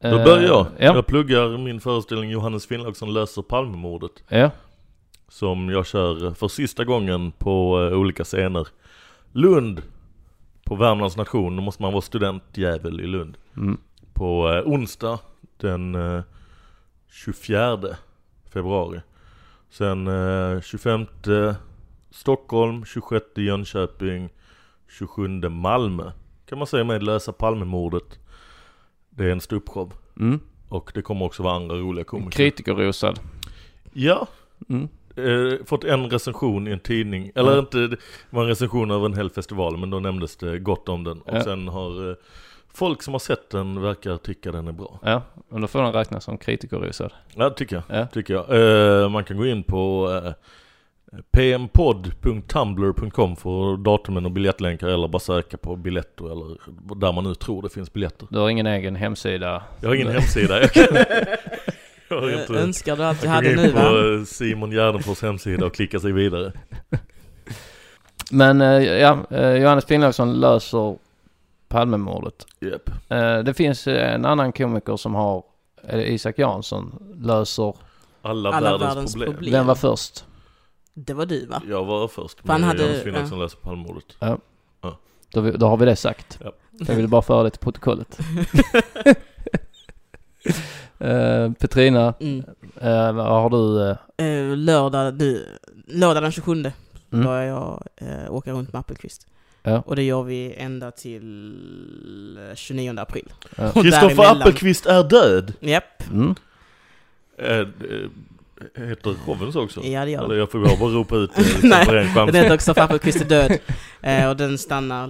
Då 0.00 0.24
börjar 0.24 0.42
jag. 0.48 0.66
Eh, 0.66 0.72
Ja. 0.78 0.94
Jag 0.94 1.06
pluggar 1.06 1.58
min 1.58 1.80
föreställning 1.80 2.30
Johannes 2.30 2.66
Finnlaugsson 2.66 3.12
löser 3.12 3.42
Palmemordet. 3.42 4.10
Ja. 4.28 4.50
Som 5.28 5.68
jag 5.70 5.86
kör 5.86 6.34
för 6.34 6.48
sista 6.48 6.84
gången 6.84 7.32
på 7.32 7.80
eh, 7.92 7.98
olika 7.98 8.24
scener. 8.24 8.68
Lund, 9.32 9.82
på 10.64 10.74
Värmlands 10.74 11.16
nation, 11.16 11.56
då 11.56 11.62
måste 11.62 11.82
man 11.82 11.92
vara 11.92 12.02
studentjävel 12.02 13.00
i 13.00 13.06
Lund. 13.06 13.36
Mm. 13.56 13.78
På 14.12 14.48
eh, 14.52 14.62
onsdag 14.72 15.18
den 15.56 15.94
eh, 15.94 16.22
24 17.10 17.78
februari. 18.52 19.00
Sen 19.70 20.06
eh, 20.06 20.60
25 20.60 21.06
Stockholm, 22.10 22.84
26 22.84 23.24
Jönköping, 23.36 24.28
27 24.98 25.28
Malmö. 25.48 26.12
Kan 26.48 26.58
man 26.58 26.66
säga 26.66 26.84
med 26.84 27.02
lösa 27.02 27.32
Palmemordet. 27.32 28.18
Det 29.18 29.24
är 29.24 29.30
en 29.30 29.40
ståuppshow. 29.40 29.92
Mm. 30.20 30.40
Och 30.68 30.90
det 30.94 31.02
kommer 31.02 31.24
också 31.26 31.42
vara 31.42 31.54
andra 31.54 31.76
roliga 31.76 32.04
komiker. 32.04 32.30
Kritikerrosad. 32.30 33.20
Ja, 33.92 34.26
Mm. 34.68 34.88
eh, 35.16 35.58
fått 35.66 35.84
en 35.84 36.10
recension 36.10 36.68
i 36.68 36.70
en 36.70 36.80
tidning. 36.80 37.30
Eller 37.34 37.52
Ja. 37.52 37.58
inte, 37.58 37.78
det 37.78 37.96
var 38.30 38.42
en 38.42 38.48
recension 38.48 38.90
över 38.90 39.06
en 39.06 39.14
hel 39.14 39.30
festival 39.30 39.76
men 39.76 39.90
då 39.90 40.00
nämndes 40.00 40.36
det 40.36 40.58
gott 40.58 40.88
om 40.88 41.04
den. 41.04 41.20
Och 41.20 41.36
Ja. 41.36 41.44
sen 41.44 41.68
har 41.68 42.10
eh, 42.10 42.16
folk 42.74 43.02
som 43.02 43.14
har 43.14 43.18
sett 43.18 43.50
den 43.50 43.80
verkar 43.82 44.16
tycka 44.16 44.52
den 44.52 44.68
är 44.68 44.72
bra. 44.72 44.98
Ja, 45.02 45.22
men 45.48 45.60
då 45.60 45.66
får 45.66 45.82
den 45.82 45.92
räknas 45.92 46.24
som 46.24 46.38
kritikerrosad. 46.38 47.12
Ja, 47.34 47.50
tycker 47.50 47.76
jag. 47.88 48.00
Ja. 48.00 48.06
Tycker 48.06 48.34
jag. 48.34 49.02
Eh, 49.02 49.08
man 49.08 49.24
kan 49.24 49.36
gå 49.36 49.46
in 49.46 49.62
på 49.62 50.10
eh, 50.24 50.32
pmpodd.tumblr.com 51.30 53.36
för 53.36 53.76
datumen 53.76 54.24
och 54.24 54.30
biljettlänkar 54.32 54.88
eller 54.88 55.08
bara 55.08 55.18
söka 55.18 55.56
på 55.56 55.76
biljetter 55.76 56.32
eller 56.32 56.56
där 56.96 57.12
man 57.12 57.24
nu 57.24 57.34
tror 57.34 57.62
det 57.62 57.70
finns 57.70 57.92
biljetter. 57.92 58.26
Du 58.30 58.38
har 58.38 58.48
ingen 58.48 58.66
egen 58.66 58.96
hemsida? 58.96 59.62
Jag 59.80 59.88
har 59.88 59.94
ingen 59.94 60.12
hemsida. 60.12 60.60
Jag, 60.64 60.72
kan, 60.72 60.84
jag 62.08 62.20
har 62.20 62.40
inte... 62.40 62.54
Önskar 62.54 62.96
du 62.96 63.04
att 63.04 63.20
du 63.20 63.28
hade 63.28 63.56
nu 63.56 63.72
va? 63.72 63.80
på 63.80 63.86
eh, 63.86 64.24
Simon 64.24 64.70
Gärdenfors 64.70 65.22
hemsida 65.22 65.66
och 65.66 65.74
klicka 65.74 66.00
sig 66.00 66.12
vidare. 66.12 66.52
Men 68.30 68.60
eh, 68.60 68.82
ja, 68.82 69.18
eh, 69.30 69.52
Johannes 69.52 69.84
Finnlaugsson 69.84 70.40
löser 70.40 70.96
Palmemordet. 71.68 72.46
Yep. 72.60 72.90
Det 73.44 73.54
finns 73.54 73.86
en 73.86 74.24
annan 74.24 74.52
komiker 74.52 74.96
som 74.96 75.14
har, 75.14 75.42
Isak 75.92 76.38
Jansson, 76.38 76.94
löser, 77.22 77.74
Alla, 78.22 78.48
Alla 78.48 78.70
världens, 78.70 78.90
världens 78.90 79.12
problem. 79.12 79.32
problem. 79.32 79.52
den 79.52 79.66
var 79.66 79.74
först. 79.74 80.24
Det 81.06 81.14
var 81.14 81.26
du 81.26 81.46
va? 81.46 81.62
Jag 81.68 81.84
var 81.84 82.08
först 82.08 82.40
För 82.40 82.52
han 82.52 82.76
Finnlaugsson 82.76 83.14
ja. 83.14 83.26
som 83.26 83.40
läser 83.40 83.56
Palmemordet. 83.58 84.04
Då, 85.32 85.40
vi- 85.40 85.52
då 85.52 85.66
har 85.68 85.76
vi 85.76 85.86
det 85.86 85.96
sagt. 85.96 86.38
Ja. 86.44 86.52
Jag 86.78 86.94
vill 86.94 87.08
bara 87.08 87.22
föra 87.22 87.42
det 87.42 87.50
till 87.50 87.60
protokollet. 87.60 88.18
Eh, 91.00 91.52
Petrina, 91.52 92.14
Mm. 92.20 92.38
eh, 92.80 93.12
vad 93.12 93.26
har 93.26 93.50
du? 93.50 93.90
eh, 93.90 93.96
Eh, 94.26 94.56
lördag, 94.56 95.14
nu, 95.20 95.46
lördag 95.86 96.22
den 96.22 96.32
27 96.32 96.52
Mm. 96.52 96.72
börjar 97.26 97.42
jag 97.42 97.82
eh, 97.96 98.34
åka 98.34 98.52
runt 98.52 98.72
med 98.72 98.80
Appelqvist. 98.80 99.26
Ja. 99.62 99.82
Och 99.86 99.96
det 99.96 100.02
gör 100.02 100.22
vi 100.22 100.54
ända 100.54 100.90
till 100.90 102.38
eh, 102.50 102.54
29 102.54 102.94
april. 103.00 103.28
Ja. 103.56 103.66
Och 103.68 103.82
Kristoffer 103.82 104.08
däremellan- 104.08 104.40
Appelqvist 104.40 104.86
är 104.86 105.02
död! 105.04 105.52
Japp, 105.60 106.02
Mm. 106.12 106.34
Eh, 107.38 107.58
eh, 107.58 107.66
heter 108.74 109.14
showen 109.26 109.52
så 109.52 109.64
också? 109.64 109.80
ja 109.84 110.04
det 110.04 110.10
gör 110.10 110.18
Eller 110.18 110.28
den. 110.28 110.38
jag 110.38 110.50
får 110.50 110.58
bara 110.78 110.90
ropa 110.90 111.16
ut 111.16 111.30
det 111.36 111.42
liksom 111.42 111.68
Nej. 111.68 111.86
Den 111.86 112.06
heter 112.26 112.40
också 112.44 112.48
Kristoffer 112.56 112.82
Appelqvist 112.82 113.20
är 113.20 113.24
död. 113.24 113.58
Eh, 114.02 114.28
och 114.28 114.36
den 114.36 114.58
stannar 114.58 115.08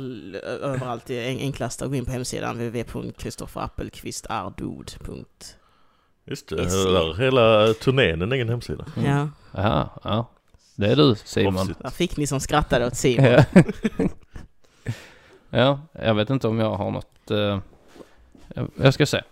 överallt. 0.63 1.07
Det 1.07 1.15
är 1.15 1.29
enklast 1.39 1.83
att 1.83 1.89
gå 1.89 1.95
in 1.95 2.05
på 2.05 2.11
hemsidan 2.13 2.57
www.kristofferappelqvistardod. 2.57 4.93
Just 6.27 6.49
det, 6.49 6.57
där, 6.57 7.15
hela 7.21 7.75
turnén 7.75 8.23
en 8.23 8.33
egen 8.33 8.49
hemsida. 8.49 8.85
Mm. 8.97 9.11
Ja, 9.11 9.29
Jaha, 9.53 9.89
ja. 10.05 10.31
Det 10.77 10.87
är 10.93 10.97
du 10.97 11.15
Simon. 11.25 11.75
Där 11.83 11.91
fick 11.91 12.17
ni 12.17 12.27
som 12.27 12.41
skrattade 12.41 12.87
åt 12.87 12.97
Simon. 12.97 13.25
Ja. 13.27 13.45
ja, 15.51 15.81
jag 15.93 16.15
vet 16.15 16.31
inte 16.31 16.49
om 16.49 16.59
jag 16.59 16.75
har 16.75 16.91
något. 16.91 17.31
eh, 17.31 17.59
jag- 18.55 18.71
jag 18.77 18.95
ska 18.95 19.07
se. 19.07 19.23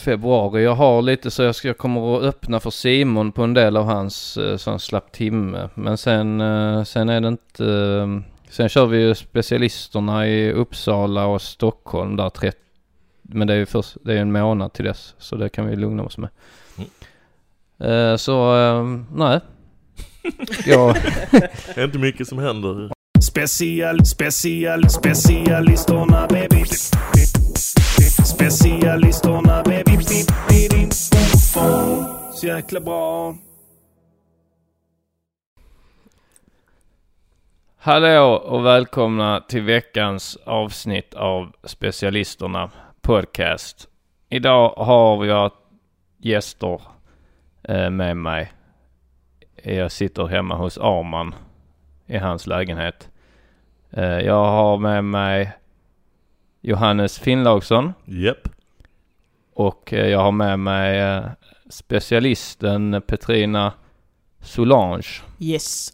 Februari, 0.00 0.64
jag 0.64 0.74
har 0.74 1.02
lite 1.02 1.30
så 1.30 1.42
jag, 1.42 1.54
ska, 1.54 1.68
jag 1.68 1.78
kommer 1.78 2.16
att 2.16 2.22
öppna 2.22 2.60
för 2.60 2.70
Simon 2.70 3.32
på 3.32 3.42
en 3.42 3.54
del 3.54 3.76
av 3.76 3.84
hans 3.84 4.38
uh, 4.38 4.56
sån 4.56 4.80
slapp 4.80 5.12
timme. 5.12 5.68
Men 5.74 5.98
sen, 5.98 6.40
eh, 6.40 6.84
sen 6.84 7.08
är 7.08 7.20
det 7.20 7.28
inte... 7.28 7.64
eh, 7.64 8.06
sen 8.50 8.68
kör 8.68 8.86
vi 8.86 8.98
ju 8.98 9.14
specialisterna 9.14 10.28
i 10.28 10.52
Uppsala 10.52 11.26
och 11.26 11.42
Stockholm 11.42 12.16
där 12.16 12.30
30, 12.30 12.58
Men 13.22 13.46
det 13.46 13.54
är 13.54 13.58
ju 13.58 13.66
först, 13.66 13.96
det 14.04 14.12
är 14.12 14.18
en 14.18 14.32
månad 14.32 14.72
till 14.72 14.84
dess. 14.84 15.14
Så 15.18 15.36
det 15.36 15.48
kan 15.48 15.66
vi 15.66 15.76
lugna 15.76 16.02
oss 16.02 16.18
med. 16.18 16.30
Eh, 17.80 18.16
så, 18.16 18.56
eh, 18.56 18.84
nej. 19.14 19.40
jag, 20.66 20.94
Det 21.74 21.80
är 21.80 21.84
inte 21.84 21.98
mycket 21.98 22.28
som 22.28 22.38
händer. 22.38 22.90
Special, 23.22 24.06
special, 24.06 24.88
specialisterna 24.90 26.26
baby. 26.30 26.64
Specialisterna 28.30 29.62
baby. 29.62 30.02
Så 32.34 32.46
jäkla 32.46 32.80
bra. 32.80 33.34
Hallå 37.78 38.42
och 38.44 38.66
välkomna 38.66 39.40
till 39.40 39.62
veckans 39.62 40.36
avsnitt 40.44 41.14
av 41.14 41.52
Specialisterna 41.64 42.70
Podcast. 43.00 43.88
Idag 44.28 44.74
har 44.76 45.24
jag 45.24 45.52
gäster 46.18 46.82
eh, 47.62 47.90
med 47.90 48.16
mig. 48.16 48.52
Jag 49.62 49.92
sitter 49.92 50.26
hemma 50.26 50.54
hos 50.56 50.78
Arman 50.78 51.34
i 52.06 52.18
hans 52.18 52.46
lägenhet. 52.46 53.08
Eh, 53.90 54.18
jag 54.18 54.44
har 54.44 54.78
med 54.78 55.04
mig 55.04 55.52
Johannes 56.60 57.18
Finnlaugsson 57.18 57.92
Japp. 58.04 58.48
och 59.54 59.92
eh, 59.92 60.08
jag 60.08 60.18
har 60.18 60.32
med 60.32 60.58
mig 60.58 60.98
eh, 61.00 61.24
specialisten 61.70 63.02
Petrina 63.06 63.72
Solange. 64.42 65.06
Yes. 65.38 65.92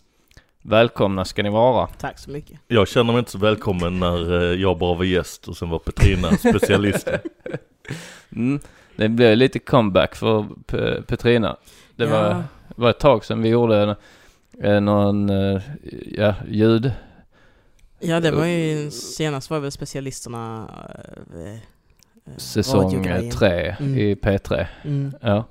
Välkomna 0.62 1.24
ska 1.24 1.42
ni 1.42 1.50
vara. 1.50 1.86
Tack 1.86 2.18
så 2.18 2.30
mycket. 2.30 2.60
Jag 2.68 2.88
känner 2.88 3.12
mig 3.12 3.18
inte 3.18 3.30
så 3.30 3.38
välkommen 3.38 3.98
när 4.00 4.42
eh, 4.42 4.60
jag 4.60 4.78
bara 4.78 4.94
var 4.94 5.04
gäst 5.04 5.48
och 5.48 5.56
sen 5.56 5.70
var 5.70 5.78
Petrina 5.78 6.30
specialisten. 6.36 7.18
Mm. 8.32 8.60
Det 8.96 9.08
blev 9.08 9.36
lite 9.36 9.58
comeback 9.58 10.14
för 10.14 10.46
P- 10.66 11.02
Petrina. 11.06 11.56
Det 11.96 12.04
Ja. 12.04 12.10
var, 12.10 12.44
var 12.76 12.90
ett 12.90 12.98
tag 12.98 13.24
sedan 13.24 13.42
vi 13.42 13.48
gjorde 13.48 13.96
en, 14.60 14.84
någon 14.84 15.30
ja, 16.06 16.34
ljud. 16.48 16.92
Ja, 17.98 18.20
det 18.20 18.30
var 18.30 18.44
ju 18.46 18.90
senast 18.90 19.50
var 19.50 19.60
väl 19.60 19.70
specialisterna 19.70 20.68
eh, 21.34 21.52
eh, 21.52 21.58
Säsong 22.36 23.02
tre 23.32 23.76
Mm. 23.80 23.98
i 23.98 24.14
P3. 24.14 24.66
Mm, 24.84 25.12
Ja, 25.22 25.44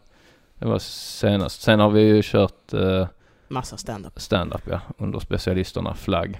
det 0.59 0.65
var 0.65 0.79
senast. 0.79 1.61
Sen 1.61 1.79
har 1.79 1.89
vi 1.89 2.01
ju 2.01 2.21
kört 2.23 2.73
eh, 2.73 3.07
massa 3.47 3.77
stand-up. 3.77 4.19
stand-up 4.21 4.61
ja, 4.69 4.81
under 4.97 5.19
specialisterna 5.19 5.93
flagg. 5.93 6.39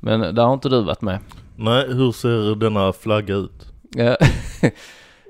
Men 0.00 0.20
där 0.34 0.42
har 0.44 0.54
inte 0.54 0.68
du 0.68 0.82
varit 0.82 1.00
med. 1.02 1.18
Nej, 1.56 1.86
hur 1.88 2.12
ser 2.12 2.54
denna 2.54 2.92
flagga 2.92 3.34
ut? 3.34 3.66
Ja, 3.94 4.16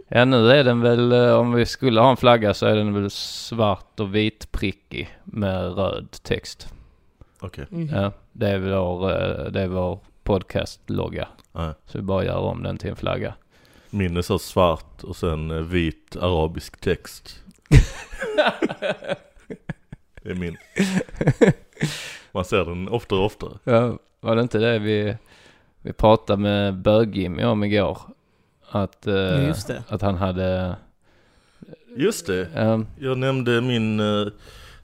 ja 0.09 0.25
nu 0.25 0.51
är 0.51 0.65
den 0.65 0.81
väl, 0.81 1.13
eh, 1.13 1.35
om 1.35 1.53
vi 1.53 1.67
skulle 1.67 2.01
ha 2.01 2.11
en 2.11 2.17
flagga 2.17 2.55
så 2.55 2.67
är 2.67 2.77
den 2.77 2.95
väl 2.95 3.11
svart 3.11 4.01
och 4.01 4.15
vit 4.15 4.53
prickig 4.53 5.19
med 5.25 5.75
röd 5.77 6.09
text. 6.23 6.69
Okej, 7.47 7.67
Mhm. 7.71 7.95
Ja, 7.95 8.13
det 8.33 8.49
är 8.49 8.59
vår, 8.59 9.11
eh, 9.11 9.45
det 9.51 9.61
är 9.61 9.69
vår 9.69 9.99
podcast-logga. 10.25 11.29
nej. 11.53 11.73
Så 11.87 11.99
vi 11.99 12.03
bara 12.03 12.25
gör 12.25 12.39
om 12.39 12.63
den 12.63 12.79
till 12.79 12.91
en 12.91 12.97
flagga. 12.97 13.35
Min 13.91 14.17
är 14.17 14.23
så 14.23 14.39
svart 14.39 15.05
och 15.05 15.17
sen 15.17 15.51
eh, 15.51 15.57
vit 15.61 16.17
arabisk 16.21 16.81
text. 16.81 17.43
Det 20.23 20.31
är 20.31 20.35
min. 20.35 20.57
Man 22.33 22.45
ser 22.45 22.65
den 22.65 22.89
oftare 22.89 23.19
och 23.19 23.25
oftare. 23.27 23.51
Ja, 23.65 23.99
var 24.21 24.37
det 24.37 24.43
inte 24.43 24.59
det 24.59 24.79
vi, 24.79 25.17
vi 25.83 25.93
pratade 25.93 26.43
med 26.43 26.75
Bög-Jimmy 26.75 27.45
om 27.45 27.65
igår? 27.65 27.99
Att, 28.71 29.07
eh, 29.07 29.15
Ja, 29.15 29.39
just 29.41 29.67
det. 29.69 29.83
att 29.89 30.03
han 30.03 30.15
hade, 30.15 30.77
Just 31.97 32.27
det, 32.27 32.49
eh, 32.55 32.81
jag 32.99 33.19
nämnde 33.19 33.61
min, 33.61 34.01
eh, 34.01 34.27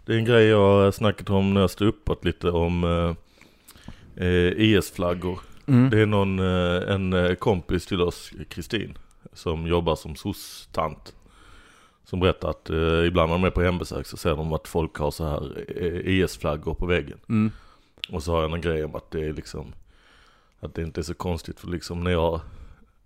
det 0.05 0.15
är 0.15 0.19
en 0.19 0.25
grej 0.25 0.47
jag 0.47 0.59
har 0.85 0.91
snackat 0.91 1.31
om 1.31 1.55
när 1.55 1.61
jag 1.61 1.71
stod 1.71 1.89
uppåt 1.89 2.25
lite 2.25 2.51
om 2.51 2.85
eh, 2.85 3.15
eh, 4.27 4.53
IS-flaggor. 4.57 5.41
mm, 5.67 5.91
Det 5.91 6.01
är 6.01 6.07
någon, 6.07 6.39
eh, 6.39 6.95
en 6.95 7.13
eh, 7.13 7.35
kompis 7.35 7.87
till 7.87 8.01
oss, 8.01 8.31
Kristin, 8.49 8.99
som 9.33 9.67
jobbar 9.67 9.97
som 9.97 10.15
SOS-tant. 10.17 11.15
Som 12.05 12.21
berättar 12.21 12.51
att 12.51 12.71
eh, 12.71 13.07
ibland 13.07 13.31
när 13.31 13.39
de 13.39 13.45
är 13.45 13.51
på 13.51 13.63
hembesök 13.63 14.07
så 14.07 14.17
ser 14.17 14.37
de 14.37 14.53
att 14.53 14.69
folk 14.69 14.97
har 14.97 15.11
så 15.11 15.25
här 15.29 15.71
IS-flaggor 16.09 16.75
på 16.75 16.87
väggen. 16.87 17.19
mm, 17.29 17.51
Och 18.13 18.23
så 18.23 18.33
har 18.33 18.43
jag 18.43 18.51
någon 18.51 18.61
grej 18.61 18.85
om 18.85 18.95
att 18.95 19.11
det 19.11 19.25
är 19.25 19.33
liksom, 19.33 19.73
att 20.61 20.75
det 20.75 20.83
inte 20.83 21.01
är 21.01 21.03
så 21.03 21.15
konstigt 21.15 21.61
för 21.61 21.69
liksom 21.69 22.05
när 22.05 22.11
jag, 22.11 22.41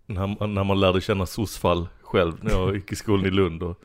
när, 0.07 0.27
man- 0.27 0.55
när 0.55 0.65
man 0.65 0.81
lärde 0.81 1.01
känna 1.01 1.27
SOS-fall 1.27 1.89
själv, 2.03 2.33
när 2.41 2.51
jag 2.51 2.75
gick 2.75 2.93
i 2.93 2.97
skolan 2.97 3.27
i 3.27 3.31
Lund 3.31 3.63
och 3.63 3.81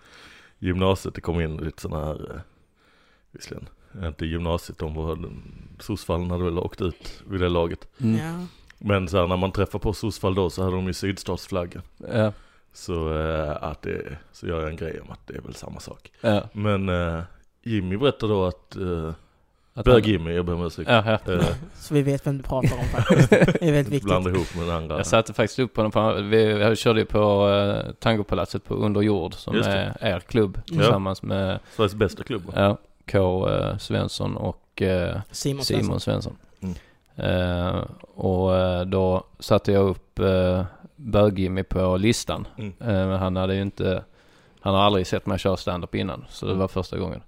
gymnasiet, 0.59 1.15
det 1.15 1.21
kom 1.21 1.41
in 1.41 1.57
lite 1.57 1.81
sådana 1.81 2.05
här, 2.05 2.41
visserligen, 3.31 3.69
inte 4.03 4.25
gymnasiet, 4.25 4.77
de 4.79 4.93
var, 4.93 5.17
SOS-fallen 5.79 6.31
hade 6.31 6.43
väl 6.43 6.57
åkt 6.59 6.81
ut 6.81 7.23
vid 7.29 7.39
det 7.41 7.49
laget. 7.49 7.87
mm, 8.01 8.17
Ja. 8.19 8.45
Men 8.83 9.07
så 9.07 9.17
här, 9.19 9.27
när 9.27 9.37
man 9.37 9.51
träffar 9.51 9.79
på 9.79 9.93
SOS-fall 9.93 10.35
då 10.35 10.49
så 10.49 10.63
hade 10.63 10.75
de 10.75 10.87
ju 10.87 10.93
sydstatsflaggan. 10.93 11.81
ja, 12.13 12.31
Så, 12.73 13.19
eh, 13.19 13.63
att 13.63 13.81
det, 13.81 14.17
så 14.31 14.47
gör 14.47 14.59
jag 14.61 14.69
en 14.69 14.75
grej 14.75 14.99
om 15.01 15.11
att 15.11 15.27
det 15.27 15.35
är 15.37 15.41
väl 15.41 15.55
samma 15.55 15.79
sak. 15.79 16.11
ja. 16.21 16.43
Men 16.53 16.89
eh, 16.89 17.21
Jimmy 17.63 17.97
berättade 17.97 18.33
då 18.33 18.45
att, 18.45 18.75
eh, 18.75 19.11
Att 19.73 19.85
bög 19.85 20.03
han- 20.03 20.11
Jimmy, 20.11 20.31
jag 20.33 20.45
ber 20.45 20.53
om 20.53 20.65
ursäkt. 20.65 20.89
Ja, 20.89 21.19
ja. 21.25 21.33
Eh, 21.33 21.45
Så 21.75 21.93
vi 21.93 22.01
vet 22.01 22.27
vem 22.27 22.37
du 22.37 22.43
pratar 22.43 22.77
om 22.77 22.85
faktiskt. 22.85 23.29
Det 23.29 23.61
är 23.61 23.71
väldigt 23.71 23.87
viktigt. 23.93 24.03
blanda 24.03 24.29
ihop 24.29 24.55
med 24.55 24.65
den 24.67 24.75
andra. 24.75 24.97
Jag 24.97 25.05
satte 25.07 25.33
faktiskt 25.33 25.59
upp 25.59 25.75
honom 25.77 25.91
på, 25.91 26.13
vi, 26.13 26.53
vi 26.53 26.75
körde 26.75 26.99
ju 26.99 27.05
på 27.05 27.47
uh, 27.47 27.91
Tangopalatset 27.99 28.63
på 28.63 28.73
Under 28.75 29.01
jord 29.01 29.33
som 29.33 29.55
är 29.55 29.97
er 30.01 30.19
klubb 30.19 30.61
tillsammans 30.65 31.23
med 31.23 31.59
Sveriges 31.75 31.95
bästa 31.95 32.23
klubb 32.23 32.43
ja, 32.55 32.77
K 33.11 33.49
eh, 33.49 33.77
Svensson 33.77 34.37
och 34.37 34.81
eh, 34.81 35.17
Simon, 35.31 35.63
Simon 35.65 35.99
Svensson. 35.99 36.37
Mm. 36.61 36.75
Eh, 37.15 37.83
och 38.15 38.51
då 38.87 39.23
satte 39.39 39.71
jag 39.71 39.89
upp 39.89 40.19
uh, 40.19 40.63
Bög-Jimmy 40.95 41.63
på 41.63 41.97
listan. 41.97 42.47
Mm. 42.57 42.73
Men 42.79 43.11
han 43.19 43.35
hade 43.35 43.55
ju 43.55 43.61
inte, 43.61 44.03
han 44.59 44.75
har 44.75 44.81
aldrig 44.81 45.07
sett 45.07 45.25
mig 45.25 45.39
köra 45.39 45.57
stand-up 45.57 45.95
innan. 45.95 46.25
Så 46.29 46.45
det 46.45 46.51
Mm. 46.51 46.59
var 46.59 46.67
första 46.67 46.97
gången. 46.97 47.21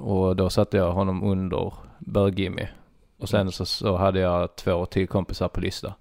Och 0.00 0.36
då 0.36 0.50
satte 0.50 0.76
jag 0.76 0.92
honom 0.92 1.22
under 1.22 1.72
Bög-Jimmy. 1.98 2.66
Och 3.18 3.28
sen 3.28 3.40
Mm. 3.40 3.52
så, 3.52 3.66
så 3.66 3.96
hade 3.96 4.20
jag 4.20 4.56
två 4.56 4.86
till 4.86 5.08
kompisar 5.08 5.48
på 5.48 5.60
lista. 5.60 5.94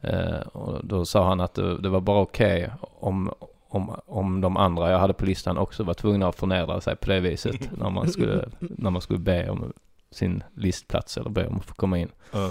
Eh, 0.00 0.38
och 0.52 0.86
då 0.86 1.04
sa 1.04 1.28
han 1.28 1.40
att 1.40 1.54
det, 1.54 1.78
det 1.78 1.88
var 1.88 2.00
bara 2.00 2.20
okej 2.20 2.70
om, 2.82 3.32
om, 3.74 4.00
om 4.06 4.40
de 4.40 4.56
andra 4.56 4.90
jag 4.90 4.98
hade 4.98 5.14
på 5.14 5.24
listan 5.24 5.58
också 5.58 5.82
var 5.82 5.94
tvungna 5.94 6.28
att 6.28 6.36
förnedra 6.36 6.80
sig 6.80 6.96
på 6.96 7.10
det 7.10 7.20
viset 7.20 7.70
när 7.78 7.90
man 7.90 8.08
skulle, 8.08 8.48
när 8.58 8.90
man 8.90 9.02
skulle 9.02 9.18
be 9.18 9.50
om 9.50 9.72
sin 10.10 10.42
listplats 10.54 11.16
eller 11.16 11.30
be 11.30 11.46
om 11.46 11.56
att 11.56 11.64
få 11.64 11.74
komma 11.74 11.98
in. 11.98 12.08
Ja. 12.32 12.50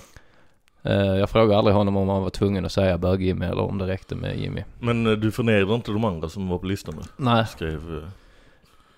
Eh, 0.83 0.95
jag 0.95 1.29
frågade 1.29 1.57
aldrig 1.57 1.75
honom 1.75 1.97
om 1.97 2.09
han 2.09 2.23
var 2.23 2.29
tvungen 2.29 2.65
att 2.65 2.71
säga 2.71 2.97
bög-Jimmy 2.97 3.45
eller 3.45 3.61
om 3.61 3.77
det 3.77 3.87
räckte 3.87 4.15
med 4.15 4.37
Jimmy. 4.37 4.63
Men 4.79 5.07
eh, 5.07 5.13
du 5.13 5.31
förnedrar 5.31 5.75
inte 5.75 5.91
de 5.91 6.05
andra 6.05 6.29
som 6.29 6.49
var 6.49 6.57
på 6.57 6.65
listan 6.65 6.95
då? 6.95 7.03
Nej, 7.17 7.45
Skrev... 7.47 7.97
eh, 7.97 8.09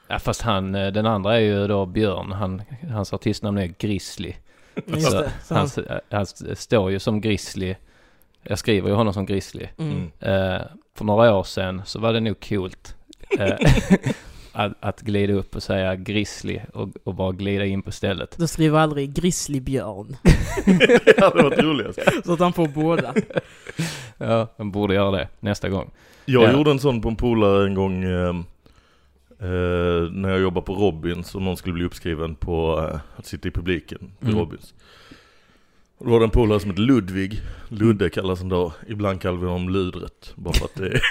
ja, 0.08 0.20
fast 0.20 0.42
han, 0.42 0.72
den 0.72 1.06
andra 1.06 1.36
är 1.36 1.40
ju 1.40 1.68
då 1.68 1.86
Björn. 1.86 2.32
Han, 2.32 2.62
hans 2.92 3.14
artistnamn 3.14 3.58
är 3.58 3.66
Grizzly. 3.66 4.34
Just 4.86 5.12
Så 5.12 5.22
det. 5.22 5.32
Så 5.44 5.56
han, 5.56 5.70
han, 6.10 6.26
står 6.56 6.92
ju 6.92 7.00
som 7.00 7.22
Grizzly. 7.22 7.76
Jag 8.50 8.60
skriver 8.60 8.90
ju 8.90 8.96
honom 8.96 9.14
som 9.14 9.26
Grizzly. 9.26 9.68
mm. 9.78 9.92
Mm. 9.92 10.52
Eh, 10.56 10.62
för 10.96 11.06
några 11.06 11.36
år 11.36 11.44
sedan 11.44 11.82
så 11.86 12.00
var 12.00 12.14
det 12.14 12.20
nog 12.20 12.40
coolt 12.50 12.96
eh, 13.40 13.56
att, 14.52 14.72
att 14.80 15.02
glida 15.02 15.34
upp 15.34 15.56
och 15.56 15.64
säga 15.64 15.96
Grizzly 15.96 16.60
och, 16.74 16.90
och 17.04 17.14
bara 17.16 17.32
glida 17.32 17.66
in 17.66 17.82
på 17.82 17.92
stället. 17.92 18.38
Då 18.38 18.48
skriver 18.48 18.80
aldrig 18.80 19.14
Grizzlybjörn. 19.14 20.16
det 21.06 21.20
hade 21.24 21.44
varit 21.44 21.60
roligast. 21.60 22.00
Så 22.26 22.34
att 22.34 22.40
han 22.40 22.54
får 22.54 22.68
båda. 22.68 23.14
Ja, 24.18 24.48
man 24.58 24.72
borde 24.72 24.94
göra 24.94 25.12
det 25.12 25.28
nästa 25.40 25.70
gång. 25.70 25.92
Jag 26.26 26.44
Ja. 26.44 26.52
gjorde 26.52 26.72
en 26.72 26.80
sån 26.80 27.02
på 27.02 27.10
en 27.10 27.16
polare 27.16 27.66
en 27.68 27.74
gång 27.74 28.04
eh, 28.04 28.30
eh, 29.40 30.12
när 30.12 30.30
jag 30.30 30.40
jobbade 30.42 30.66
på 30.66 30.74
Robins 30.76 31.36
och 31.36 31.42
någon 31.42 31.58
skulle 31.58 31.74
bli 31.74 31.86
uppskriven 31.86 32.36
på 32.36 32.88
eh, 32.94 33.00
att 33.16 33.26
sitta 33.26 33.48
i 33.48 33.52
publiken 33.52 34.12
vid 34.20 34.30
Mm. 34.30 34.40
Robins. 34.40 34.74
Då 36.06 36.12
var 36.12 36.20
det 36.20 36.26
en 36.26 36.30
polare 36.30 36.60
som 36.60 36.70
hette 36.70 36.82
Ludvig. 36.82 37.42
Ludde 37.70 38.10
kallas 38.10 38.40
han 38.40 38.50
då. 38.50 38.74
Ibland 38.88 39.22
kallar 39.22 39.38
vi 39.38 39.46
honom 39.46 39.70
Ludret. 39.70 40.34
Bara 40.36 40.54
för 40.54 40.66
att 40.66 40.76
det 40.76 40.88
är... 40.88 41.02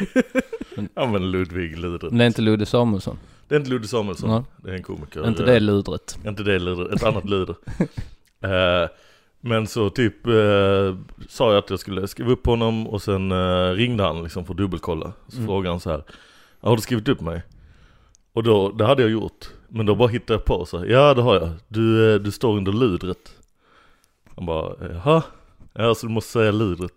ja 0.95 1.07
men 1.07 1.31
Ludvig 1.31 1.79
Ludret. 1.79 2.03
Men 2.03 2.19
det 2.19 2.25
är 2.25 2.27
inte 2.27 2.43
Ludde 2.43 2.67
Samuelsson. 2.67 3.19
Det 3.49 3.55
är 3.55 3.59
inte 3.59 3.71
Ludde 3.71 3.89
Samuelsson. 3.89 4.31
Nej. 4.31 4.43
Det 4.57 4.71
är 4.71 4.75
en 4.75 4.83
komiker. 4.83 5.29
Inte 5.29 5.43
Eh, 5.43 5.47
det 5.47 5.61
ludret. 5.61 6.19
Inte 6.27 6.43
det 6.43 6.59
Luder, 6.59 6.95
ett 6.95 7.03
annat 7.03 7.25
Luder. 7.25 7.55
Eh, 8.45 8.89
men 9.41 9.67
så 9.67 9.91
typ 9.91 10.27
eh, 10.27 10.97
sa 11.29 11.49
jag 11.53 11.59
att 11.59 11.71
jag 11.71 11.79
skulle 11.79 12.09
skriva 12.09 12.31
upp 12.33 12.47
honom 12.47 12.87
och 12.89 13.03
sen 13.03 13.33
eh, 13.33 13.71
ringde 13.71 14.03
han 14.05 14.23
liksom 14.23 14.45
för 14.45 14.53
att 14.53 14.59
dubbelkolla. 14.59 15.13
Så 15.29 15.37
Mm. 15.37 15.47
frågade 15.47 15.69
han 15.71 15.81
så 15.81 15.91
här, 15.91 16.05
har 16.61 16.77
du 16.77 16.83
skrivit 16.83 17.09
upp 17.09 17.21
mig? 17.21 17.43
Och 18.33 18.43
då, 18.43 18.71
det 18.73 18.85
hade 18.87 19.03
jag 19.03 19.11
gjort. 19.11 19.49
Men 19.69 19.87
då 19.87 19.95
bara 19.95 20.09
hittade 20.09 20.33
jag 20.39 20.45
på 20.45 20.65
så 20.67 20.79
här, 20.79 20.87
ja 20.87 21.15
det 21.15 21.23
har 21.23 21.35
jag. 21.35 21.51
Du, 21.69 22.15
eh, 22.15 22.21
du 22.21 22.31
står 22.31 22.57
under 22.57 22.73
ludret. 22.73 23.34
Han 24.37 24.47
bara, 24.47 24.77
jaha? 24.93 25.23
Ja 25.73 25.95
så 25.95 26.07
du 26.07 26.13
måste 26.13 26.33
säga 26.33 26.51
ludret. 26.53 26.93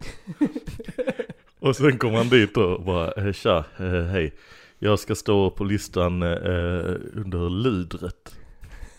och 1.59 1.75
sen 1.75 1.97
kom 1.97 2.13
han 2.13 2.29
dit 2.29 2.57
och 2.57 2.83
bara, 2.83 3.11
eh, 3.11 3.33
tja, 3.33 3.65
eh, 3.77 4.03
hej. 4.03 4.33
Jag 4.79 4.99
ska 4.99 5.15
stå 5.15 5.49
på 5.49 5.63
listan 5.63 6.23
eh, 6.23 6.95
under 7.15 7.49
ludret. 7.49 8.35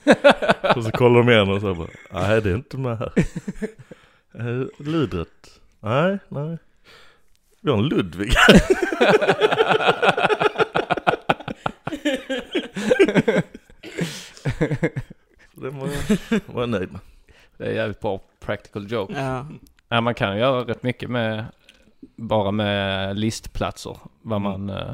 Och 0.76 0.84
så 0.84 0.90
kollar 0.90 1.18
de 1.18 1.30
igen 1.30 1.48
och 1.50 1.60
så 1.60 1.74
bara, 1.74 1.88
nej 2.12 2.42
det 2.42 2.50
är 2.50 2.54
inte 2.54 2.76
med 2.76 2.98
här. 2.98 3.12
Eh, 4.34 4.66
Ludret, 4.78 5.60
nej, 5.80 6.18
nej. 6.28 6.58
Vi 7.60 7.70
har 7.70 7.78
en 7.78 7.88
Ludvig. 7.88 8.32
Så 15.54 15.60
Den 15.60 15.78
var 15.78 15.88
jag, 15.88 16.40
var 16.46 16.62
jag 16.62 16.68
nöjd 16.68 16.92
med. 16.92 17.00
Det 17.58 17.64
är 17.66 17.72
jävligt 17.72 18.00
bra 18.00 18.20
practical 18.40 18.92
joke. 18.92 19.12
Ja. 19.16 19.46
Ja, 19.88 20.00
man 20.00 20.14
kan 20.14 20.38
göra 20.38 20.60
rätt 20.60 20.82
mycket 20.82 21.10
med 21.10 21.44
bara 22.16 22.50
med 22.50 23.16
listplatser. 23.18 23.96
Vad 24.22 24.40
Mm. 24.40 24.50
man, 24.66 24.70
eh, 24.76 24.90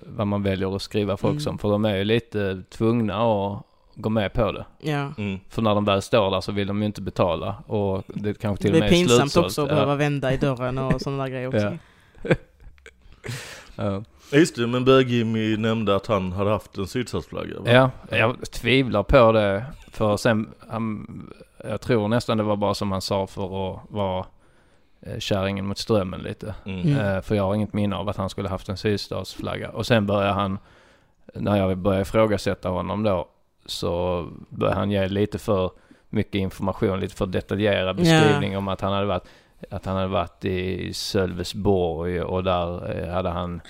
vad 0.00 0.26
man 0.26 0.42
väljer 0.42 0.76
att 0.76 0.82
skriva 0.82 1.16
folk 1.16 1.30
Mm. 1.32 1.40
som. 1.40 1.58
För 1.58 1.70
de 1.70 1.84
är 1.84 1.96
ju 1.96 2.04
lite 2.04 2.62
tvungna 2.70 3.14
att 3.14 3.62
gå 3.94 4.08
med 4.10 4.32
på 4.32 4.52
det. 4.52 4.64
ja. 4.80 5.12
Mm. 5.18 5.40
För 5.48 5.62
när 5.62 5.74
de 5.74 5.84
väl 5.84 6.02
står 6.02 6.30
där 6.30 6.40
så 6.40 6.52
vill 6.52 6.66
de 6.66 6.80
ju 6.80 6.86
inte 6.86 7.02
betala. 7.02 7.54
Och 7.66 8.02
det 8.06 8.38
kanske 8.40 8.62
Det 8.62 8.62
till 8.62 8.70
och 8.70 8.72
blir 8.72 8.80
med 8.80 8.86
är 8.86 8.90
pinsamt 8.92 9.20
slutsålt. 9.32 9.46
också 9.46 9.62
att 9.62 9.68
Ja. 9.68 9.74
behöva 9.74 9.94
vända 9.94 10.32
i 10.32 10.36
dörren 10.36 10.78
och 10.78 11.00
sådana 11.00 11.22
där 11.22 11.30
grejer 11.30 11.48
också. 11.48 11.78
Ja. 13.76 14.02
Just 14.32 14.56
det, 14.56 14.66
men 14.66 14.84
Bög-Jimmy 14.84 15.56
nämnde 15.56 15.96
att 15.96 16.06
han 16.06 16.32
hade 16.32 16.50
haft 16.50 16.78
en 16.78 16.86
sydstatsflagga? 16.86 17.54
Ja, 17.64 17.90
jag 18.10 18.50
tvivlar 18.50 19.02
på 19.02 19.32
det. 19.32 19.64
för 19.90 20.16
sen, 20.16 20.48
han, 20.68 21.06
jag 21.64 21.80
tror 21.80 22.08
nästan 22.08 22.38
det 22.38 22.42
var 22.42 22.56
bara 22.56 22.74
som 22.74 22.92
han 22.92 23.00
sa 23.00 23.26
för 23.26 23.44
att 23.44 23.80
vara 23.88 24.26
eh, 25.00 25.18
kärringen 25.18 25.66
mot 25.66 25.78
strömmen 25.78 26.20
lite. 26.20 26.54
Mm. 26.66 26.80
Mm. 26.80 26.98
Eh, 26.98 27.22
för 27.22 27.34
jag 27.34 27.44
har 27.44 27.54
inget 27.54 27.72
minne 27.72 27.96
av 27.96 28.08
att 28.08 28.16
han 28.16 28.30
skulle 28.30 28.48
haft 28.48 28.68
en 28.68 28.76
sydstatsflagga. 28.76 29.70
Och 29.70 29.86
sen 29.86 30.06
började 30.06 30.32
han, 30.32 30.58
när 31.34 31.56
jag 31.56 31.78
började 31.78 32.02
ifrågasätta 32.02 32.68
honom 32.68 33.02
då, 33.02 33.28
så 33.66 34.26
började 34.48 34.78
han 34.78 34.90
ge 34.90 35.08
lite 35.08 35.38
för 35.38 35.70
mycket 36.08 36.34
information, 36.34 37.00
lite 37.00 37.16
för 37.16 37.26
detaljerad 37.26 37.96
beskrivning 37.96 38.56
om 38.56 38.68
att 38.68 38.80
han 38.80 38.92
hade 38.92 39.06
varit 39.06 39.24
att 39.70 39.84
han 39.84 39.96
hade 39.96 40.08
varit 40.08 40.44
i 40.44 40.92
Sölvesborg 40.94 42.22
och 42.22 42.44
där 42.44 42.98
eh, 42.98 43.14
hade 43.14 43.28
han 43.28 43.60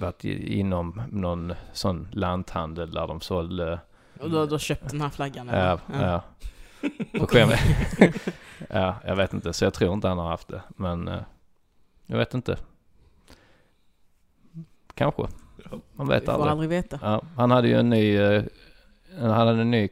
varit 0.00 0.24
inom 0.24 1.02
någon 1.10 1.54
sån 1.72 2.08
lanthandel 2.10 2.90
där 2.90 3.06
de 3.06 3.20
sålde 3.20 3.78
Och 4.20 4.30
har 4.30 4.46
då 4.46 4.58
köpt 4.58 4.90
den 4.90 5.00
här 5.00 5.10
flaggan? 5.10 5.48
Ja, 5.48 5.54
eller? 5.54 6.06
ja. 6.06 6.22
På 7.18 7.26
skämt. 7.26 7.52
ja, 8.68 8.94
jag 9.04 9.16
vet 9.16 9.32
inte. 9.32 9.52
Så 9.52 9.64
jag 9.64 9.74
tror 9.74 9.94
inte 9.94 10.08
han 10.08 10.18
har 10.18 10.28
haft 10.28 10.48
det. 10.48 10.62
Men 10.68 11.08
eh, 11.08 11.20
jag 12.06 12.18
vet 12.18 12.34
inte. 12.34 12.56
Kanske. 14.94 15.22
Man 15.92 16.08
vet 16.08 16.28
aldrig. 16.28 16.50
aldrig 16.50 16.70
veta. 16.70 16.98
Ja, 17.02 17.22
han 17.36 17.50
hade 17.50 17.68
ju 17.68 17.74
en 17.74 17.90
ny, 17.90 18.16
eh, 18.16 18.42
han 19.20 19.30
hade 19.30 19.50
en 19.50 19.70
ny 19.70 19.88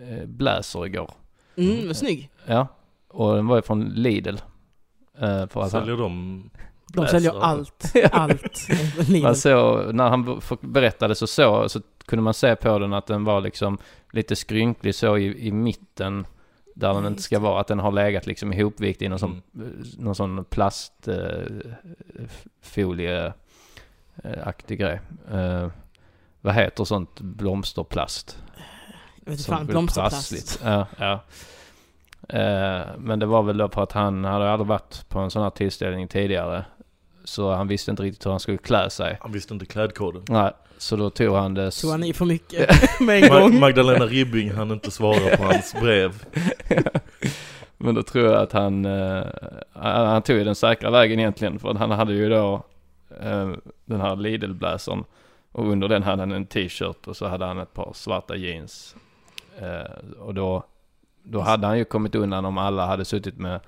eh, 0.00 0.26
blazer 0.26 0.86
igår. 0.86 1.10
Mm, 1.56 1.86
vad 1.86 1.96
snygg. 1.96 2.30
Ja, 2.46 2.66
och 3.08 3.34
den 3.34 3.46
var 3.46 3.56
ju 3.56 3.62
från 3.62 3.88
Lidl. 3.88 4.36
För 5.18 5.44
att 5.44 5.54
han, 5.54 5.70
Säljer 5.70 5.96
de... 5.96 6.50
De 6.92 7.06
säljer 7.06 7.40
allt. 7.40 7.92
Allt. 8.12 8.68
Lidl. 9.08 9.22
man 9.22 9.36
såg, 9.36 9.94
när 9.94 10.08
han 10.08 10.40
berättade 10.60 11.14
så, 11.14 11.26
så 11.26 11.68
så 11.68 11.80
kunde 12.10 12.22
man 12.22 12.34
se 12.34 12.56
på 12.56 12.78
den 12.78 12.92
att 12.92 13.06
den 13.06 13.24
var 13.24 13.40
liksom 13.40 13.78
lite 14.12 14.36
skrynklig 14.36 14.94
så 14.94 15.16
i, 15.18 15.46
i 15.46 15.52
mitten. 15.52 16.26
Där 16.74 16.94
den 16.94 17.06
inte 17.06 17.22
ska 17.22 17.38
vara, 17.38 17.60
att 17.60 17.66
den 17.66 17.78
har 17.78 17.92
legat 17.92 18.26
liksom 18.26 18.52
ihopvikt 18.52 19.02
i 19.02 19.08
någon 19.08 19.18
sån, 19.18 19.42
Mm. 19.54 19.82
någon 19.98 20.14
sån 20.14 20.44
plastfolie 20.44 23.26
eh, 23.26 23.32
eh, 24.24 24.46
aktig 24.48 24.78
grej. 24.78 25.00
Eh, 25.32 25.68
vad 26.40 26.54
heter 26.54 26.84
sånt 26.84 27.20
blomsterplast? 27.20 28.38
Jag 29.24 29.32
vet 29.32 29.46
fan, 29.46 29.66
blomsterplast. 29.66 30.60
Ja, 30.64 30.86
ja. 30.98 31.20
Eh, 32.28 32.86
men 32.98 33.18
det 33.18 33.26
var 33.26 33.42
väl 33.42 33.56
då 33.56 33.68
på 33.68 33.82
att 33.82 33.92
han 33.92 34.24
hade 34.24 34.50
aldrig 34.50 34.66
varit 34.66 35.04
på 35.08 35.18
en 35.18 35.30
sån 35.30 35.42
här 35.42 35.50
tillställning 35.50 36.08
tidigare. 36.08 36.64
Så 37.24 37.52
han 37.52 37.68
visste 37.68 37.90
inte 37.90 38.02
riktigt 38.02 38.26
hur 38.26 38.30
han 38.30 38.40
skulle 38.40 38.58
klä 38.58 38.90
sig. 38.90 39.18
Han 39.20 39.32
visste 39.32 39.54
inte 39.54 39.66
klädkoden. 39.66 40.22
Nej, 40.28 40.52
så 40.80 40.96
då 40.96 41.10
tog 41.10 41.34
han 41.34 41.54
det... 41.54 41.70
Tog 41.70 41.90
han 41.90 42.04
i 42.04 42.12
för 42.12 42.24
mycket 42.24 42.70
med 43.00 43.24
en 43.24 43.30
Ma- 43.30 43.40
gång? 43.40 43.60
Magdalena 43.60 44.06
Ribbing 44.06 44.52
hann 44.52 44.70
inte 44.70 44.90
svara 44.90 45.36
på 45.36 45.42
hans 45.42 45.74
brev. 45.80 46.24
Men 47.76 47.94
då 47.94 48.02
tror 48.02 48.24
jag 48.26 48.42
att 48.42 48.52
han, 48.52 48.84
eh, 48.84 49.24
han, 49.72 50.06
han 50.06 50.22
tog 50.22 50.36
ju 50.36 50.44
den 50.44 50.54
säkra 50.54 50.90
vägen 50.90 51.18
egentligen. 51.18 51.58
För 51.58 51.70
att 51.70 51.76
han 51.78 51.90
hade 51.90 52.12
ju 52.12 52.28
då 52.28 52.62
eh, 53.22 53.50
den 53.84 54.00
här 54.00 54.16
Lidl-bläsern. 54.16 55.04
Och 55.52 55.68
under 55.68 55.88
den 55.88 56.02
hade 56.02 56.22
han 56.22 56.32
en 56.32 56.46
t-shirt 56.46 57.06
och 57.06 57.16
så 57.16 57.26
hade 57.26 57.44
han 57.44 57.58
ett 57.58 57.74
par 57.74 57.92
svarta 57.94 58.36
jeans. 58.36 58.96
Eh, 59.58 60.18
och 60.18 60.34
då, 60.34 60.64
då 61.22 61.40
hade 61.40 61.66
han 61.66 61.78
ju 61.78 61.84
kommit 61.84 62.14
undan 62.14 62.44
om 62.44 62.58
alla 62.58 62.86
hade 62.86 63.04
suttit 63.04 63.36
med 63.38 63.60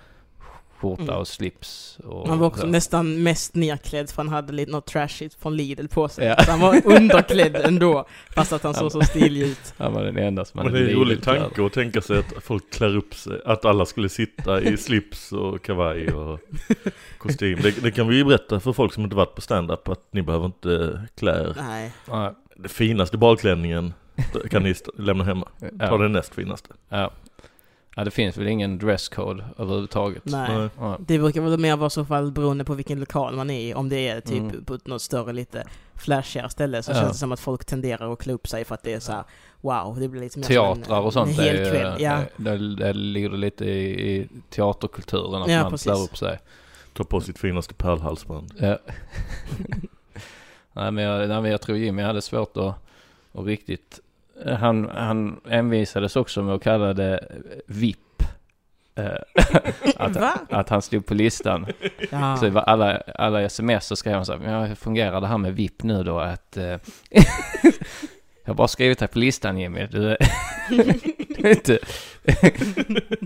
skjorta 0.83 1.03
Mm. 1.03 1.17
och 1.17 1.29
slips. 1.29 1.99
Och 2.05 2.29
Han 2.29 2.39
var 2.39 2.47
också 2.47 2.61
så. 2.61 2.67
nästan 2.67 3.23
mest 3.23 3.55
nerklädd 3.55 4.11
för 4.11 4.17
han 4.17 4.29
hade 4.29 4.53
lite 4.53 4.73
något 4.73 4.87
trashigt 4.87 5.35
från 5.43 5.57
Lidl 5.57 5.87
på 5.87 6.09
sig. 6.09 6.27
Ja. 6.27 6.45
Så 6.45 6.51
han 6.51 6.61
var 6.61 6.83
underklädd 6.85 7.57
ändå, 7.57 8.07
fast 8.35 8.53
att 8.53 8.63
han 8.63 8.75
såg 8.75 8.93
så 8.93 9.01
stilig 9.03 9.43
ut. 9.47 9.75
Han 9.79 9.93
var 9.93 10.05
den 10.05 10.17
enda 10.19 10.45
som 10.45 10.59
Men 10.59 10.67
hade 10.67 10.79
det 10.79 10.91
är 10.91 10.95
en 10.95 11.01
rolig 11.01 11.23
tanke 11.23 11.67
att 11.67 11.73
tänka 11.73 12.01
sig 12.01 12.19
att 12.19 12.45
folk 12.45 12.71
klär 12.73 12.97
upp 12.97 13.15
sig, 13.15 13.41
att 13.45 13.65
alla 13.65 13.87
skulle 13.87 14.09
sitta 14.09 14.61
i 14.63 14.77
slips 14.87 15.33
och 15.33 15.63
kavaj 15.65 16.09
och 16.15 16.41
kostym. 17.19 17.59
Det, 17.63 17.83
det 17.83 17.91
kan 17.91 18.09
vi 18.09 18.17
ju 18.17 18.25
berätta 18.25 18.61
för 18.61 18.73
folk 18.73 18.93
som 18.93 19.05
inte 19.05 19.17
varit 19.17 19.35
på 19.35 19.41
stand-up 19.41 19.89
att 19.89 20.07
ni 20.11 20.23
behöver 20.23 20.47
inte 20.47 21.03
klä 21.19 21.31
er. 21.41 21.55
Nej. 21.57 21.93
Den 22.57 22.69
finaste 22.69 23.17
balklänningen 23.19 23.95
kan 24.51 24.63
ni 24.63 24.75
lämna 24.99 25.25
hemma. 25.25 25.49
Ta 25.61 25.67
ja, 25.87 25.97
den 25.97 26.13
näst 26.13 26.35
finaste. 26.35 26.69
ja. 26.89 27.11
Ja, 27.97 28.05
det 28.05 28.11
finns 28.11 28.37
väl 28.37 28.47
ingen 28.49 28.79
dresscode 28.79 29.45
överhuvudtaget. 29.59 30.23
Nej. 30.25 30.69
Nej. 30.81 30.97
Det 31.01 31.19
brukar 31.19 31.41
väl 31.41 31.59
mer 31.59 31.77
vara 31.77 31.91
så 31.91 32.05
fall 32.05 32.33
beroende 32.33 32.65
på 32.65 32.75
vilken 32.75 33.01
lokal 33.01 33.37
man 33.37 33.51
är 33.51 33.61
i. 33.61 33.75
Om 33.75 33.89
det 33.89 34.09
är 34.09 34.21
typ 34.21 34.39
Mm. 34.41 34.65
på 34.65 34.79
något 34.85 35.03
större, 35.03 35.33
lite 35.33 35.65
flashigare 35.95 36.51
ställe 36.51 36.83
så 36.83 36.93
Ja. 36.93 36.95
känns 36.97 37.13
det 37.13 37.19
som 37.19 37.33
att 37.33 37.41
folk 37.41 37.65
tenderar 37.65 38.13
att 38.13 38.19
klä 38.19 38.33
upp 38.33 38.49
sig 38.49 38.65
för 38.65 38.75
att 38.75 38.83
det 38.83 38.93
är 38.93 39.01
så 39.01 39.13
här: 39.13 39.25
wow, 39.61 40.01
det 40.01 40.09
blir 40.09 40.21
lite 40.21 40.39
mer 40.39 40.45
som 40.45 40.55
Teatrar 40.55 40.99
en, 40.99 41.05
och 41.05 41.13
sånt 41.13 41.39
en 41.39 41.45
är 41.47 41.53
hel 41.55 41.71
kväll. 41.71 42.01
Ja. 42.03 42.21
det, 42.37 42.57
det 42.77 42.93
ligger 42.93 43.31
lite 43.31 43.65
i, 43.65 44.11
i 44.17 44.29
teaterkulturen 44.51 45.43
att 45.43 45.51
Ja, 45.51 45.63
man 45.63 45.71
precis. 45.71 45.85
klär 45.85 46.03
upp 46.05 46.17
sig. 46.17 46.39
Ta 46.93 47.05
på 47.05 47.21
sitt 47.21 47.39
finaste 47.39 47.75
pärlhalsband. 47.75 48.55
Ja. 48.59 48.79
nej, 50.73 50.91
men 50.91 51.05
jag, 51.05 51.29
nej 51.29 51.43
men 51.43 51.51
jag 51.51 51.61
tror 51.61 51.79
Jimmy 51.79 52.03
hade 52.03 52.23
svårt 52.23 52.57
att, 52.57 52.75
att 53.33 53.47
riktigt... 53.47 54.01
Han, 54.47 54.91
han 54.95 55.41
envisades 55.49 56.17
också 56.17 56.43
med 56.43 56.55
att 56.55 56.63
kalla 56.63 56.93
det 56.95 57.29
VIP. 57.67 57.99
Eh, 58.95 59.13
att, 59.97 60.53
att 60.53 60.69
han 60.69 60.83
stod 60.83 61.07
på 61.07 61.15
listan. 61.15 61.67
Ja. 62.11 62.37
Så 62.37 62.45
det 62.45 62.51
var 62.51 62.63
alla, 62.63 63.03
alla 63.15 63.43
sms 63.43 63.87
så 63.87 63.97
skrev 63.97 64.15
han 64.15 64.27
så 64.27 64.37
här, 64.37 64.67
hur 64.67 64.75
fungerar 64.75 65.21
det 65.21 65.27
här 65.27 65.39
med 65.39 65.55
VIP 65.55 65.83
nu 65.83 66.03
då? 66.03 66.19
Att, 66.19 66.57
eh, 66.57 66.65
jag 68.45 68.47
har 68.47 68.55
bara 68.55 68.69
skrivit 68.69 69.01
här 69.01 69.09
på 69.09 69.19
listan 69.19 69.59
Jimmy. 69.59 69.87
Du, 69.87 70.17
inte... 71.51 71.79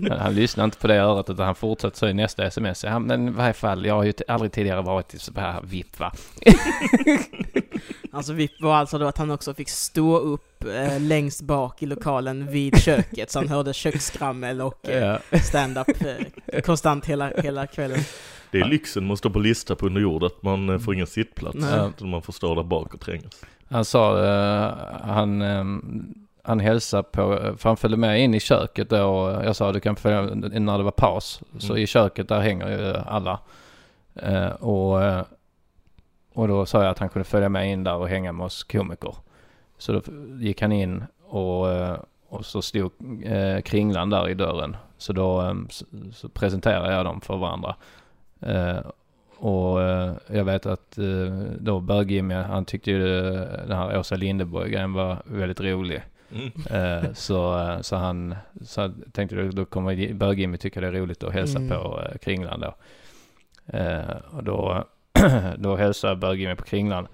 han, 0.09 0.19
han 0.19 0.35
lyssnade 0.35 0.65
inte 0.65 0.77
på 0.77 0.87
det 0.87 0.95
örat 0.95 1.29
utan 1.29 1.45
han 1.45 1.55
fortsatte 1.55 1.97
så 1.97 2.07
i 2.07 2.13
nästa 2.13 2.45
sms. 2.45 2.83
Ja, 2.83 2.99
men 2.99 3.27
i 3.27 3.31
varje 3.31 3.53
fall, 3.53 3.85
jag 3.85 3.95
har 3.95 4.03
ju 4.03 4.13
aldrig 4.27 4.51
tidigare 4.51 4.81
varit 4.81 5.13
i 5.13 5.19
så 5.19 5.31
här 5.35 5.61
VIP 5.63 5.99
va? 5.99 6.11
Alltså 8.11 8.33
VIP 8.33 8.61
var 8.61 8.75
alltså 8.75 8.97
då 8.97 9.07
att 9.07 9.17
han 9.17 9.31
också 9.31 9.53
fick 9.53 9.69
stå 9.69 10.17
upp 10.17 10.46
eh, 10.65 10.99
längst 10.99 11.41
bak 11.41 11.83
i 11.83 11.85
lokalen 11.85 12.47
vid 12.47 12.81
köket 12.81 13.31
så 13.31 13.39
han 13.39 13.47
hörde 13.49 13.73
köksskrammel 13.73 14.61
och 14.61 14.89
eh, 14.89 15.17
stand-up 15.43 15.87
eh, 16.45 16.61
konstant 16.61 17.05
hela, 17.05 17.31
hela 17.37 17.67
kvällen. 17.67 17.99
Det 18.51 18.59
är 18.59 18.65
lyxen 18.65 19.07
med 19.07 19.13
att 19.13 19.19
stå 19.19 19.29
på 19.29 19.39
lista 19.39 19.75
på 19.75 19.85
under 19.85 20.01
jord, 20.01 20.23
att 20.23 20.43
man 20.43 20.69
eh, 20.69 20.79
får 20.79 20.93
ingen 20.93 21.07
sittplats. 21.07 21.57
Nej. 21.59 21.87
Utan 21.89 22.09
man 22.09 22.21
får 22.21 22.33
stå 22.33 22.55
där 22.55 22.63
bak 22.63 22.93
och 22.93 22.99
trängas. 23.01 23.41
Han 23.69 23.85
sa, 23.85 24.25
eh, 24.25 24.73
han, 25.01 25.41
eh, 25.41 25.63
han 26.43 26.59
hälsade 26.59 27.03
på, 27.03 27.53
för 27.57 27.69
han 27.69 27.77
följde 27.77 27.97
med 27.97 28.21
in 28.21 28.33
i 28.33 28.39
köket 28.39 28.89
då. 28.89 29.03
och 29.05 29.45
Jag 29.45 29.55
sa 29.55 29.71
du 29.71 29.79
kan 29.79 29.95
följa, 29.95 30.21
när 30.59 30.77
det 30.77 30.83
var 30.83 30.91
paus. 30.91 31.41
Så 31.57 31.73
Mm. 31.73 31.83
i 31.83 31.87
köket 31.87 32.27
där 32.29 32.39
hänger 32.39 32.69
ju 32.69 32.95
alla. 33.07 33.39
Eh, 34.15 34.47
och, 34.47 35.03
eh, 35.03 35.21
och 36.33 36.47
då 36.47 36.65
sa 36.65 36.83
jag 36.83 36.91
att 36.91 36.99
han 36.99 37.09
kunde 37.09 37.23
följa 37.23 37.49
med 37.49 37.71
in 37.71 37.83
där 37.83 37.95
och 37.95 38.09
hänga 38.09 38.31
med 38.31 38.45
oss 38.45 38.63
komiker. 38.63 39.15
Så 39.77 39.91
då 39.91 40.01
gick 40.39 40.61
han 40.61 40.71
in 40.71 41.03
och, 41.27 41.71
eh, 41.71 41.97
och 42.29 42.45
så 42.45 42.61
stod 42.61 42.91
eh, 43.23 43.61
Kringlan 43.61 44.09
där 44.09 44.29
i 44.29 44.33
dörren. 44.33 44.77
Så 44.97 45.13
då 45.13 45.41
eh, 45.41 45.53
så, 45.69 45.85
så 46.13 46.29
presenterade 46.29 46.93
jag 46.93 47.05
dem 47.05 47.21
för 47.21 47.37
varandra. 47.37 47.75
Eh, 48.41 48.79
och 49.37 49.81
eh, 49.81 50.13
jag 50.27 50.45
vet 50.45 50.65
att 50.65 50.97
då 51.59 51.79
Bög-Jimmy, 51.79 52.33
han 52.35 52.65
tyckte 52.65 52.91
ju 52.91 52.99
den 53.67 53.77
här 53.77 53.99
Åsa 53.99 54.15
Linderborg-grejen 54.15 54.93
var 54.93 55.17
väldigt 55.25 55.61
rolig. 55.61 56.01
Mm. 56.31 57.15
Så, 57.15 57.77
så 57.81 57.95
han 57.95 58.35
så 58.61 58.93
tänkte 59.11 59.35
då, 59.35 59.51
då 59.51 59.65
kommer 59.65 60.13
Bög-Jimmy 60.13 60.57
tycka 60.57 60.81
det 60.81 60.87
är 60.87 60.91
roligt 60.91 61.23
att 61.23 61.33
hälsa 61.33 61.59
Mm. 61.59 61.69
på 61.69 62.01
Kringlan 62.21 62.59
då. 62.59 62.75
Och 64.29 64.43
då, 64.43 64.83
då 65.57 65.75
hälsade 65.75 66.15
Bög-Jimmy 66.15 66.55
på 66.55 66.63
Kringlan. 66.65 67.07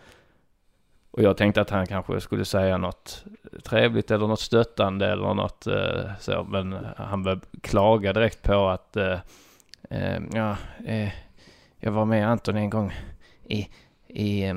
Och 1.13 1.23
jag 1.23 1.37
tänkte 1.37 1.61
att 1.61 1.69
han 1.69 1.87
kanske 1.87 2.21
skulle 2.21 2.45
säga 2.45 2.77
något 2.77 3.25
trevligt 3.63 4.11
eller 4.11 4.27
något 4.27 4.39
stöttande 4.39 5.11
eller 5.11 5.33
något 5.33 5.67
eh, 5.67 6.11
så. 6.19 6.43
Men 6.43 6.77
han 6.97 7.23
började 7.23 7.41
klaga 7.61 8.13
direkt 8.13 8.41
på 8.41 8.67
att 8.67 8.97
eh, 8.97 9.19
eh, 9.89 10.19
ja, 10.33 10.55
eh, 10.85 11.09
jag 11.79 11.91
var 11.91 12.05
med 12.05 12.29
Anton 12.29 12.57
en 12.57 12.69
gång 12.69 12.93
i, 13.43 13.67
i, 14.07 14.53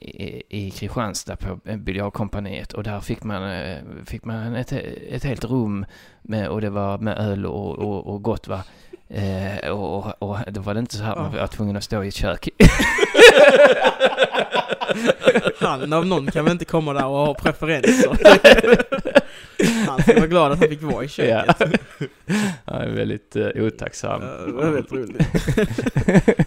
i, 0.00 0.42
i 0.48 0.70
Kristianstad 0.70 1.36
på 1.36 1.58
biljardkompaniet 1.76 2.72
och 2.72 2.82
där 2.82 3.00
fick 3.00 3.24
man, 3.24 3.50
eh, 3.50 3.78
fick 4.06 4.24
man 4.24 4.54
ett, 4.56 4.72
ett 5.08 5.24
helt 5.24 5.44
rum 5.44 5.86
med, 6.22 6.48
och 6.48 6.60
det 6.60 6.70
var 6.70 6.98
med 6.98 7.18
öl 7.18 7.46
och, 7.46 7.78
och, 7.78 8.06
och 8.06 8.22
gott 8.22 8.48
va. 8.48 8.64
Eh, 9.08 9.70
och, 9.70 10.06
och, 10.06 10.22
och 10.22 10.38
då 10.52 10.60
var 10.60 10.74
det 10.74 10.80
inte 10.80 10.96
så 10.96 11.04
här 11.04 11.16
man 11.16 11.32
var 11.32 11.46
tvungen 11.46 11.76
att 11.76 11.84
stå 11.84 12.04
i 12.04 12.08
ett 12.08 12.14
kök. 12.14 12.48
Han 15.60 15.92
av 15.92 16.06
någon 16.06 16.30
kan 16.30 16.44
väl 16.44 16.52
inte 16.52 16.64
komma 16.64 16.92
där 16.92 17.04
och 17.06 17.12
ha 17.26 17.34
preferenser. 17.34 18.18
Han 19.86 20.02
ska 20.02 20.14
vara 20.14 20.26
glad 20.26 20.52
att 20.52 20.58
han 20.58 20.68
fick 20.68 20.82
vara 20.82 21.04
i 21.04 21.06
Ja. 21.06 21.08
köket. 21.08 21.56
Han 22.64 22.80
är 22.82 22.88
väldigt 22.88 23.36
eh, 23.36 23.46
otacksam. 23.56 24.22
Ja, 24.22 24.28
det 24.46 24.52
var 24.52 24.64
väldigt 24.70 24.92
roligt. 24.92 25.26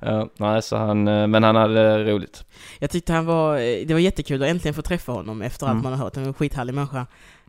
ja, 0.00 0.28
nej, 0.36 0.62
så 0.62 0.76
han, 0.76 1.08
eh, 1.08 1.26
men 1.26 1.42
han 1.42 1.56
hade 1.56 2.04
roligt. 2.04 2.44
Jag 2.78 2.90
tyckte 2.90 3.12
han 3.12 3.26
var, 3.26 3.56
eh, 3.56 3.86
det 3.86 3.94
var 3.94 4.00
jättekul 4.00 4.42
att 4.42 4.48
äntligen 4.48 4.74
få 4.74 4.82
träffa 4.82 5.12
honom 5.12 5.42
efter 5.42 5.66
Mm. 5.66 5.82
man 5.82 5.92
har 5.92 5.98
hört. 6.04 6.14
Han 6.14 6.24
är 6.24 6.28
en 6.28 6.34
skithärlig 6.34 6.74
människa. 6.74 7.06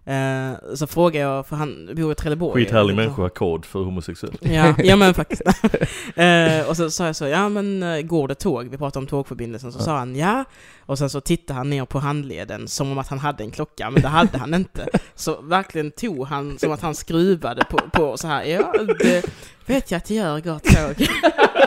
Eh, 0.07 0.75
så 0.75 0.87
frågar 0.87 1.21
jag, 1.21 1.47
för 1.47 1.55
han 1.55 1.89
bor 1.95 2.11
i 2.11 2.15
Trelleborg. 2.15 2.63
Skithärlig 2.65 2.95
människa, 2.95 3.29
kod 3.29 3.65
för 3.65 3.79
homosexuell. 3.79 4.33
Ja, 4.41 4.75
ja 4.83 4.95
men 4.95 5.13
faktiskt. 5.23 5.41
eh, 6.15 6.69
och 6.69 6.77
så 6.77 6.89
sa 6.91 7.05
jag 7.05 7.15
så, 7.15 7.27
ja 7.27 7.49
men 7.49 7.83
eh, 7.83 8.01
går 8.01 8.27
det 8.27 8.35
tåg? 8.35 8.67
Vi 8.69 8.77
pratade 8.77 8.99
om 9.03 9.07
tågförbindelsen. 9.07 9.71
Så 9.71 9.79
Ja. 9.79 9.83
sa 9.83 9.97
han 9.97 10.15
ja. 10.15 10.43
Och 10.79 10.97
sen 10.97 11.09
så 11.09 11.21
tittade 11.21 11.57
han 11.57 11.69
ner 11.69 11.85
på 11.85 11.99
handleden 11.99 12.67
som 12.67 12.91
om 12.91 12.97
att 12.97 13.07
han 13.07 13.19
hade 13.19 13.43
en 13.43 13.51
klocka, 13.51 13.89
men 13.89 14.01
det 14.01 14.07
hade 14.07 14.37
han 14.37 14.53
inte. 14.53 14.87
Så 15.15 15.41
verkligen 15.41 15.91
tog 15.91 16.27
han 16.27 16.59
som 16.59 16.71
att 16.71 16.81
han 16.81 16.95
skruvade 16.95 17.63
på, 17.69 17.77
på 17.93 18.17
så 18.17 18.27
här, 18.27 18.43
ja 18.43 18.73
det 18.99 19.25
vet 19.65 19.91
jag 19.91 19.97
att 19.97 20.05
det 20.05 20.13
gör, 20.15 20.39
går 20.39 20.59
tåg. 20.59 21.07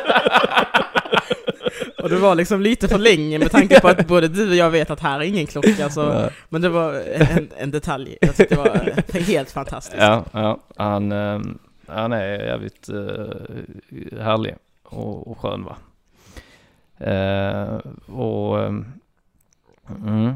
Och 2.09 2.15
det 2.15 2.21
var 2.21 2.35
liksom 2.35 2.61
lite 2.61 2.89
för 2.89 2.99
länge 2.99 3.39
med 3.39 3.51
tanke 3.51 3.81
på 3.81 3.89
att 3.89 4.07
både 4.07 4.29
du 4.29 4.49
och 4.49 4.57
jag 4.57 4.71
vet 4.71 4.91
att 4.91 5.01
här 5.01 5.21
är 5.21 5.25
ingen 5.25 5.47
klocka, 5.47 5.91
så, 5.91 6.31
men 6.49 6.63
det 6.63 6.69
var 6.69 6.95
en, 6.95 7.49
en 7.59 7.71
detalj. 7.71 8.19
Jag 8.21 8.37
tyckte 8.37 8.55
det 8.55 8.61
var 8.61 9.21
helt 9.21 9.51
fantastiskt. 9.51 10.03
Ja, 10.03 10.25
ja 10.33 10.61
han, 10.77 11.13
eh, 11.13 11.41
han 11.87 12.13
är 12.13 12.45
jävligt 12.45 12.89
eh, 12.89 14.21
härlig 14.21 14.55
och, 14.83 15.29
och 15.31 15.39
skön 15.39 15.65
va. 15.65 15.77
Eh, 16.99 17.79
och 18.15 18.61
eh, 18.61 18.75
mm, 20.07 20.35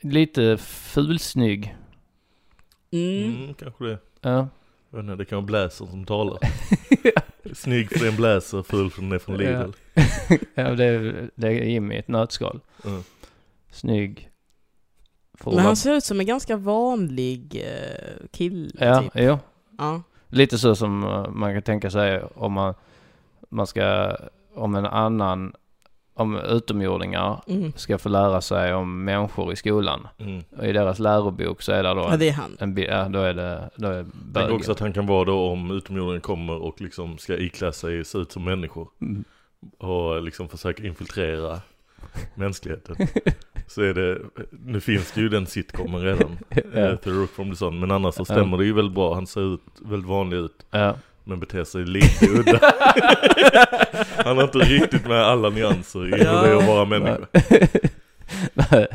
lite 0.00 0.56
fulsnygg. 0.58 1.76
Mm. 2.90 3.34
Mm, 3.34 3.54
kanske 3.54 3.84
det. 3.84 3.98
Ja. 4.20 4.48
Vet 4.94 5.00
inte, 5.02 5.16
det 5.16 5.24
kan 5.24 5.36
vara 5.36 5.46
bläser 5.46 5.86
som 5.86 6.04
talar. 6.04 6.38
Snygg 7.54 7.90
för 7.90 7.98
det 7.98 8.04
är 8.06 8.10
en 8.10 8.16
bläser, 8.16 8.62
ful 8.62 8.90
för 8.90 9.02
den 9.02 9.12
är 9.12 9.18
från 9.18 9.36
Lidl. 9.36 9.70
ja, 10.54 10.70
det 10.74 10.84
är, 10.84 11.30
det 11.34 11.46
är 11.46 11.50
Jimmy 11.50 11.94
i 11.94 11.98
ett 11.98 12.08
nötskal. 12.08 12.60
Mm. 12.84 13.02
Snygg. 13.70 14.30
Men 15.44 15.58
han 15.58 15.76
ser 15.76 15.92
ut 15.94 16.04
som 16.04 16.20
en 16.20 16.26
ganska 16.26 16.56
vanlig 16.56 17.64
eh, 17.66 18.26
kille, 18.32 18.70
Ja, 18.86 19.02
typ. 19.02 19.12
jo. 19.14 19.38
Ja. 19.78 20.02
Lite 20.28 20.58
så 20.58 20.74
som 20.76 21.04
eh, 21.04 21.28
man 21.30 21.52
kan 21.54 21.62
tänka 21.62 21.90
sig 21.90 22.22
om 22.34 22.52
man, 22.52 22.74
man 23.48 23.66
ska, 23.66 24.16
om 24.54 24.74
en 24.74 24.86
annan, 24.86 25.54
om 26.14 26.36
utomjordingar 26.38 27.40
Mm. 27.46 27.72
ska 27.76 27.98
få 27.98 28.08
lära 28.08 28.40
sig 28.40 28.74
om 28.74 29.04
människor 29.04 29.52
i 29.52 29.56
skolan. 29.56 30.08
Mm. 30.18 30.42
Och 30.58 30.64
i 30.64 30.72
deras 30.72 30.98
lärobok 30.98 31.62
så 31.62 31.72
är 31.72 31.82
det 31.82 31.88
då 31.94 32.00
ja, 32.00 32.12
en, 32.12 32.18
det 32.18 32.28
är 32.28 32.32
han. 32.32 32.56
en 32.60 32.76
ja, 32.76 33.08
då 33.08 33.18
är 33.18 33.34
det, 33.34 33.70
då 33.76 33.88
är 33.88 34.06
Tänk 34.34 34.50
också 34.50 34.72
att 34.72 34.80
han 34.80 34.92
kan 34.92 35.06
vara 35.06 35.24
då 35.24 35.50
om 35.50 35.70
utomjordingen 35.70 36.20
kommer 36.20 36.62
och 36.62 36.80
liksom 36.80 37.18
ska 37.18 37.36
iklä 37.36 37.72
sig, 37.72 38.04
se 38.04 38.18
ut 38.18 38.32
som 38.32 38.44
människor. 38.44 38.88
Mm. 39.00 39.24
Och 39.78 40.22
liksom 40.22 40.48
försöka 40.48 40.86
infiltrera 40.86 41.60
mänskligheten. 42.34 42.96
Så 43.66 43.82
är 43.82 43.94
det, 43.94 44.18
nu 44.50 44.80
finns 44.80 45.12
det 45.12 45.20
ju 45.20 45.28
den 45.28 45.46
sitcomen 45.46 46.00
redan, 46.02 46.38
Ja. 46.50 46.60
ja. 46.80 46.96
The 46.96 47.10
Rook 47.10 47.30
from 47.30 47.50
the 47.50 47.56
Sun. 47.56 47.80
Men 47.80 47.90
annars 47.90 48.14
så 48.14 48.24
stämmer 48.24 48.56
det 48.58 48.64
ju 48.64 48.72
väldigt 48.72 48.94
bra, 48.94 49.14
han 49.14 49.26
ser 49.26 49.54
ut 49.54 49.60
väldigt 49.82 50.08
vanlig 50.08 50.36
ut. 50.36 50.66
Ja. 50.70 50.94
Men 51.24 51.40
beter 51.40 51.64
sig 51.64 51.84
lite 51.84 52.26
udda. 52.26 52.60
Han 54.24 54.36
har 54.36 54.44
inte 54.44 54.58
riktigt 54.58 55.06
med 55.06 55.24
alla 55.26 55.50
nyanser 55.50 56.06
i 56.06 56.10
hur 56.10 56.18
det 56.18 56.48
är 56.48 56.56
att 56.56 56.66
vara 56.66 56.84
människa. 56.84 57.26
Nej, 58.54 58.86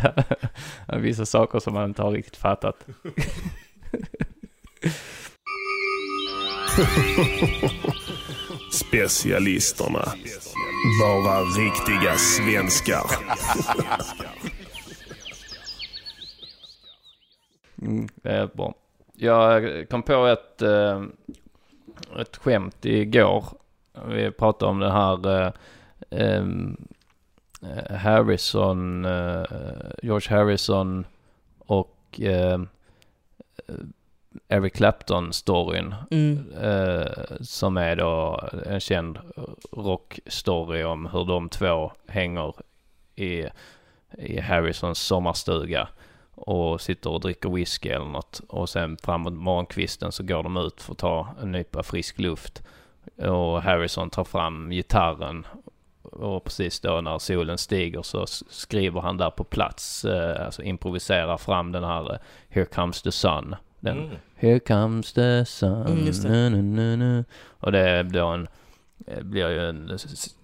Vissa 1.02 1.26
saker 1.26 1.60
som 1.60 1.74
man 1.74 1.86
inte 1.86 2.02
har 2.02 2.12
riktigt 2.12 2.38
fattat. 2.38 2.76
Specialisterna. 8.72 10.06
Bara 11.24 11.42
riktiga 11.42 12.18
svenskar. 12.18 13.06
Mm, 17.82 18.08
det 18.24 18.30
är 18.30 18.48
bra. 18.48 18.74
Jag 19.16 19.90
kom 19.90 20.04
på 20.04 20.26
ett, 20.26 20.62
eh, 20.62 21.04
ett 22.20 22.38
skämt 22.38 22.86
igår. 22.86 23.46
Vi 24.08 24.32
pratade 24.32 24.72
om 24.72 24.80
det 24.80 24.92
här 24.92 25.46
eh, 26.10 26.44
eh, 27.62 27.96
Harrison, 27.98 29.06
eh, 29.06 29.44
George 30.04 30.38
Harrison 30.38 31.06
och 31.60 32.22
eh, 32.22 32.60
Eric 34.48 34.74
Clapton-storyn. 34.74 35.96
Mm. 36.12 36.52
Eh, 36.62 37.38
som 37.42 37.78
är 37.78 37.96
då 37.96 38.44
en 38.66 38.80
känd 38.80 39.20
rockstory 39.72 40.84
om 40.84 41.06
hur 41.06 41.26
de 41.26 41.50
två 41.50 41.92
hänger 42.08 42.54
i, 43.16 43.46
i 44.18 44.40
Harrisons 44.40 45.00
sommarstuga 45.00 45.88
och 46.40 46.82
sitter 46.82 47.10
och 47.10 47.22
dricker 47.22 47.50
whisky 47.50 47.90
eller 47.90 48.06
något. 48.06 48.42
Och 48.48 48.70
sen 48.70 48.98
framåt 48.98 49.34
morgonkvisten 49.34 50.12
så 50.12 50.24
går 50.24 50.44
de 50.44 50.58
ut 50.58 50.82
för 50.82 50.92
att 50.92 50.98
ta 50.98 51.28
en 51.42 51.52
nypa 51.52 51.84
frisk 51.84 52.20
luft. 52.20 52.64
Och 53.18 53.62
Harrison 53.62 54.10
tar 54.10 54.24
fram 54.24 54.70
gitarren. 54.70 55.46
Och 56.02 56.44
precis 56.44 56.80
då 56.80 57.02
när 57.02 57.20
solen 57.20 57.58
stiger 57.58 58.02
så 58.02 58.26
skriver 58.50 59.02
han 59.02 59.18
där 59.18 59.30
på 59.30 59.44
plats, 59.44 60.06
eh, 60.06 60.46
alltså 60.46 60.64
improviserar 60.64 61.38
fram 61.38 61.72
den 61.72 61.84
här 61.84 62.14
eh, 62.14 62.20
Here 62.50 62.66
comes 62.66 63.02
the 63.02 63.12
sun. 63.12 63.56
Den 63.80 63.98
Mm. 63.98 64.10
Here 64.36 64.60
comes 64.60 65.14
the 65.14 65.46
sun. 65.46 65.86
Mm, 65.86 66.06
just 66.06 66.24
det. 66.24 66.30
Nu, 66.30 66.62
nu, 66.62 66.96
nu. 66.96 67.26
Och 67.48 67.72
det 67.72 68.04
blir, 68.04 68.34
en, 68.34 68.48
eh, 69.08 69.24
blir 69.24 69.50
ju 69.50 69.70
en, 69.70 69.98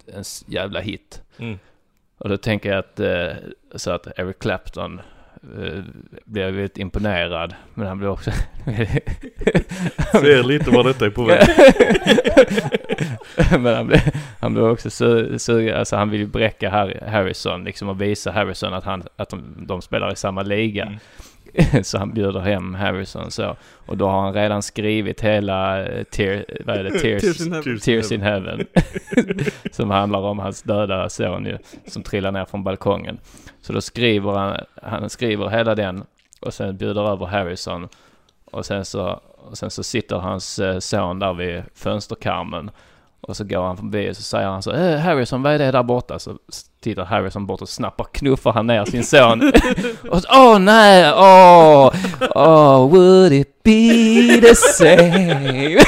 en 0.08 0.24
jävla 0.48 0.80
hit. 0.80 1.22
Mm. 1.38 1.60
Och 2.18 2.30
då 2.30 2.38
tänker 2.38 2.70
jag 2.70 2.80
att, 2.80 3.00
så 3.82 3.92
att 3.92 4.20
Eric 4.20 4.40
Clapton 4.40 5.02
eh, 5.64 5.84
blir 6.26 6.44
väldigt 6.44 6.78
imponerad. 6.78 7.56
Men 7.74 7.88
han 7.88 7.98
blir 7.98 8.10
också... 8.10 8.32
Ser 10.12 10.44
lite 10.44 10.72
var 10.72 10.84
detta 10.84 11.06
är 11.06 11.10
på 11.10 11.24
väg. 11.24 11.48
men 13.62 13.76
han 13.76 13.88
blir, 13.88 14.02
han 14.40 14.54
blir 14.54 14.70
också 14.70 14.90
su- 14.90 15.38
sugen, 15.38 15.76
alltså 15.78 15.96
han 15.96 16.10
vill 16.10 16.20
ju 16.20 16.28
bräcka 16.28 16.70
Harry, 16.70 16.98
Harrison 17.08 17.64
liksom 17.64 17.90
och 17.90 18.02
visa 18.02 18.32
Harrison 18.32 18.74
att, 18.74 18.84
han, 18.84 19.04
att 19.16 19.30
de, 19.30 19.66
de 19.68 19.82
spelar 19.82 20.14
i 20.14 20.16
samma 20.16 20.44
liga. 20.44 20.84
Mm. 20.84 21.00
så 21.84 21.98
han 21.98 22.14
bjuder 22.14 22.40
hem 22.40 22.76
Harrison 22.76 23.32
så. 23.32 23.56
Och 23.86 23.98
då 23.98 24.08
har 24.08 24.22
han 24.22 24.34
redan 24.34 24.62
skrivit 24.62 25.22
hela 25.22 25.86
eh, 25.86 26.04
tear, 26.04 26.46
vad 26.66 26.78
är 26.78 26.84
det? 26.84 27.00
Tears, 27.00 27.22
Tears 27.22 27.42
in 27.42 27.52
heaven. 27.54 27.80
Tears 27.80 28.12
in 28.12 28.22
Heaven. 28.22 28.66
som 29.72 29.90
handlar 29.90 30.20
om 30.20 30.40
hans 30.40 30.62
döda 30.62 31.10
son 31.10 31.46
ju, 31.46 31.58
som 31.88 32.04
trillar 32.04 32.32
ner 32.32 32.46
från 32.46 32.64
balkongen. 32.64 33.20
Så 33.62 33.74
då 33.74 33.82
skriver 33.82 34.32
han, 34.32 34.58
han 34.82 35.10
skriver 35.10 35.50
hela 35.50 35.76
den 35.76 36.04
och 36.40 36.54
sen 36.54 36.78
bjuder 36.78 37.12
över 37.12 37.26
Harrison. 37.26 37.88
Och 38.46 38.66
sen 38.66 38.86
så, 38.86 39.20
och 39.38 39.58
sen 39.58 39.72
så 39.72 39.84
sitter 39.84 40.16
hans 40.16 40.60
eh, 40.60 40.80
son 40.80 41.20
där 41.20 41.34
vid 41.34 41.64
fönsterkarmen. 41.76 42.72
Och 43.28 43.38
så 43.38 43.44
går 43.44 43.62
han 43.62 43.78
förbi 43.78 44.12
och 44.12 44.16
så 44.16 44.22
säger 44.22 44.48
han 44.48 44.64
så 44.64 44.72
eh, 44.72 45.00
Harrison 45.00 45.44
vad 45.44 45.54
är 45.54 45.60
det 45.60 45.72
där 45.72 45.84
borta? 45.84 46.20
Så 46.20 46.38
tittar 46.82 47.06
Harrison 47.06 47.46
bort 47.46 47.62
och 47.62 47.70
snappar, 47.70 48.06
knuffar 48.12 48.54
han 48.54 48.68
ner 48.68 48.86
sin 48.86 49.04
son. 49.04 49.52
och 50.10 50.22
så, 50.22 50.28
åh 50.32 50.60
nej, 50.60 51.12
åh, 51.16 51.94
åh, 52.36 52.90
would 52.90 53.34
it 53.34 53.64
be 53.64 54.42
the 54.42 54.56
same? 54.56 55.80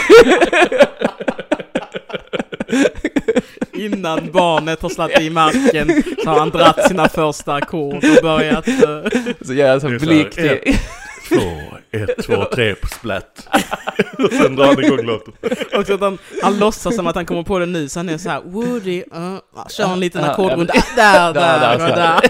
Innan 3.73 4.32
barnet 4.32 4.82
har 4.82 4.89
slagit 4.89 5.21
i 5.21 5.30
marken 5.30 6.04
så 6.23 6.30
har 6.30 6.39
han 6.39 6.50
dratt 6.50 6.88
sina 6.88 7.10
första 7.10 7.54
ackord 7.54 7.95
och 7.95 8.23
börjat... 8.23 8.67
eh, 8.67 8.73
så 9.41 9.54
ger 9.54 9.67
jag 9.67 9.82
så 9.82 9.88
blick 9.88 10.36
till... 10.36 10.60
Två, 11.30 11.77
ett, 11.91 12.23
två, 12.26 12.45
tre 12.45 12.76
på 12.76 12.88
splatt. 12.88 13.47
och 14.17 14.32
sen 14.34 14.56
drar 14.56 14.65
han 14.65 14.84
igång 14.84 15.06
låten. 15.06 15.34
också 15.73 15.93
att 15.93 16.02
han, 16.02 16.17
han 16.43 16.60
låtsas 16.60 16.95
som 16.95 17.08
att 17.08 17.15
han 17.15 17.26
kommer 17.26 17.43
på 17.43 17.60
det 17.60 17.65
nu, 17.65 17.89
så 17.89 18.00
han 18.00 18.10
är 18.10 18.17
så 18.17 18.30
här 18.30 18.41
Woody, 18.41 19.04
uh, 19.15 19.38
kör 19.69 19.93
en 19.93 20.00
liten 20.00 20.23
ackordrunda. 20.23 20.73
ja, 20.97 21.32
Där, 21.34 21.34
där, 21.34 21.78
där, 21.78 21.95
där. 21.95 22.21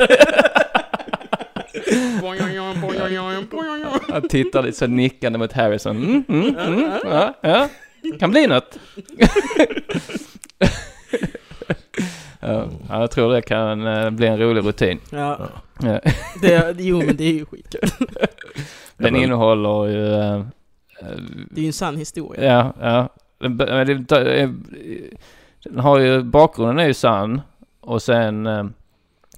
Han 4.11 4.27
tittar 4.29 4.63
lite 4.63 4.77
så 4.77 4.87
nickande 4.87 5.39
mot 5.39 5.53
Harrison. 5.53 5.97
Mm, 5.97 6.23
mm, 6.29 6.55
mm, 6.57 6.91
ja, 7.03 7.33
ja, 7.41 7.69
kan 8.19 8.31
bli 8.31 8.47
något. 8.47 8.79
ja, 12.39 12.69
jag 12.89 13.11
tror 13.11 13.33
det 13.33 13.41
kan 13.41 13.87
eh, 13.87 14.09
bli 14.09 14.27
en 14.27 14.39
rolig 14.39 14.65
rutin. 14.65 14.99
Ja, 15.09 15.49
Ja. 15.79 15.99
det, 16.41 16.75
jo 16.79 17.01
men 17.01 17.17
det 17.17 17.23
är 17.23 17.33
ju 17.33 17.45
skitkul. 17.45 17.89
Den 18.97 19.13
men- 19.13 19.23
innehåller 19.23 19.85
ju... 19.87 20.13
eh, 20.13 20.35
eh, 20.35 21.17
Det 21.51 21.59
är 21.59 21.61
ju 21.61 21.67
en 21.67 21.73
sann 21.73 21.97
historia. 21.97 22.45
Ja, 22.53 22.73
ja. 22.81 23.09
Den, 23.39 23.57
det, 23.57 24.39
eh, 24.41 24.49
den 25.63 25.79
har 25.79 25.99
ju, 25.99 26.23
bakgrunden 26.23 26.79
är 26.79 26.87
ju 26.87 26.93
sann. 26.93 27.41
Och 27.79 28.01
sen, 28.01 28.47
eh, 28.47 28.65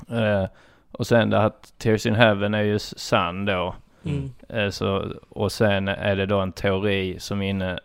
eh, 0.09 0.45
och 0.91 1.07
sen 1.07 1.29
det 1.29 1.41
att 1.43 1.73
Tears 1.77 2.05
in 2.05 2.15
Heaven 2.15 2.53
är 2.53 2.61
ju 2.61 2.79
sann 2.79 3.45
då. 3.45 3.75
Mm. 4.05 4.31
Eh, 4.49 4.69
så, 4.69 5.05
och 5.29 5.51
sen 5.51 5.87
är 5.87 6.15
det 6.15 6.25
då 6.25 6.39
en 6.39 6.51
teori 6.51 7.19
som, 7.19 7.41
inne, 7.41 7.79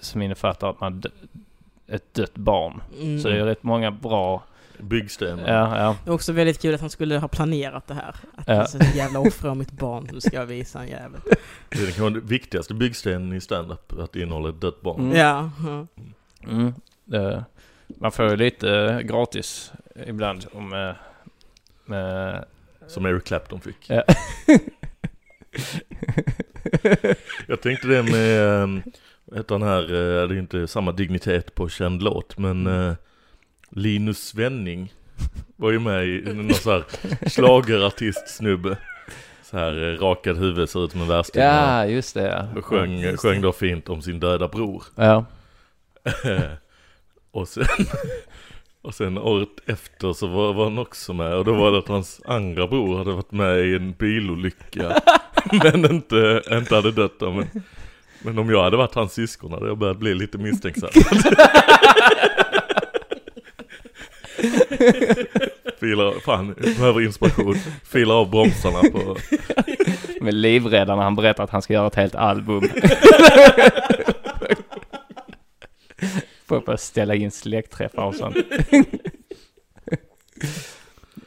som 0.00 0.22
innefattar 0.22 0.70
att 0.70 0.80
man 0.80 1.00
d- 1.00 1.08
ett 1.86 2.14
dött 2.14 2.34
barn. 2.34 2.82
Mm. 3.02 3.18
Så 3.20 3.28
det 3.28 3.38
är 3.40 3.44
rätt 3.44 3.62
många 3.62 3.90
bra 3.90 4.42
byggstenen. 4.84 5.38
Ja, 5.46 5.78
ja. 5.78 5.96
Det 6.04 6.10
är 6.10 6.14
också 6.14 6.32
väldigt 6.32 6.62
kul 6.62 6.74
att 6.74 6.80
han 6.80 6.90
skulle 6.90 7.18
ha 7.18 7.28
planerat 7.28 7.86
det 7.86 7.94
här. 7.94 8.16
Att 8.36 8.48
Ja. 8.48 8.60
alltså, 8.60 8.78
en 8.80 8.96
jävla 8.96 9.18
offra 9.18 9.50
av 9.50 9.56
mitt 9.56 9.72
barn, 9.72 10.08
nu 10.12 10.20
ska 10.20 10.36
jag 10.36 10.46
visa 10.46 10.80
en 10.82 10.88
jävel. 10.88 11.20
Det 11.68 11.78
är 11.78 11.86
kanske 11.86 12.02
den 12.10 12.26
viktigaste 12.26 12.74
byggstenen 12.74 13.32
i 13.32 13.40
stand-up, 13.40 13.92
att 13.98 14.12
det 14.12 14.20
innehåller 14.20 14.48
ett 14.48 14.60
dött 14.60 14.80
barn. 14.82 15.00
Mm. 15.00 15.16
Ja, 15.16 15.50
ja. 15.66 15.86
Mm. 16.50 16.74
Det, 17.04 17.44
man 17.86 18.12
får 18.12 18.30
ju 18.30 18.36
lite 18.36 19.00
gratis 19.04 19.72
ibland 20.06 20.46
om 20.52 20.68
med, 20.68 20.94
med 21.84 22.44
Som 22.86 23.06
Eric 23.06 23.24
Clapton 23.24 23.60
fick. 23.60 23.90
Ja. 23.90 24.02
Jag 27.46 27.60
tänkte 27.62 27.88
det 27.88 28.02
med, 28.02 28.62
eh, 28.62 28.68
heter 29.36 29.54
han 29.58 29.62
här, 29.62 29.82
eh, 29.82 30.28
det 30.28 30.34
är 30.34 30.38
inte 30.38 30.66
samma 30.68 30.92
dignitet 30.92 31.54
på 31.54 31.68
känd 31.68 32.02
låt, 32.02 32.38
men 32.38 32.66
eh, 32.66 32.94
Linus 33.76 34.18
Svenning 34.18 34.92
var 35.56 35.70
ju 35.70 35.78
med 35.78 36.06
i 36.06 36.34
någon 36.34 36.54
så 36.54 36.70
här 36.70 36.84
schlagerartist-snubbe. 37.28 38.76
Så 39.42 39.58
här 39.58 39.92
eh, 39.92 39.98
rakad 39.98 40.36
huvud, 40.36 40.68
ser 40.68 40.84
ut 40.84 40.92
som 40.92 41.00
en 41.00 41.08
värsting. 41.08 41.42
Ja, 41.42 41.86
just 41.86 42.14
det 42.14 42.22
ja. 42.22 42.58
Och 42.58 42.64
sjöng, 42.64 43.16
sjöng 43.16 43.40
då 43.40 43.52
fint 43.52 43.88
om 43.88 44.02
sin 44.02 44.20
döda 44.20 44.48
bror. 44.48 44.84
Ja. 44.94 45.24
och 47.30 47.48
sen, 47.48 47.66
och 48.82 48.94
sen 48.94 49.18
året 49.18 49.48
efter 49.66 50.12
så 50.12 50.26
var, 50.26 50.54
var 50.54 50.64
han 50.64 50.78
också 50.78 51.12
med 51.12 51.34
och 51.34 51.44
då 51.44 51.54
var 51.54 51.72
det 51.72 51.78
att 51.78 51.88
hans 51.88 52.20
andra 52.24 52.66
bror 52.66 52.98
hade 52.98 53.12
varit 53.12 53.32
med 53.32 53.66
i 53.66 53.74
en 53.74 53.92
bilolycka. 53.92 55.02
men 55.52 55.84
inte, 55.84 56.42
inte 56.50 56.74
hade 56.74 56.92
dött 56.92 57.18
då. 57.18 57.32
Men, 57.32 57.62
men 58.22 58.38
om 58.38 58.50
jag 58.50 58.62
hade 58.62 58.76
varit 58.76 58.94
hans 58.94 59.12
syskon 59.12 59.52
hade 59.52 59.66
jag 59.66 59.78
börjat 59.78 59.98
bli 59.98 60.14
lite 60.14 60.38
misstänksam. 60.38 60.90
Filar, 65.80 66.20
fan, 66.20 66.54
behöver 66.54 67.00
inspiration. 67.00 67.54
Filar 67.84 68.14
av 68.14 68.30
bromsarna 68.30 68.78
på... 68.92 69.16
Med 70.20 70.34
livrädda 70.34 70.96
när 70.96 71.02
han 71.02 71.16
berättar 71.16 71.44
att 71.44 71.50
han 71.50 71.62
ska 71.62 71.72
göra 71.72 71.86
ett 71.86 71.94
helt 71.94 72.14
album. 72.14 72.62
Får 76.46 76.60
bara 76.60 76.76
ställa 76.76 77.14
in 77.14 77.30
släktträffar 77.30 78.04
och 78.04 78.14
sånt. 78.14 78.36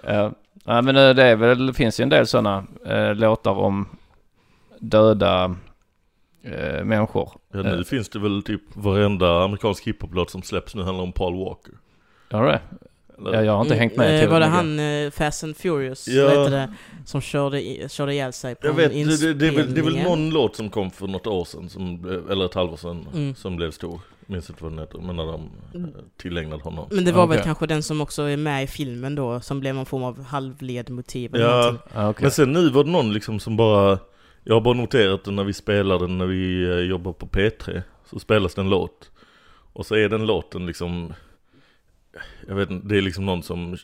ja. 0.04 0.32
ja, 0.66 0.82
men 0.82 0.96
eh, 0.98 1.10
det 1.10 1.24
är 1.24 1.36
väl, 1.36 1.68
det 1.68 1.74
finns 1.74 2.00
ju 2.00 2.04
en 2.04 2.10
del 2.10 2.28
sådana 2.28 2.64
eh, 2.86 3.16
låtar 3.16 3.52
om 3.52 3.88
döda 4.80 5.56
eh, 6.44 6.84
människor. 6.84 7.32
Ja, 7.54 7.62
nu 7.62 7.78
Eh. 7.78 7.84
finns 7.84 8.10
det 8.10 8.20
väl 8.20 8.44
typ 8.44 8.62
varenda 8.74 9.44
amerikansk 9.44 9.88
hiphop-låt 9.88 10.30
som 10.30 10.42
släpps 10.44 10.76
nu 10.76 10.84
handlar 10.84 11.04
om 11.04 11.12
Paul 11.12 11.46
Walker. 11.46 11.74
Du 12.30 12.38
det? 12.38 12.62
Eller? 13.20 13.34
Ja, 13.34 13.44
jag 13.44 13.54
har 13.54 13.62
inte 13.62 13.76
hängt 13.76 13.96
med 13.96 14.20
till 14.22 14.30
Var 14.30 14.40
det 14.40 14.46
han 14.46 14.80
eh, 14.80 15.12
Fast 15.12 15.44
and 15.44 15.58
Furious, 15.58 16.08
Ja. 16.08 16.36
vad 16.36 16.52
det, 16.52 16.74
som 17.06 17.22
körde, 17.22 17.62
i, 17.62 17.90
körde 17.90 18.14
ihjäl 18.14 18.34
sig 18.34 18.56
på 18.56 18.68
Jag 18.68 18.74
vet, 18.74 18.92
det, 18.94 19.18
det, 19.18 19.34
det, 19.34 19.48
är 19.48 19.52
väl, 19.52 19.74
det 19.74 19.80
är 19.82 19.84
väl 19.84 20.04
någon 20.04 20.30
låt 20.30 20.56
som 20.56 20.70
kom 20.70 20.92
för 20.92 21.08
något 21.08 21.28
år 21.28 21.46
sedan, 21.46 21.70
som, 21.70 22.06
eller 22.30 22.46
ett 22.46 22.54
halvår 22.54 22.78
sedan, 22.78 23.08
Mm. 23.14 23.36
som 23.36 23.56
blev 23.56 23.72
stor. 23.72 24.00
Minns 24.30 24.50
inte 24.50 24.64
vad 24.64 24.72
den 24.72 24.80
heter, 24.80 25.00
men 25.00 25.16
när 25.16 25.26
de 25.26 25.42
eh, 25.76 25.82
tillägnade 26.18 26.64
honom. 26.64 26.88
Men 26.92 27.06
det 27.06 27.12
var 27.12 27.28
väl 27.28 27.38
Okej. 27.38 27.46
kanske 27.46 27.68
den 27.68 27.84
som 27.84 28.02
också 28.02 28.22
är 28.24 28.38
med 28.38 28.64
i 28.64 28.68
filmen 28.68 29.16
då, 29.16 29.40
som 29.40 29.60
blev 29.60 29.76
någon 29.76 29.86
form 29.86 30.04
av 30.04 30.24
halvledmotiv 30.24 31.36
eller 31.36 31.46
Ja. 31.46 31.76
Ja, 31.94 32.10
okej. 32.10 32.22
men 32.24 32.32
sen 32.32 32.54
nu 32.54 32.70
var 32.70 32.84
det 32.84 32.90
någon 32.90 33.14
liksom 33.14 33.40
som 33.40 33.58
bara, 33.58 34.00
jag 34.44 34.54
har 34.54 34.62
bara 34.62 34.74
noterat 34.74 35.24
det 35.24 35.32
när 35.32 35.44
vi 35.44 35.54
spelade, 35.54 36.08
när 36.08 36.26
vi 36.26 36.64
eh, 36.64 36.78
jobbar 36.80 37.14
på 37.14 37.28
P3, 37.28 37.82
så 38.10 38.20
spelas 38.20 38.56
det 38.56 38.62
en 38.62 38.70
låt. 38.70 39.12
Och 39.74 39.86
så 39.86 39.96
är 39.96 40.10
den 40.10 40.26
låten 40.26 40.66
liksom, 40.66 41.14
jag 42.48 42.56
vet 42.56 42.70
inte, 42.70 42.88
det 42.88 42.98
är 42.98 43.02
liksom 43.02 43.26
någon 43.26 43.44
som, 43.44 43.74
eh, 43.74 43.78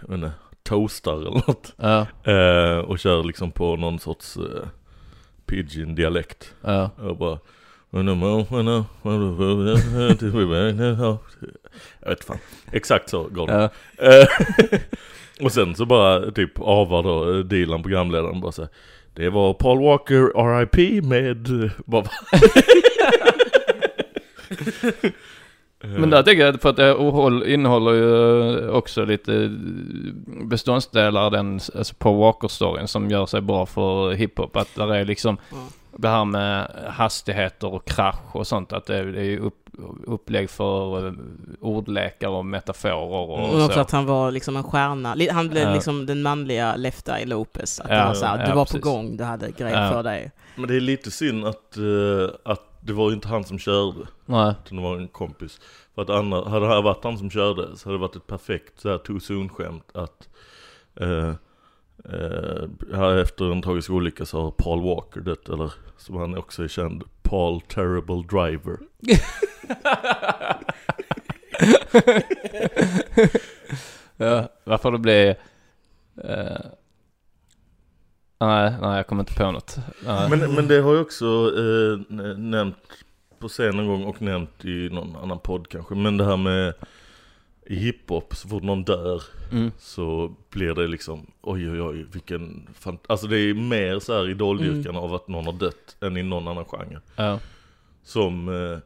jag 0.00 0.08
vet 0.08 0.14
inte, 0.14 0.32
toastar 0.62 1.12
eller 1.16 1.30
något. 1.46 1.74
Ja, 1.76 2.06
Eh, 2.32 2.78
och 2.78 2.98
kör 2.98 3.24
liksom 3.24 3.50
på 3.52 3.76
någon 3.76 3.98
sorts 3.98 4.36
eh, 4.36 4.66
pidgin-dialekt. 5.46 6.54
ja. 6.64 6.90
Och 6.98 7.16
bara 7.16 7.38
Jag 12.02 12.08
vet 12.08 12.24
fan. 12.24 12.38
Exakt 12.72 13.08
så 13.08 13.22
går 13.24 13.46
det. 13.46 13.70
ja. 13.98 14.04
Eh, 14.06 14.26
och 15.44 15.52
sen 15.52 15.74
så 15.74 15.86
bara 15.86 16.30
typ 16.30 16.60
avar 16.60 17.02
då 17.02 17.32
eh, 17.32 17.38
Dilan, 17.38 17.82
programledaren, 17.82 18.40
bara 18.40 18.52
så 18.52 18.62
här, 18.62 18.70
Det 19.14 19.28
var 19.30 19.54
Paul 19.54 19.78
Walker 19.82 20.58
RIP 20.74 21.04
med... 21.04 21.64
eh, 21.64 21.70
Bara, 21.86 22.04
Men 25.82 26.10
där 26.10 26.22
tänker 26.22 26.46
jag, 26.46 26.60
för 26.60 26.68
att 26.70 26.76
det 26.76 27.52
innehåller 27.52 27.92
ju 27.92 28.68
också 28.70 29.04
lite 29.04 29.48
beståndsdelar 30.44 31.30
den, 31.30 31.60
alltså 31.78 31.94
på 31.98 32.12
Walker-storyn 32.12 32.86
som 32.88 33.10
gör 33.10 33.26
sig 33.26 33.40
bra 33.40 33.66
för 33.66 34.10
hiphop. 34.12 34.56
Att 34.56 34.74
där 34.74 34.94
är 34.94 35.04
liksom 35.04 35.36
Ja. 35.50 35.56
det 35.96 36.08
här 36.08 36.24
med 36.24 36.70
hastigheter 36.88 37.74
och 37.74 37.84
krasch 37.88 38.36
och 38.36 38.46
sånt. 38.46 38.72
Att 38.72 38.86
det 38.86 38.96
är, 38.96 39.38
upp, 39.38 39.54
upplägg 40.06 40.50
för 40.50 41.06
eh, 41.06 41.12
ordlekar 41.60 42.28
och 42.28 42.46
metaforer 42.46 43.30
och 43.30 43.44
också 43.44 43.68
så. 43.68 43.80
att 43.80 43.90
han 43.90 44.06
var 44.06 44.30
liksom 44.30 44.56
en 44.56 44.62
stjärna. 44.64 45.16
Han 45.32 45.48
blev 45.48 45.62
Ja. 45.68 45.74
liksom 45.74 46.06
den 46.06 46.22
manliga 46.22 46.76
Left 46.76 47.08
Eye 47.08 47.26
Lopez. 47.26 47.80
Att 47.80 47.90
Ja, 47.90 47.96
det 47.96 48.04
var 48.06 48.14
så 48.14 48.26
här, 48.26 48.38
ja, 48.40 48.46
du 48.46 48.52
var 48.54 48.64
precis. 48.64 48.80
på 48.80 48.88
gång, 48.90 49.16
du 49.16 49.24
hade 49.24 49.50
grejer 49.50 49.82
Ja. 49.84 49.90
för 49.92 50.02
dig. 50.02 50.30
Men 50.56 50.68
det 50.68 50.76
är 50.76 50.80
lite 50.80 51.10
synd 51.10 51.44
att, 51.46 51.76
eh, 51.76 52.52
att 52.52 52.66
det 52.80 52.92
var 52.92 53.08
ju 53.08 53.14
inte 53.14 53.28
han 53.28 53.44
som 53.44 53.58
körde. 53.58 54.06
Nej. 54.26 54.54
Utan 54.64 54.76
det 54.76 54.82
var 54.82 54.96
en 54.96 55.08
kompis. 55.08 55.60
För 55.94 56.02
att 56.02 56.10
annars, 56.10 56.46
hade 56.46 56.66
det 56.66 56.72
här 56.72 56.82
varit 56.82 57.04
han 57.04 57.18
som 57.18 57.30
körde 57.30 57.76
så 57.76 57.88
hade 57.88 57.98
det 57.98 58.00
varit 58.00 58.16
ett 58.16 58.26
perfekt 58.26 58.80
så 58.80 58.90
här 58.90 58.98
too 58.98 59.20
soon-skämt 59.20 59.90
att 59.94 60.28
eh, 61.00 61.28
eh, 62.04 62.68
här 62.94 63.16
efter 63.16 63.52
en 63.52 63.62
tragisk 63.62 63.90
olycka 63.90 64.24
så 64.26 64.42
har 64.42 64.50
Paul 64.50 64.82
Walker 64.82 65.20
dött, 65.20 65.48
eller 65.48 65.72
som 65.96 66.16
han 66.16 66.38
också 66.38 66.64
är 66.64 66.68
känd, 66.68 67.04
Paul 67.22 67.60
Terrible 67.60 68.22
Driver. 68.38 68.78
ja, 74.16 74.48
varför 74.64 74.92
det 74.92 74.98
blir... 74.98 75.36
eh, 76.24 76.60
nej, 78.40 78.74
nej, 78.80 78.96
jag 78.96 79.06
kommer 79.06 79.22
inte 79.22 79.34
på 79.34 79.50
något. 79.50 79.76
Men, 80.30 80.54
men 80.54 80.68
det 80.68 80.80
har 80.80 80.92
jag 80.94 81.02
också 81.02 81.52
eh, 81.58 82.18
nämnt 82.38 82.76
på 83.38 83.48
scen 83.48 83.78
en 83.78 83.86
gång 83.86 84.04
och 84.04 84.22
nämnt 84.22 84.64
i 84.64 84.88
någon 84.92 85.16
annan 85.16 85.38
podd 85.38 85.68
kanske. 85.68 85.94
Men 85.94 86.16
det 86.16 86.24
här 86.24 86.36
med 86.36 86.74
i 87.66 87.74
hiphop, 87.76 88.34
så 88.36 88.48
fort 88.48 88.62
någon 88.62 88.84
dör 88.84 89.22
Mm. 89.52 89.70
så 89.78 90.34
blir 90.50 90.74
det 90.74 90.86
liksom 90.86 91.26
oj 91.42 91.70
oj 91.70 91.82
oj 91.82 92.06
vilken 92.12 92.68
fant- 92.82 93.04
Alltså 93.08 93.26
det 93.26 93.38
är 93.38 93.54
mer 93.54 93.98
så 93.98 94.14
här 94.16 94.28
idoldyrkan 94.28 94.96
av 94.96 95.14
att 95.14 95.28
någon 95.28 95.46
har 95.46 95.52
dött 95.52 95.96
än 96.00 96.16
i 96.16 96.22
någon 96.22 96.48
annan 96.48 96.64
genre. 96.64 97.00
Ja. 97.16 97.38
Som 98.02 98.48
eh, 98.48 98.78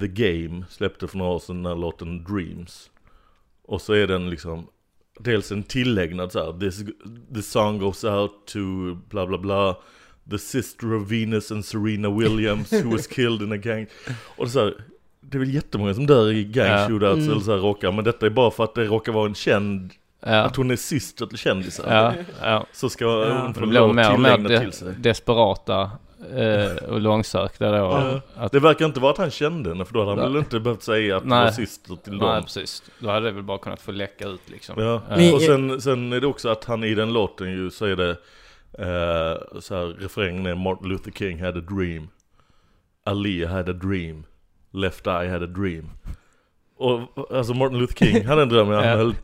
The 0.00 0.08
Game 0.08 0.64
släppte 0.70 1.08
för 1.08 1.18
några 1.18 1.30
år 1.32 1.38
sedan 1.38 1.62
den 1.62 1.72
här 1.72 1.80
låten 1.80 2.24
Dreams. 2.24 2.90
Och 3.64 3.80
så 3.80 3.92
är 3.92 4.06
den 4.06 4.30
liksom 4.30 4.66
dels 5.20 5.52
en 5.52 5.62
tillägnad 5.62 6.32
så 6.32 6.38
här, 6.44 6.60
this, 6.60 6.84
the 7.34 7.42
song 7.42 7.78
goes 7.78 8.04
out 8.04 8.30
to 8.46 8.58
bla 9.10 9.26
bla 9.26 9.38
bla 9.38 9.76
The 10.30 10.38
sister 10.38 10.94
of 10.94 11.10
Venus 11.10 11.52
and 11.52 11.64
Serena 11.64 12.10
Williams 12.10 12.72
who 12.72 12.90
was 12.90 13.06
killed 13.16 13.42
in 13.42 13.52
a 13.52 13.56
gang 13.56 13.86
Och 14.36 14.44
det 14.44 14.48
är 14.48 14.52
så 14.52 14.60
här, 14.60 14.74
det 15.20 15.36
är 15.36 15.38
väl 15.38 15.54
jättemånga 15.54 15.94
som 15.94 16.06
dör 16.06 16.32
i 16.32 16.44
gang 16.44 16.66
Ja. 16.68 16.88
shootouts 16.88 17.18
Mm. 17.18 17.30
eller 17.30 17.40
så 17.40 17.50
här 17.52 17.58
rockar 17.58 17.92
Men 17.92 18.04
detta 18.04 18.26
är 18.26 18.30
bara 18.30 18.50
för 18.50 18.64
att 18.64 18.74
det 18.74 18.84
råkar 18.84 19.12
vara 19.12 19.26
en 19.28 19.34
känd, 19.34 19.90
Ja. 20.20 20.42
att 20.42 20.56
hon 20.56 20.70
är 20.70 20.76
syster 20.76 21.26
till 21.26 21.38
kändisar 21.38 21.94
Ja, 21.96 22.14
ja. 22.42 22.66
Så 22.72 22.88
ska 22.88 23.04
Ja. 23.04 23.42
hon 23.42 23.54
få 23.54 23.60
lov 23.64 23.88
tillägna 24.14 24.48
de, 24.48 24.58
till 24.58 24.72
sig 24.72 24.94
desperata 24.98 25.90
eh, 26.36 26.90
och 26.90 27.00
långsökta 27.00 27.70
då. 27.70 27.76
Ja. 27.76 28.20
Att, 28.36 28.52
Det 28.52 28.60
verkar 28.60 28.84
inte 28.84 29.00
vara 29.00 29.12
att 29.12 29.18
han 29.18 29.30
kände 29.30 29.68
henne 29.70 29.84
för 29.84 29.94
då 29.94 30.00
hade 30.00 30.10
han 30.10 30.18
Nej. 30.18 30.28
väl 30.28 30.38
inte 30.38 30.60
behövt 30.60 30.82
säga 30.82 31.16
att 31.16 31.22
det 31.22 31.28
Nej. 31.28 31.44
var 31.44 31.50
syster 31.50 31.96
till 31.96 32.12
nej, 32.12 32.20
dem 32.20 32.42
precis. 32.42 32.82
Då 32.98 33.10
hade 33.10 33.26
det 33.26 33.32
väl 33.32 33.42
bara 33.42 33.58
kunnat 33.58 33.80
få 33.80 33.90
läcka 33.92 34.28
ut 34.28 34.50
liksom. 34.50 34.82
Ja, 34.82 35.02
Men- 35.08 35.34
och 35.34 35.42
sen, 35.42 35.80
sen 35.80 36.12
är 36.12 36.20
det 36.20 36.26
också 36.26 36.48
att 36.48 36.64
han 36.64 36.84
i 36.84 36.94
den 36.94 37.12
låten 37.12 37.50
ju 37.50 37.70
säger 37.70 37.96
det 37.96 38.10
eh, 38.78 39.60
så 39.60 39.74
här, 39.76 39.86
refrängen 40.00 40.46
är 40.46 40.54
Martin 40.54 40.88
Luther 40.88 41.10
King 41.10 41.42
had 41.44 41.56
a 41.56 41.60
dream 41.60 42.08
Ali 43.04 43.44
had 43.44 43.68
a 43.68 43.72
dream 43.72 44.24
Left 44.72 45.06
Eye 45.06 45.28
had 45.30 45.42
a 45.42 45.46
dream 45.46 45.90
Och 46.76 47.00
alltså 47.36 47.54
Martin 47.54 47.78
Luther 47.78 47.94
King 48.06 48.26
hade 48.26 48.42
en 48.42 48.48
dröm, 48.48 48.68
han 48.68 48.84
Ja. 48.88 48.96
höll 48.96 49.14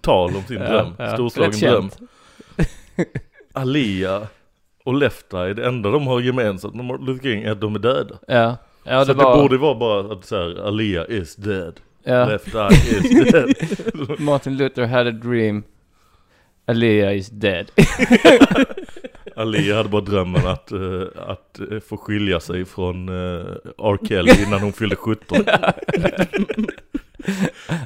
tal 0.00 0.36
om 0.36 0.42
sin 0.42 0.58
dröm, 0.58 0.94
storslagen 1.14 1.60
dröm. 1.60 1.90
Alia 3.52 4.26
och 4.84 4.94
Left 4.94 5.34
Eye, 5.34 5.54
det 5.54 5.66
enda 5.66 5.90
de 5.90 6.06
har 6.06 6.20
gemensamt 6.20 6.74
med 6.74 6.84
Martin 6.84 7.06
Luther 7.06 7.22
King 7.22 7.42
är 7.42 7.50
att 7.52 7.60
de 7.60 7.74
är 7.74 7.78
döda 7.78 8.18
Ja, 8.28 8.56
ja 8.84 9.04
Så 9.04 9.12
det 9.12 9.18
det, 9.18 9.24
var... 9.24 9.42
borde 9.42 9.58
vara 9.58 9.74
bara 9.74 10.12
att 10.12 10.24
så 10.24 10.36
här, 10.36 10.66
Alia 10.66 11.06
is 11.06 11.36
dead 11.36 11.80
ja. 12.02 12.26
Left 12.26 12.54
Eye 12.54 12.98
is 12.98 13.32
dead 13.32 13.54
Martin 14.20 14.56
Luther 14.56 14.86
had 14.86 15.06
a 15.06 15.10
dream. 15.10 15.62
Alia 16.66 17.12
is 17.12 17.28
dead. 17.28 17.70
Ali 19.36 19.72
hade 19.72 19.88
bara 19.88 20.02
drömmen 20.02 20.46
att, 20.46 20.72
eh, 20.72 21.02
att 21.16 21.60
eh, 21.70 21.80
få 21.88 21.96
skilja 21.96 22.40
sig 22.40 22.64
från 22.64 23.08
uh, 23.08 23.46
R. 23.78 24.06
Kelly 24.08 24.32
innan 24.46 24.60
hon 24.60 24.72
fyllde 24.72 24.96
17. 24.96 25.44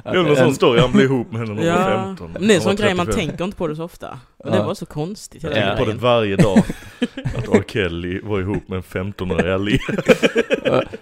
Det 0.03 0.23
väl 0.23 0.27
en 0.27 0.35
sån 0.35 0.55
story, 0.55 0.79
han 0.79 0.91
blev 0.91 1.05
ihop 1.05 1.31
med 1.31 1.39
henne 1.41 1.53
när 1.53 1.71
hon 1.73 1.83
var 1.83 1.91
Ja, 1.91 2.03
15. 2.05 2.31
men 2.31 2.47
det 2.47 2.53
är 2.53 2.57
en 2.57 2.63
var 2.63 2.71
sån 2.71 2.75
grej 2.75 2.93
man 2.93 3.05
35. 3.05 3.27
tänker 3.27 3.43
inte 3.45 3.57
på 3.57 3.67
det 3.67 3.75
så 3.75 3.83
ofta. 3.83 4.19
Men 4.43 4.53
det 4.53 4.59
var 4.63 4.73
så 4.75 4.85
konstigt 4.85 5.43
Jag 5.43 5.53
tänker 5.53 5.77
på 5.77 5.85
det 5.85 5.93
varje 5.93 6.35
dag. 6.35 6.57
Att 7.37 7.47
R. 7.55 7.63
Kelly 7.67 8.19
var 8.23 8.39
ihop 8.39 8.67
med 8.67 8.77
en 8.77 8.83
15-årig 9.13 9.51
Ali. 9.51 9.79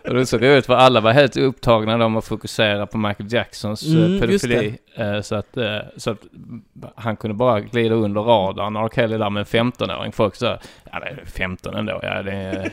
Och 0.08 0.14
det 0.14 0.20
är 0.22 0.26
så 0.26 0.38
roligt 0.38 0.66
för 0.66 0.74
alla 0.74 1.02
var 1.02 1.12
helt 1.12 1.38
upptagna 1.38 1.98
de 1.98 2.18
att 2.18 2.26
fokusera 2.26 2.88
på 2.88 2.98
Michael 2.98 3.34
Jacksons 3.34 3.84
Mm, 3.86 4.06
mm, 4.06 4.20
pedofili. 4.22 4.78
Eh, 4.98 5.22
Så 5.22 5.36
att, 5.36 5.58
eh, 5.58 5.78
så 5.98 6.12
att 6.12 6.18
han 6.96 7.16
kunde 7.16 7.34
bara 7.36 7.60
glida 7.60 7.96
under 7.96 8.22
radarn. 8.22 8.76
R. 8.76 8.90
Kelly 8.96 9.18
där 9.18 9.30
med 9.30 9.40
en 9.40 9.46
15-åring. 9.72 10.12
Folk 10.12 10.36
sa, 10.36 10.58
ja 10.92 11.00
det 11.00 11.06
är 11.06 11.26
15 11.26 11.76
ändå. 11.76 12.00
Ja, 12.04 12.24
det 12.24 12.32
är, 12.32 12.72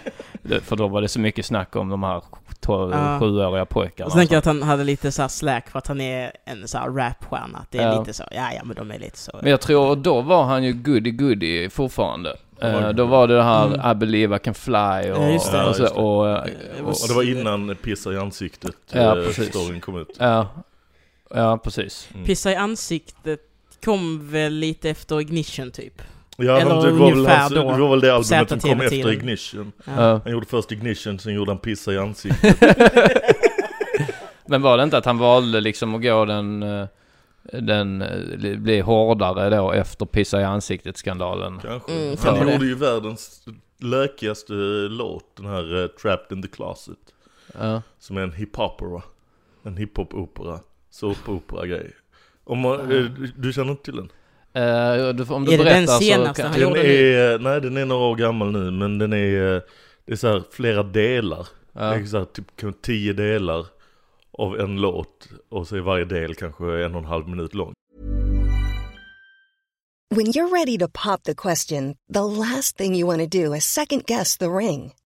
för 0.60 0.76
då 0.76 0.88
var 0.88 1.02
det 1.02 1.08
så 1.08 1.20
mycket 1.20 1.46
snack 1.46 1.76
om 1.76 1.88
de 1.88 2.02
här 2.02 2.22
12, 2.60 2.92
Ja. 2.94 3.18
7-åriga 3.20 3.64
pojkarna. 3.66 4.06
Och 4.06 4.12
så 4.12 4.18
tänker 4.18 4.34
jag 4.34 4.38
att 4.38 4.44
han 4.46 4.62
hade 4.62 4.84
lite 4.84 5.12
så 5.12 5.22
här 5.22 5.28
slack 5.28 5.70
för 5.70 5.78
att 5.78 5.86
han 5.86 6.00
är 6.00 6.32
en 6.44 6.68
så 6.68 6.78
här 6.78 6.90
rapstjärna. 6.90 7.58
Att 7.58 7.70
det 7.70 7.78
är 7.78 7.92
Ja. 7.92 7.98
lite 8.00 8.12
så, 8.12 8.24
ja 8.30 8.52
ja 8.56 8.60
men 8.64 8.76
de 8.76 8.90
är 8.90 8.98
lite 8.98 9.18
så. 9.18 9.38
Men 9.42 9.50
jag 9.50 9.60
tror 9.60 9.96
då 9.96 10.20
var 10.20 10.44
han 10.44 10.64
ju 10.64 10.72
goody 10.72 11.10
goody 11.10 11.70
fortfarande. 11.70 12.36
Eh, 12.60 12.88
då 12.88 13.04
var 13.04 13.26
det 13.28 13.36
det 13.36 13.42
här 13.42 13.66
Mm. 13.66 13.90
I 13.90 13.94
believe 13.94 14.36
I 14.36 14.38
can 14.38 14.54
fly 14.54 14.72
och, 15.10 15.22
Ja, 15.22 15.40
det. 15.52 15.64
och, 15.68 15.76
så, 15.76 15.86
och, 15.94 16.18
och, 16.20 16.26
var 16.26 16.48
Och 16.82 17.08
det 17.08 17.14
var 17.14 17.38
innan 17.38 17.76
Pissa 17.82 18.12
i 18.12 18.18
ansiktet 18.18 18.74
Ja, 18.92 19.16
storyn 19.32 19.80
kom 19.80 19.98
ut. 19.98 20.16
ja, 20.18 20.46
ja, 21.34 21.58
precis. 21.58 22.08
Mm. 22.14 22.26
Pissa 22.26 22.52
i 22.52 22.54
ansiktet 22.54 23.40
kom 23.84 24.30
väl 24.30 24.52
lite 24.52 24.90
efter 24.90 25.20
Ignition 25.20 25.70
typ. 25.70 26.02
Ja, 26.36 26.60
Eller 26.60 26.74
men 26.74 26.84
det 26.84 26.90
var, 26.90 27.10
väl 27.10 27.26
hans, 27.26 27.52
då. 27.52 27.70
det 27.72 27.80
var 27.80 27.90
väl 27.90 28.00
det 28.00 28.14
albumet 28.14 28.48
som 28.48 28.60
kom 28.60 28.80
efter 28.80 29.12
Ignition. 29.12 29.72
Ja. 29.84 29.92
Ja. 29.96 30.20
Han 30.24 30.32
gjorde 30.32 30.46
först 30.46 30.72
Ignition, 30.72 31.18
sen 31.18 31.34
gjorde 31.34 31.50
han 31.50 31.58
Pissa 31.58 31.92
i 31.92 31.98
ansiktet. 31.98 32.56
Men 34.46 34.62
var 34.62 34.76
det 34.76 34.82
inte 34.82 34.98
att 34.98 35.04
han 35.04 35.18
valde 35.18 35.60
liksom 35.60 35.94
att 35.94 36.02
gå 36.02 36.24
den, 36.24 36.62
eh, 36.62 36.86
den, 37.42 38.02
eh, 38.02 38.58
bli 38.58 38.80
hårdare 38.80 39.56
då 39.56 39.72
efter 39.72 40.06
pissa 40.06 40.40
i 40.40 40.44
ansiktet-skandalen? 40.44 41.60
Kanske. 41.62 41.92
Mm, 41.92 42.16
han 42.20 42.46
det. 42.46 42.52
gjorde 42.52 42.66
ju 42.66 42.74
världens 42.74 43.44
lökigaste 43.78 44.52
låt, 44.90 45.36
den 45.36 45.46
här 45.46 45.82
eh, 45.82 45.86
Trapped 45.86 46.36
in 46.36 46.42
the 46.42 46.48
Closet. 46.48 46.98
Ja. 47.58 47.82
Som 47.98 48.16
är 48.16 48.20
en 48.20 48.32
hiphopera. 48.32 49.02
En 49.62 49.76
hiphop-opera. 49.76 50.60
Såpopera-grej. 50.92 51.90
Om 52.44 52.58
man, 52.58 52.80
eh, 52.80 52.86
du, 52.86 53.32
du 53.36 53.52
känner 53.52 53.70
inte 53.70 53.82
till 53.84 53.96
den? 53.96 54.10
Eh, 54.54 55.08
du, 55.14 55.26
får- 55.26 55.34
om 55.34 55.44
du 55.44 55.52
Är 55.54 55.58
det 55.58 55.64
den 55.64 55.72
berättar 55.86 55.98
senaste 55.98 56.42
så 56.42 56.48
han 56.48 56.52
kan... 56.54 56.62
gjorde? 56.62 56.82
Den 56.82 56.86
nu? 56.86 57.14
är, 57.14 57.38
nej 57.38 57.60
den 57.60 57.76
är 57.76 57.84
några 57.86 58.04
år 58.06 58.16
gammal 58.16 58.52
nu 58.52 58.70
men 58.70 58.98
den 58.98 59.12
är, 59.12 59.54
eh, 59.56 59.60
det 60.06 60.12
är 60.12 60.16
så 60.16 60.28
här 60.28 60.42
flera 60.50 60.82
delar. 60.82 61.48
Det 61.72 61.80
Ja. 61.80 61.94
är 61.94 62.04
så 62.04 62.18
här, 62.18 62.24
typ 62.24 62.82
tio 62.82 63.12
delar 63.12 63.66
av 64.38 64.60
en 64.60 64.80
låt 64.80 65.28
och 65.48 65.68
så 65.68 65.76
är 65.76 65.80
varje 65.80 66.04
del 66.04 66.34
kanske 66.34 66.64
en 66.84 66.94
och 66.94 67.00
en 67.00 67.06
halv 67.06 67.28
minut 67.28 67.54
lång. 67.54 67.72
When 70.14 70.26
you're 70.26 70.50
ready 70.52 70.78
to 70.78 70.88
pop 70.88 71.22
the 71.22 71.34
question, 71.34 71.94
the 72.12 72.20
last 72.20 72.76
thing 72.76 72.94
you 72.94 73.06
want 73.06 73.32
to 73.32 73.38
do 73.38 73.54
is 73.56 73.64
second 73.64 74.02
guess 74.06 74.36
the 74.38 74.46
ring. 74.46 74.92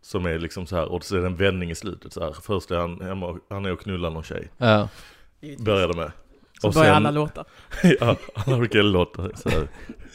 Som 0.00 0.26
är 0.26 0.38
liksom 0.38 0.66
så 0.66 0.76
här, 0.76 0.92
och 0.92 1.04
så 1.04 1.16
är 1.16 1.20
det 1.20 1.26
en 1.26 1.36
vändning 1.36 1.70
i 1.70 1.74
slutet 1.74 2.12
så 2.12 2.20
här. 2.24 2.32
Först 2.32 2.70
är 2.70 2.76
han 2.78 3.00
hemma, 3.00 3.26
och- 3.26 3.38
han 3.50 3.64
är 3.64 3.72
och 3.72 3.80
knullar 3.80 4.10
någon 4.10 4.22
tjej. 4.22 4.50
Ja. 4.58 4.88
Börjar 5.58 5.88
det 5.88 5.96
med. 5.96 6.12
Så 6.60 6.68
Och 6.68 6.74
börjar 6.74 6.86
sen- 6.88 6.96
alla 6.96 7.10
låtar. 7.10 7.44
ja, 8.00 8.16
alla 8.34 8.56
olika 8.56 8.78
låtar 8.82 9.30
så 9.34 9.48
här. 9.48 9.68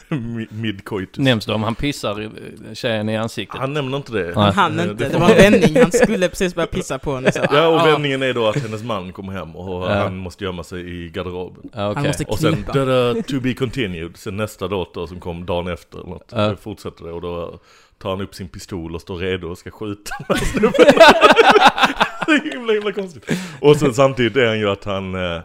mi- 0.10 0.48
Mid-coitus. 0.52 1.20
Nämns 1.24 1.46
det 1.46 1.54
om 1.54 1.64
han 1.64 1.76
pissar 1.76 2.22
i- 2.22 2.30
tjejen 2.76 3.10
i 3.10 3.18
ansiktet? 3.18 3.60
Han 3.60 3.74
nämner 3.74 3.98
inte 3.98 4.12
det. 4.12 4.34
Han 4.36 4.80
Eh, 4.80 4.86
inte, 4.90 5.10
det 5.10 5.18
var 5.18 5.30
en 5.30 5.36
vändning. 5.52 5.82
Han 5.82 5.92
skulle 5.92 6.30
precis 6.30 6.56
börja 6.56 6.68
pissa 6.68 7.00
på 7.00 7.16
henne. 7.16 7.32
Så, 7.32 7.40
Ja, 7.52 7.68
och 7.68 7.88
vändningen 7.88 8.24
är 8.24 8.34
då 8.34 8.48
att 8.48 8.56
hennes 8.56 8.84
man 8.84 9.14
kommer 9.14 9.34
hem 9.34 9.56
och 9.56 9.84
Ja. 9.92 9.94
han 9.96 10.18
måste 10.18 10.44
gömma 10.44 10.64
sig 10.64 11.06
i 11.06 11.10
garderoben. 11.10 11.70
Ja, 11.74 11.90
okej. 11.90 11.96
Han 11.96 12.08
måste 12.08 12.26
Och 12.26 12.40
sen 12.40 12.54
knipa. 12.56 12.86
da 12.86 13.14
to 13.28 13.40
be 13.40 13.54
continued, 13.54 14.18
sen 14.18 14.38
nästa 14.38 14.68
låt 14.68 15.10
som 15.10 15.20
kom 15.20 15.46
dagen 15.46 15.68
efter 15.68 15.98
eller 16.00 16.10
något. 16.10 16.32
Ja. 16.36 16.50
Då 16.50 16.56
fortsätter 16.56 17.04
det 17.06 17.12
och 17.12 17.22
då 17.22 17.60
tar 17.98 18.10
han 18.10 18.22
upp 18.22 18.36
sin 18.36 18.48
pistol 18.48 18.96
och 18.96 19.02
står 19.02 19.18
redo 19.18 19.48
och 19.48 19.58
ska 19.58 19.72
skjuta 19.72 20.12
den 20.28 20.38
här 20.38 20.46
snubben. 20.52 20.72
Det 22.26 22.32
är 22.32 22.52
himla 22.54 22.74
himla 22.74 22.92
konstigt. 22.92 23.30
Och 23.62 23.76
sen 23.78 23.94
samtidigt 23.94 24.38
är 24.38 24.48
han 24.48 24.60
ju 24.60 24.70
att 24.70 24.84
han, 24.84 25.16
eh, 25.16 25.42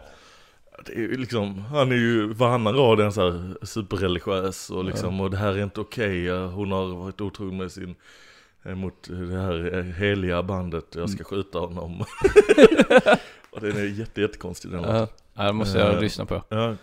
det 0.85 0.93
är 0.93 0.97
ju 0.97 1.17
liksom, 1.17 1.59
han 1.61 1.91
är 1.91 1.95
ju, 1.95 2.33
varannan 2.33 2.75
rad 2.75 2.99
han 2.99 3.11
så 3.13 3.21
här 3.31 3.55
superreligiös 3.65 4.69
och 4.69 4.85
liksom, 4.85 5.21
och 5.21 5.31
det 5.31 5.37
här 5.37 5.53
är 5.57 5.63
inte 5.63 5.81
okej, 5.81 6.27
eh, 6.27 6.49
hon 6.49 6.71
har 6.71 6.85
varit 6.95 7.21
otrogen 7.21 7.57
med 7.57 7.71
sin 7.71 7.95
eh, 8.63 8.75
mot 8.75 9.07
det 9.09 9.39
här 9.39 9.77
eh, 9.77 9.83
heliga 9.83 10.43
bandet, 10.43 10.85
jag 10.95 11.09
ska 11.09 11.23
skjuta 11.23 11.59
honom. 11.59 12.01
och 13.51 13.61
den 13.61 13.77
är 13.77 13.99
jätte, 13.99 14.21
jättekonstig 14.21 14.71
den 14.71 14.81
låten. 14.81 14.95
Ja, 14.95 15.07
ja, 15.33 15.43
det 15.43 15.53
måste 15.53 15.77
jag 15.79 15.93
Eh, 15.93 16.01
lyssna 16.01 16.25
på. 16.25 16.43
Ja, 16.49 16.75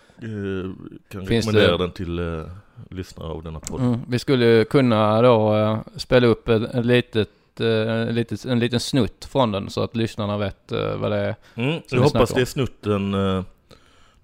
kan 1.11 1.25
Finns 1.27 1.45
rekommendera 1.47 1.71
det- 1.77 1.83
den 1.83 1.91
till 1.91 2.19
eh, 2.19 2.43
lyssnare 2.89 3.27
av 3.27 3.43
denna 3.43 3.59
podd. 3.59 3.81
Mm. 3.81 3.99
Vi 4.07 4.19
skulle 4.19 4.65
kunna 4.65 5.21
då 5.21 5.55
eh, 5.55 5.79
spela 5.95 6.27
upp 6.27 6.49
ett, 6.49 6.73
ett 6.75 6.85
litet, 6.85 7.29
en, 7.59 8.15
litet, 8.15 8.45
en 8.45 8.59
liten 8.59 8.79
snutt 8.79 9.25
från 9.25 9.51
den 9.51 9.69
så 9.69 9.83
att 9.83 9.95
lyssnarna 9.95 10.37
vet 10.37 10.71
vad 10.95 11.11
det 11.11 11.17
är. 11.17 11.35
Mm, 11.55 11.81
jag 11.91 12.01
hoppas 12.01 12.33
det 12.33 12.41
är 12.41 12.45
snutten, 12.45 13.13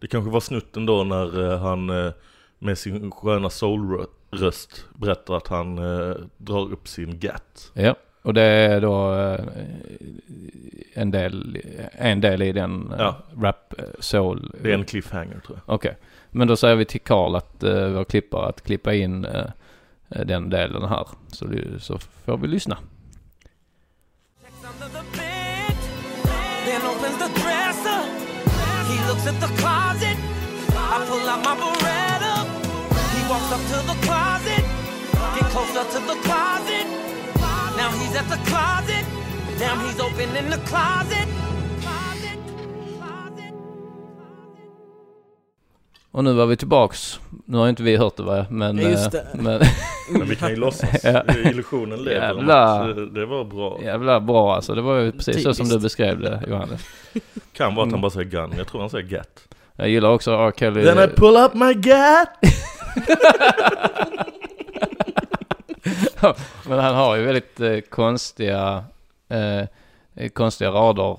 det 0.05 0.09
kanske 0.09 0.31
var 0.31 0.39
snutten 0.39 0.85
då 0.85 1.03
när 1.03 1.51
eh, 1.51 1.59
han 1.59 1.89
eh, 1.89 2.11
med 2.59 2.77
sin 2.77 3.11
sköna 3.11 3.49
soul-röst 3.49 4.85
berättar 4.95 5.37
att 5.37 5.47
han 5.47 5.77
eh, 5.77 6.15
drar 6.37 6.71
upp 6.71 6.87
sin 6.87 7.19
gat. 7.19 7.71
Ja, 7.73 7.95
och 8.21 8.33
det 8.33 8.41
är 8.41 8.81
då 8.81 9.09
en, 10.93 11.11
del, 11.11 11.61
en 11.91 12.21
del 12.21 12.41
i 12.41 12.51
den 12.51 12.93
Ja. 12.97 13.17
rap 13.41 13.73
soul. 13.99 14.51
Det 14.63 14.69
är 14.69 14.73
en 14.73 14.85
cliffhanger 14.85 15.39
tror 15.39 15.59
jag. 15.65 15.75
Okej, 15.75 15.97
men 16.31 16.47
då 16.47 16.55
säger 16.55 16.75
vi 16.75 16.85
till 16.85 17.01
Karl 17.01 17.35
att 17.35 17.55
vår 17.59 18.03
klippare 18.03 18.47
att 18.49 18.61
klippa 18.61 18.93
in 18.93 19.27
den 20.09 20.49
delen 20.49 20.83
här. 20.83 21.07
Så, 21.31 21.47
så 21.79 21.97
får 21.97 22.37
vi 22.37 22.47
lyssna. 22.47 22.77
under 24.63 24.87
the 24.99 25.05
bed, 25.17 25.77
then 26.65 26.81
opens 26.81 27.17
the 27.17 27.41
dresser. 27.41 28.01
He 28.89 29.07
looks 29.07 29.27
at 29.27 29.41
the. 29.41 29.64
Out 31.35 31.43
my 31.43 31.55
Beretta. 31.61 32.35
He 33.15 33.21
walks 33.31 33.51
up 33.55 33.61
to 33.71 33.77
the 33.91 33.97
closet, 34.05 34.63
get 35.35 35.47
closer 35.55 35.83
to 35.93 35.99
the 36.11 36.17
closet. 36.27 36.85
Now 37.77 37.89
he's 37.99 38.15
at 38.21 38.27
the 38.29 38.39
closet. 38.49 39.05
Now 39.59 39.75
he's 39.83 39.99
opening 39.99 40.49
the 40.49 40.57
closet. 40.69 41.27
Och 46.11 46.23
nu 46.23 46.33
var 46.33 46.45
vi 46.45 46.57
tillbaks. 46.57 47.19
Nu 47.45 47.57
har 47.57 47.69
inte 47.69 47.83
vi 47.83 47.97
hört 47.97 48.17
det 48.17 48.23
va? 48.23 48.45
Men... 48.49 48.77
Just 48.77 49.13
eh, 49.13 49.21
det. 49.33 49.41
men 49.41 49.61
Men 50.19 50.29
vi 50.29 50.35
kan 50.35 50.49
ju 50.49 50.55
låtsas. 50.55 51.03
Ja. 51.03 51.23
Illusionen 51.45 51.99
lever. 52.03 52.29
eh, 52.89 52.95
Det 52.95 53.25
var 53.25 53.43
bra. 53.43 53.79
jävla 53.83 54.19
bra 54.19 54.55
alltså. 54.55 54.75
Det 54.75 54.81
var 54.81 54.97
ju 54.97 55.11
precis 55.11 55.43
så 55.43 55.53
som 55.53 55.65
Typiskt. 55.65 55.71
du 55.73 55.79
beskrev 55.79 56.19
det 56.19 56.43
Johannes. 56.47 56.81
Kan 57.53 57.75
vara 57.75 57.83
att 57.83 57.87
Mm. 57.87 57.93
han 57.93 58.01
bara 58.01 58.09
säger 58.11 58.29
gun. 58.29 58.53
Jag 58.57 58.67
tror 58.67 58.81
han 58.81 58.89
säger 58.89 59.07
gat. 59.09 59.47
Jag 59.75 59.89
gillar 59.89 60.09
också 60.09 60.31
R. 60.31 60.51
Kelly. 60.57 60.83
Then 60.83 60.99
I 60.99 61.07
pull 61.07 61.37
up 61.37 61.53
my 61.53 61.73
gat! 61.73 62.29
Men 66.67 66.79
han 66.79 66.95
har 66.95 67.15
ju 67.15 67.23
väldigt 67.23 67.59
eh, 67.59 67.79
konstiga, 67.79 68.83
eh, 69.29 70.29
konstiga 70.33 70.71
rader. 70.71 71.17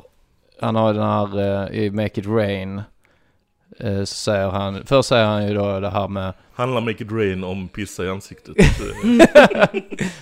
Han 0.60 0.76
har 0.76 0.94
den 0.94 1.02
här 1.02 1.38
eh, 1.38 1.78
i 1.82 1.90
Make 1.90 2.20
It 2.20 2.26
Rain. 2.26 2.82
Eh, 3.78 3.98
så 4.00 4.06
säger 4.06 4.48
han, 4.48 4.82
först 4.86 5.08
säger 5.08 5.26
han 5.26 5.48
ju 5.48 5.54
då 5.54 5.80
det 5.80 5.90
här 5.90 6.08
med, 6.08 6.32
Handlar 6.54 6.80
Make 6.80 7.04
It 7.04 7.12
Rain 7.12 7.44
om 7.44 7.68
pissa 7.68 8.04
i 8.04 8.08
ansiktet. 8.08 8.54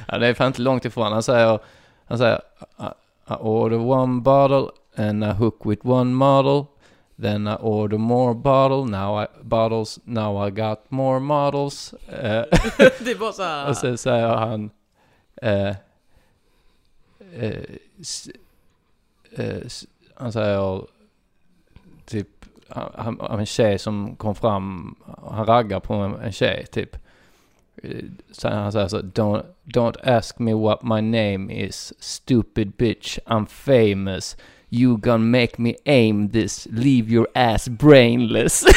ja, 0.08 0.18
det 0.18 0.26
är 0.26 0.34
fan 0.34 0.46
inte 0.46 0.62
långt 0.62 0.84
ifrån. 0.84 1.12
Han 1.12 1.22
säger, 1.22 1.58
han 2.06 2.18
säger, 2.18 2.40
I 3.28 3.32
order 3.40 3.78
one 3.78 4.20
bottle 4.20 4.68
and 4.96 5.24
I 5.24 5.26
hook 5.26 5.60
with 5.64 5.86
one 5.86 6.14
model. 6.14 6.64
Then 7.16 7.46
I 7.48 7.54
order 7.54 7.98
more 7.98 8.34
bottle, 8.34 8.84
now 8.84 9.22
I, 9.22 9.26
bottles, 9.42 10.00
now 10.04 10.46
I 10.48 10.50
got 10.50 10.90
more 10.90 11.20
models. 11.20 11.94
Eh, 12.08 12.18
det 13.00 13.10
är 13.10 13.18
bara 13.18 13.32
så 13.32 13.42
här. 13.42 13.68
Och 13.68 13.76
sen 13.76 13.98
säger 13.98 14.28
han... 14.28 14.70
Eh, 15.42 15.68
eh, 17.34 17.62
s, 18.00 18.28
eh, 19.36 19.56
s, 19.66 19.86
han 20.14 20.32
säger 20.32 20.84
typ... 22.04 22.28
Han, 22.68 23.18
han, 23.20 23.38
en 23.40 23.46
tjej 23.46 23.78
som 23.78 24.16
kom 24.16 24.34
fram, 24.34 24.94
han 25.30 25.46
raggar 25.46 25.80
på 25.80 25.94
en, 25.94 26.14
en 26.14 26.32
tjej 26.32 26.66
typ. 26.72 26.96
Eh, 27.82 28.04
Så 28.30 28.48
han 28.48 28.72
säger 28.72 28.88
så, 28.88 28.98
don't, 29.00 29.42
don't 29.64 30.16
ask 30.16 30.38
me 30.38 30.54
what 30.54 30.82
my 30.82 31.00
name 31.00 31.54
is, 31.54 31.92
stupid 31.98 32.72
bitch, 32.76 33.18
I'm 33.26 33.46
famous. 33.46 34.36
You 34.80 34.96
gonna 34.96 35.18
make 35.40 35.52
me 35.58 35.74
aim 35.86 36.30
this, 36.30 36.68
leave 36.70 37.08
your 37.12 37.26
ass 37.34 37.68
brainless. 37.68 38.64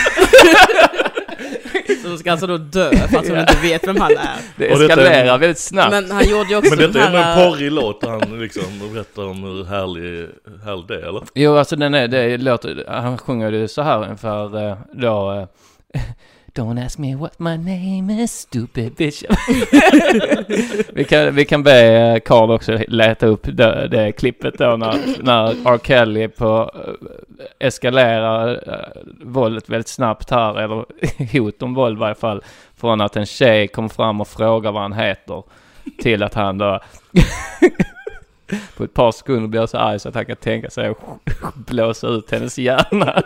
Så 2.03 2.07
de 2.09 2.17
ska 2.17 2.31
alltså 2.31 2.47
då 2.47 2.57
dö 2.57 2.91
för 3.07 3.17
att 3.17 3.27
hon 3.29 3.39
inte 3.39 3.57
vet 3.61 3.87
vem 3.87 3.97
han 4.01 4.11
är. 4.11 4.35
Det 4.55 4.71
Och 4.73 4.79
detta 4.79 4.93
är- 4.93 4.99
eskalerar 4.99 5.37
väldigt 5.37 5.57
snabbt. 5.59 5.91
Men 5.91 6.11
han 6.11 6.29
gjorde 6.29 6.49
ju 6.49 6.55
också 6.57 6.69
Men 6.75 6.79
detta 6.79 6.99
är 6.99 7.03
den 7.03 7.07
ändå 7.07 7.17
här... 7.17 7.45
en 7.45 7.51
porrig 7.51 7.71
låt 7.71 8.01
där 8.01 8.09
han 8.09 8.39
liksom 8.39 8.63
berättar 8.93 9.23
om 9.25 9.43
hur 9.43 9.63
härlig, 9.63 10.27
härlig 10.65 10.87
det 10.87 10.95
är 10.95 11.09
eller? 11.09 11.21
Jo, 11.35 11.57
alltså 11.57 11.75
den 11.75 11.93
är, 11.93 12.07
det 12.07 12.37
låter, 12.37 12.85
han 12.87 13.17
sjunger 13.17 13.51
det 13.51 13.67
så 13.67 13.81
här 13.81 14.03
ungefär 14.03 14.69
eh, 14.69 14.77
då. 14.93 15.31
eh, 15.93 16.01
Don't 16.57 16.85
ask 16.85 16.99
me 16.99 17.15
what 17.15 17.39
my 17.39 17.57
name 17.57 18.23
is, 18.23 18.31
stupid 18.31 18.95
bitch. 18.95 19.23
vi, 20.93 21.03
kan, 21.03 21.35
vi 21.35 21.45
kan 21.45 21.63
be 21.63 21.81
eh, 21.81 22.19
Carl 22.19 22.51
också 22.51 22.77
leta 22.87 23.25
upp 23.25 23.47
det, 23.51 23.87
det 23.87 24.11
klippet 24.11 24.57
då 24.57 24.77
när, 24.77 25.23
när 25.23 25.73
R. 25.73 25.79
Kelly 25.83 26.27
på 26.27 26.71
eh, 26.75 27.67
eskalerar 27.67 28.49
eh, 28.67 29.01
våldet 29.21 29.69
väldigt 29.69 29.87
snabbt 29.87 30.29
här, 30.29 30.59
eller 30.59 30.85
hot 31.39 31.61
om 31.61 31.73
våld 31.73 31.97
i 31.97 31.99
varje 31.99 32.15
fall. 32.15 32.43
Från 32.75 33.01
att 33.01 33.15
en 33.15 33.25
tjej 33.25 33.67
kommer 33.67 33.89
fram 33.89 34.21
och 34.21 34.27
frågar 34.27 34.71
vad 34.71 34.81
han 34.81 34.93
heter 34.93 35.43
till 36.01 36.23
att 36.23 36.33
han 36.33 36.57
då 36.57 36.79
på 38.77 38.83
ett 38.83 38.93
par 38.93 39.11
sekunder 39.11 39.47
blir 39.47 39.65
så 39.65 39.77
arg 39.77 39.99
så 39.99 40.09
att 40.09 40.15
han 40.15 40.25
kan 40.25 40.35
tänka 40.35 40.69
sig 40.69 40.87
att 40.87 41.55
blåsa 41.55 42.07
ut 42.07 42.31
hennes 42.31 42.57
hjärna. 42.57 43.23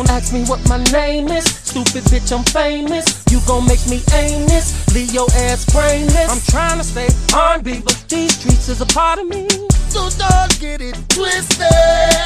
Don't 0.00 0.16
ask 0.16 0.32
me 0.32 0.44
what 0.44 0.66
my 0.66 0.82
name 0.84 1.28
is. 1.28 1.44
Stupid 1.44 2.04
bitch, 2.04 2.32
I'm 2.32 2.42
famous. 2.44 3.04
You 3.30 3.38
gon' 3.46 3.66
make 3.66 3.84
me 3.86 4.00
aim 4.14 4.48
this. 4.48 4.72
Leave 4.94 5.12
your 5.12 5.28
ass 5.44 5.66
brainless. 5.68 6.30
I'm 6.32 6.40
trying 6.48 6.78
to 6.78 6.84
stay 6.84 7.08
R&B, 7.34 7.82
but 7.84 8.02
these 8.08 8.32
streets 8.32 8.70
is 8.70 8.80
a 8.80 8.86
part 8.86 9.18
of 9.18 9.28
me. 9.28 9.46
So 9.92 10.08
don't 10.16 10.58
get 10.58 10.80
it 10.80 10.96
twisted. 11.12 11.68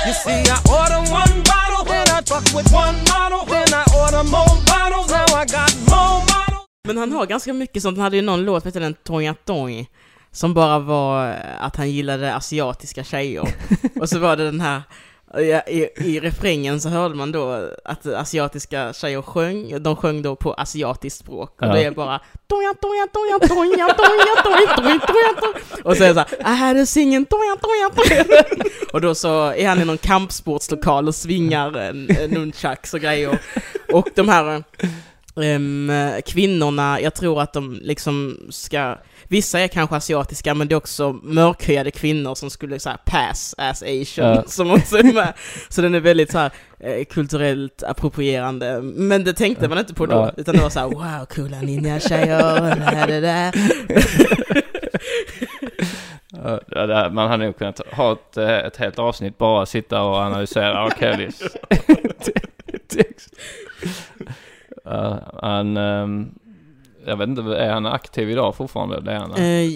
You 0.06 0.14
see, 0.14 0.46
I 0.46 0.58
order 0.70 1.02
one 1.10 1.42
bottle, 1.42 1.82
then 1.84 2.06
I 2.14 2.22
fuck 2.22 2.46
with 2.54 2.70
one 2.72 2.94
model, 3.10 3.42
then 3.44 3.66
I 3.74 3.82
order 4.02 4.22
more 4.22 4.54
bottles. 4.70 5.10
Now 5.10 5.26
I 5.34 5.44
got 5.44 5.74
more 5.90 6.22
models. 6.30 6.66
Men 6.86 6.96
han 6.96 7.12
har 7.12 7.26
ganska 7.26 7.52
mycket 7.52 7.82
sånt. 7.82 7.96
Han 7.96 8.04
hade 8.04 8.16
ju 8.16 8.22
någon 8.22 8.44
låt 8.44 8.62
som 8.62 8.68
hette 8.68 8.80
den 8.80 8.94
Tonya 8.94 9.34
Toy. 9.34 9.86
Som 10.32 10.54
bara 10.54 10.78
var 10.78 11.26
att 11.58 11.76
han 11.76 11.90
gillade 11.90 12.34
asiatiska 12.34 13.04
tjejer. 13.04 13.54
Och 14.00 14.08
så 14.08 14.18
var 14.18 14.36
det 14.36 14.44
den 14.44 14.60
här, 14.60 14.82
ja, 15.32 15.60
i, 15.66 15.88
i 15.96 16.20
refrängen 16.20 16.80
så 16.80 16.88
hörde 16.88 17.14
man 17.14 17.32
då 17.32 17.68
att 17.84 18.06
asiatiska 18.06 18.92
tjejer 18.92 19.22
sjöng, 19.22 19.82
de 19.82 19.96
sjöng 19.96 20.22
då 20.22 20.36
på 20.36 20.52
asiatiskt 20.54 21.20
språk. 21.20 21.62
Och 21.62 21.66
Ja. 21.68 21.72
det 21.72 21.84
är 21.84 21.90
bara 21.90 22.20
Tonya 22.48 22.74
Tonya 22.74 23.06
Tonya 23.06 23.38
Tonya 23.48 23.94
Tonya 23.94 24.42
Tonya 24.44 24.76
Tonya 24.76 24.98
Tonya 25.06 25.84
Och 25.84 25.96
så 25.96 26.04
är 26.04 26.08
det 26.08 26.14
så 26.14 26.20
här, 26.20 26.52
I 26.52 26.56
had 26.56 26.76
a 26.76 26.86
singing 26.86 27.24
Tonya 27.26 27.56
Och 28.92 29.00
då 29.00 29.14
så 29.14 29.44
är 29.52 29.68
han 29.68 29.80
i 29.80 29.84
någon 29.84 29.98
kampsportslokal 29.98 31.08
och 31.08 31.14
svingar 31.14 31.92
nunchucks 32.28 32.94
och 32.94 33.00
grejer. 33.00 33.38
Och 33.92 34.08
de 34.14 34.28
här 34.28 34.64
Ehm, 35.42 35.92
kvinnorna, 36.26 37.00
jag 37.00 37.14
tror 37.14 37.40
att 37.42 37.52
de 37.52 37.78
liksom 37.82 38.38
ska, 38.50 38.98
vissa 39.28 39.60
är 39.60 39.68
kanske 39.68 39.96
asiatiska 39.96 40.54
men 40.54 40.68
det 40.68 40.74
är 40.74 40.76
också 40.76 41.12
mörkhyade 41.12 41.90
kvinnor 41.90 42.34
som 42.34 42.50
skulle 42.50 42.78
säga 42.78 42.98
pass 43.04 43.54
as 43.58 43.82
asian 43.82 44.34
Ja. 44.34 44.42
som 44.46 44.70
också 44.70 44.96
är 44.98 45.12
med. 45.12 45.32
Så 45.68 45.82
den 45.82 45.94
är 45.94 46.00
väldigt 46.00 46.30
så 46.32 46.38
här 46.38 46.50
eh, 46.80 47.04
kulturellt 47.04 47.82
approprierande. 47.82 48.80
Men 48.82 49.24
det 49.24 49.32
tänkte 49.32 49.68
man 49.68 49.78
inte 49.78 49.94
på 49.94 50.06
då, 50.06 50.14
Ja. 50.16 50.32
utan 50.36 50.54
det 50.54 50.62
var 50.62 50.70
så 50.70 50.80
här 50.80 50.86
wow, 50.88 51.24
coola 51.26 51.60
ninja-tjejer, 51.60 52.60
här, 52.80 53.20
där. 53.20 53.52
Det 56.68 56.86
där- 56.86 57.10
Man 57.10 57.30
hade 57.30 57.44
nog 57.44 57.58
kunnat 57.58 57.80
ha 57.92 58.12
ett, 58.12 58.36
eh, 58.36 58.48
ett 58.58 58.76
helt 58.76 58.98
avsnitt 58.98 59.38
bara 59.38 59.66
sitta 59.66 60.02
och 60.02 60.16
analysera 60.16 60.86
R. 60.86 60.92
Kellys 61.00 61.38
text. 62.88 63.34
Ja, 64.84 65.18
han, 65.42 65.76
ehm, 65.76 66.28
jag 67.06 67.16
vet 67.16 67.28
inte, 67.28 67.42
är 67.42 67.72
han 67.72 67.86
aktiv 67.86 68.30
idag 68.30 68.54
fortfarande? 68.56 69.00
Det 69.00 69.12
är 69.12 69.18
han. 69.18 69.32
Eh, 69.34 69.70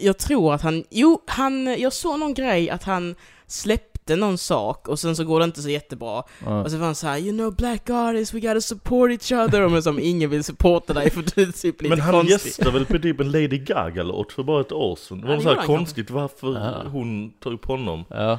jag 0.00 0.18
tror 0.18 0.54
att 0.54 0.62
han, 0.62 0.84
jo, 0.90 1.22
han, 1.26 1.80
jag 1.80 1.92
såg 1.92 2.18
någon 2.18 2.34
grej 2.34 2.70
att 2.70 2.84
han 2.84 3.14
släppte 3.46 4.16
någon 4.16 4.38
sak 4.38 4.88
och 4.88 4.98
sen 4.98 5.16
så 5.16 5.24
går 5.24 5.38
det 5.40 5.44
inte 5.44 5.62
så 5.62 5.68
jättebra. 5.70 6.22
Ja. 6.44 6.62
Och 6.64 6.70
så 6.70 6.76
var 6.76 6.86
han 6.86 6.94
såhär, 6.94 7.18
you 7.18 7.32
know 7.38 7.56
black 7.56 7.90
artists, 7.90 8.34
we 8.34 8.40
gotta 8.40 8.60
support 8.60 9.10
each 9.10 9.32
other. 9.32 9.68
Men 9.68 9.82
som 9.82 9.98
ingen 9.98 10.30
vill 10.30 10.44
supporta 10.44 10.92
dig 10.92 11.10
för 11.10 11.24
du 11.34 11.42
är 11.42 11.52
typ 11.52 11.82
lite 11.82 11.88
Men 11.88 12.00
han 12.00 12.12
konstig. 12.14 12.32
gästade 12.32 12.70
väl 12.70 12.86
på 12.86 12.98
typ 12.98 13.20
en 13.20 13.30
Lady 13.30 13.58
Gaga-låt 13.58 14.32
för 14.32 14.42
bara 14.42 14.60
ett 14.60 14.72
år 14.72 14.96
sedan? 14.96 15.20
Det 15.20 15.26
var 15.26 15.34
Ja, 15.34 15.40
så 15.40 15.48
här 15.48 15.50
gjorde 15.54 15.60
han 15.66 15.76
konstigt 15.76 16.10
varför 16.10 16.84
hon 16.92 17.30
tar 17.30 17.52
upp 17.52 17.64
honom. 17.66 18.04
Ja. 18.08 18.38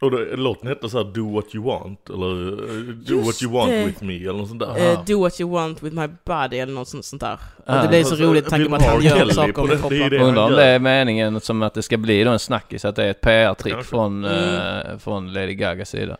Och 0.00 0.10
då, 0.10 0.18
låten 0.34 0.68
hette 0.68 0.88
så 0.88 0.96
här 0.96 1.04
Do 1.04 1.34
What 1.34 1.54
You 1.54 1.64
Want, 1.64 2.10
eller 2.10 2.52
eh, 2.52 2.84
Do 2.94 3.14
Just 3.14 3.26
What 3.26 3.42
You 3.42 3.52
Want 3.52 3.70
det. 3.70 3.84
With 3.86 4.04
Me, 4.04 4.14
eller 4.16 4.32
något 4.32 4.48
sånt 4.48 4.60
där. 4.60 4.92
Eh, 4.92 5.04
do 5.04 5.20
what 5.20 5.40
you 5.40 5.50
want 5.50 5.82
with 5.82 5.96
my 5.96 6.08
body 6.24 6.58
eller 6.58 6.72
något 6.72 6.88
sånt, 6.88 7.04
sånt 7.04 7.22
där. 7.22 7.38
Och 7.66 7.82
det 7.82 7.88
blir 7.88 8.02
så 8.04 8.10
Alltså, 8.10 8.24
roligt 8.24 8.44
tanke 8.48 8.58
vill 8.62 8.68
på 8.70 8.76
att 8.76 8.82
han 8.82 9.02
gör 9.02 9.16
Kelly 9.16 9.32
saker 9.34 9.62
med 9.62 9.70
det- 9.70 9.88
det 9.88 9.96
är 9.96 10.08
kroppen. 10.08 10.20
Undrar 10.28 10.44
om 10.44 10.52
det 10.52 10.64
är 10.64 10.78
meningen 10.78 11.40
som 11.40 11.62
att 11.62 11.74
det 11.74 11.82
ska 11.82 11.96
bli 11.96 12.24
då 12.24 12.30
en 12.30 12.38
snackis, 12.38 12.84
att 12.84 12.96
det 12.96 13.04
är 13.04 13.10
ett 13.10 13.20
PR-trick 13.20 13.84
från, 13.84 14.24
Mm. 14.24 14.54
eh, 14.92 14.98
från 14.98 15.32
Lady 15.32 15.54
Gagas 15.54 15.88
sida. 15.90 16.16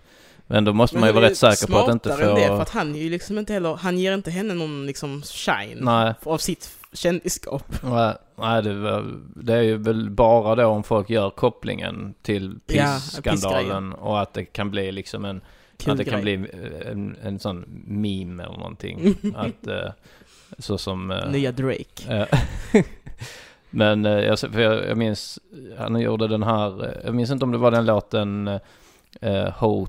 Men 0.47 0.65
då 0.65 0.73
måste 0.73 0.97
Men 0.97 1.01
man 1.01 1.09
ju 1.09 1.15
vara 1.15 1.25
rätt 1.27 1.37
säker 1.37 1.67
på 1.73 1.79
att 1.79 1.93
inte 1.93 2.09
smartare 2.09 2.29
än 2.31 2.35
det, 2.35 2.47
för 2.47 2.57
få... 2.57 2.63
att 2.63 2.71
han 2.71 2.95
är 2.95 2.99
ju 3.03 3.11
liksom 3.11 3.39
inte 3.39 3.53
heller, 3.53 3.75
han 3.75 3.99
ger 3.99 4.15
inte 4.15 4.31
henne 4.31 4.55
någon 4.55 4.87
liksom 4.87 5.23
shine 5.23 5.79
Nej. 5.81 6.15
av 6.23 6.39
sitt 6.39 6.71
kändisskap. 6.93 7.65
Nej, 7.83 8.15
nej 8.39 8.63
det, 8.63 9.05
det 9.37 9.55
är 9.55 9.63
ju 9.63 9.77
väl 9.77 10.11
bara 10.11 10.55
då 10.55 10.67
om 10.67 10.83
folk 10.83 11.11
gör 11.11 11.31
kopplingen 11.31 12.15
till 12.23 12.59
Ja, 12.67 12.75
PIS-skandalen 12.75 13.93
och 13.93 14.21
att 14.21 14.35
det 14.35 14.45
kan 14.45 14.71
bli 14.71 14.93
liksom 14.93 15.25
en, 15.25 15.41
Kul 15.79 15.93
att 15.93 15.99
det 15.99 16.05
kan 16.05 16.23
grej. 16.23 16.37
bli 16.39 16.49
en, 16.87 17.17
en 17.23 17.39
sån 17.39 17.65
meme 17.87 18.43
eller 18.45 18.57
någonting. 18.57 19.15
att, 19.37 19.67
eh, 19.67 19.91
så 20.59 20.79
som... 20.79 21.11
eh, 21.11 21.31
Nya 21.31 21.53
Drake. 21.53 22.27
eh, 22.73 22.83
Men 23.71 24.07
eh, 24.07 24.13
jag, 24.13 24.39
för 24.39 24.61
jag, 24.61 24.89
jag 24.89 24.97
minns, 24.99 25.39
han 25.79 26.01
gjorde 26.01 26.29
den 26.29 26.43
här, 26.43 26.85
eh, 26.85 26.91
jag 27.05 27.15
minns 27.15 27.31
inte 27.31 27.45
om 27.45 27.53
det 27.53 27.59
var 27.59 27.71
den 27.71 27.87
låten 27.87 28.49
eh, 29.21 29.49
Ho, 29.59 29.83
eh, 29.83 29.89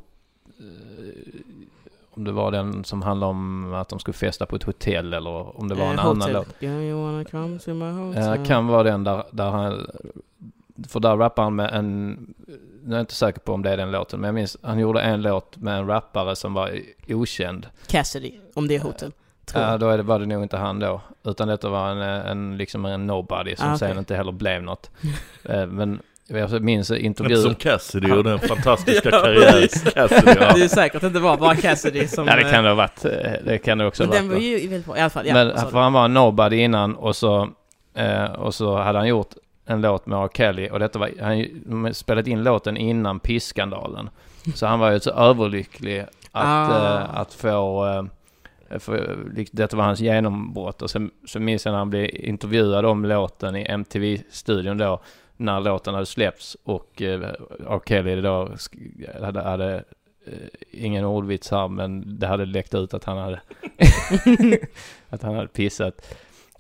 om 2.18 2.24
det 2.24 2.32
var 2.32 2.52
den 2.52 2.84
som 2.84 3.02
handlade 3.02 3.30
om 3.30 3.74
att 3.74 3.90
de 3.90 4.00
skulle 4.00 4.14
festa 4.14 4.46
på 4.46 4.56
ett 4.56 4.64
hotell 4.64 5.14
eller 5.14 5.60
om 5.60 5.68
det 5.68 5.76
var 5.76 5.86
en 5.86 5.94
Eh, 6.00 6.06
annan 6.06 6.22
hotel. 6.22 6.34
låt. 6.34 6.62
My 7.76 7.92
hotel? 7.92 8.38
Ja, 8.40 8.46
kan 8.46 8.68
vara 8.68 8.84
den 8.84 9.04
där, 9.04 9.24
där 9.32 9.50
han... 9.50 9.88
För 10.88 11.00
där 11.00 11.18
rappar 11.18 11.44
han 11.44 11.56
med 11.56 11.74
en... 11.74 12.10
Nu 12.84 12.94
är 12.94 12.98
jag 12.98 13.04
inte 13.04 13.14
säker 13.16 13.40
på 13.40 13.54
om 13.54 13.62
det 13.64 13.70
är 13.72 13.78
den 13.78 13.92
låten, 13.92 14.20
men 14.20 14.28
jag 14.28 14.36
minns 14.36 14.58
han 14.62 14.80
gjorde 14.80 15.02
en 15.02 15.22
låt 15.22 15.58
med 15.58 15.78
en 15.80 15.88
rappare 15.88 16.36
som 16.36 16.54
var 16.54 16.80
okänd. 17.10 17.68
Cassidy, 17.88 18.32
om 18.54 18.68
det 18.68 18.76
är 18.76 18.80
hotel. 18.80 19.12
Tror 19.46 19.64
Ja, 19.64 19.72
jag. 19.72 19.80
då 19.80 19.90
är 19.90 19.98
det, 19.98 20.04
var 20.04 20.20
det 20.20 20.26
nog 20.26 20.44
inte 20.44 20.58
han 20.58 20.80
då. 20.80 21.02
Utan 21.24 21.48
detta 21.48 21.70
var 21.70 21.90
en, 21.90 21.98
en 22.02 22.58
liksom 22.58 22.86
en 22.86 23.08
nobody 23.08 23.56
som 23.56 23.68
Ah, 23.70 23.76
okej. 23.76 23.90
sen 23.90 23.98
inte 23.98 24.16
heller 24.16 24.32
blev 24.32 24.64
något. 24.64 24.92
Eh, 25.44 25.66
men 25.66 26.00
jag 26.28 26.62
minns 26.62 26.92
intervjuer. 26.92 27.38
Inte 27.40 27.50
som 27.50 27.56
Cassidy 27.56 28.12
och 28.12 28.24
den 28.24 28.40
fantastiska 28.40 29.10
Ja, 29.12 29.22
karriären 29.22 29.52
precis. 29.62 29.94
Cassidy 29.94 30.32
har 30.40 30.58
Det 30.58 30.64
är 30.64 30.68
säkert 30.68 31.04
inte 31.04 31.20
var 31.20 31.38
bara 31.38 31.56
Cassidy 31.56 32.08
som... 32.08 32.28
Ja, 32.28 32.36
det 32.36 32.42
eh, 32.42 32.52
kan 32.52 32.64
det 32.64 32.70
ha 32.70 32.76
varit. 32.76 33.06
eh, 33.06 33.12
Det 33.46 33.58
kan 33.58 33.78
det 33.78 33.86
också 33.86 34.04
ha 34.04 34.10
Men 34.10 34.18
den 34.18 34.28
varit. 34.30 34.38
var 34.44 34.48
ju 34.50 34.68
väldigt 34.68 34.86
bra 34.86 34.98
i 34.98 35.00
alla 35.00 35.10
fall. 35.10 35.28
Ja, 35.28 35.34
Men 35.34 35.58
för 35.72 35.80
han 35.80 35.94
var 35.94 36.06
en 36.06 36.14
nobody 36.14 36.58
innan 36.58 36.96
och 36.96 37.16
så, 37.16 37.50
eh, 37.96 38.24
och 38.26 38.54
så 38.56 38.78
hade 38.78 38.98
han 39.00 39.08
gjort 39.08 39.30
en 39.66 39.82
låt 39.82 40.06
med 40.06 40.20
R. 40.24 40.30
Kelly 40.34 40.70
och 40.70 40.80
detta 40.80 41.00
var, 41.00 41.10
han 41.74 41.94
spelat 41.94 42.28
in 42.28 42.44
låten 42.44 42.78
innan 42.78 43.20
pisskandalen. 43.20 44.10
Så 44.56 44.66
han 44.66 44.80
var 44.80 44.92
ju 44.92 45.00
så 45.00 45.12
överlycklig 45.12 46.00
att, 46.00 46.10
Ah. 46.72 46.98
eh, 47.02 47.20
att 47.20 47.34
få, 47.34 47.88
eh, 47.88 48.04
för, 48.80 49.18
detta 49.52 49.78
var 49.78 49.84
hans 49.84 50.00
genombrott 50.00 50.82
och 50.82 50.90
sen 50.90 51.12
så 51.28 51.40
minns 51.40 51.66
jag 51.66 51.72
när 51.72 51.80
han 51.80 51.90
blev 51.90 52.10
intervjuad 52.14 52.86
om 52.86 53.06
låten 53.06 53.56
i 53.56 53.66
MTV-studion 53.70 54.78
då 54.78 55.00
när 55.38 55.60
låten 55.60 55.94
hade 55.94 56.06
släppts 56.06 56.58
och 56.64 57.02
eh, 57.02 57.22
R. 57.68 57.82
Kelly 57.86 58.22
då 58.22 58.50
hade, 59.22 59.42
hade 59.42 59.84
eh, 60.26 60.34
ingen 60.72 61.06
ordvits 61.06 61.52
här 61.52 61.68
men 61.68 62.20
det 62.20 62.28
hade 62.28 62.46
läckt 62.46 62.74
ut 62.74 62.94
att 62.94 63.04
han 63.04 63.18
hade 63.18 63.42
att 65.10 65.22
han 65.22 65.36
hade 65.36 65.48
pissat. 65.48 66.16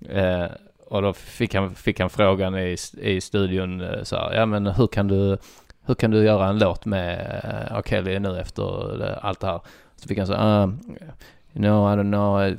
Eh, 0.09 0.45
och 0.86 1.01
då 1.01 1.13
fick 1.13 1.55
han, 1.55 1.75
fick 1.75 1.99
han 1.99 2.09
frågan 2.09 2.57
i, 2.57 2.78
i 3.01 3.21
studion 3.21 3.82
eh, 3.82 4.03
så 4.03 4.15
här, 4.15 4.34
ja 4.34 4.45
men 4.45 4.67
hur 4.67 4.88
kan 4.88 5.07
du, 5.07 5.38
hur 5.86 5.95
kan 5.95 6.11
du 6.11 6.23
göra 6.23 6.47
en 6.47 6.59
låt 6.59 6.86
med 6.86 7.19
eh, 7.43 7.78
R. 7.78 7.82
Kelly 7.86 8.19
nu 8.19 8.39
efter 8.39 9.01
allt 9.21 9.39
det 9.39 9.47
här? 9.47 9.61
Så 9.95 10.07
fick 10.07 10.17
han 10.17 10.28
så 10.28 10.34
här, 10.34 10.73
you 11.58 11.64
know, 11.64 11.86
I 11.86 11.95
don't 11.95 12.12
know, 12.12 12.55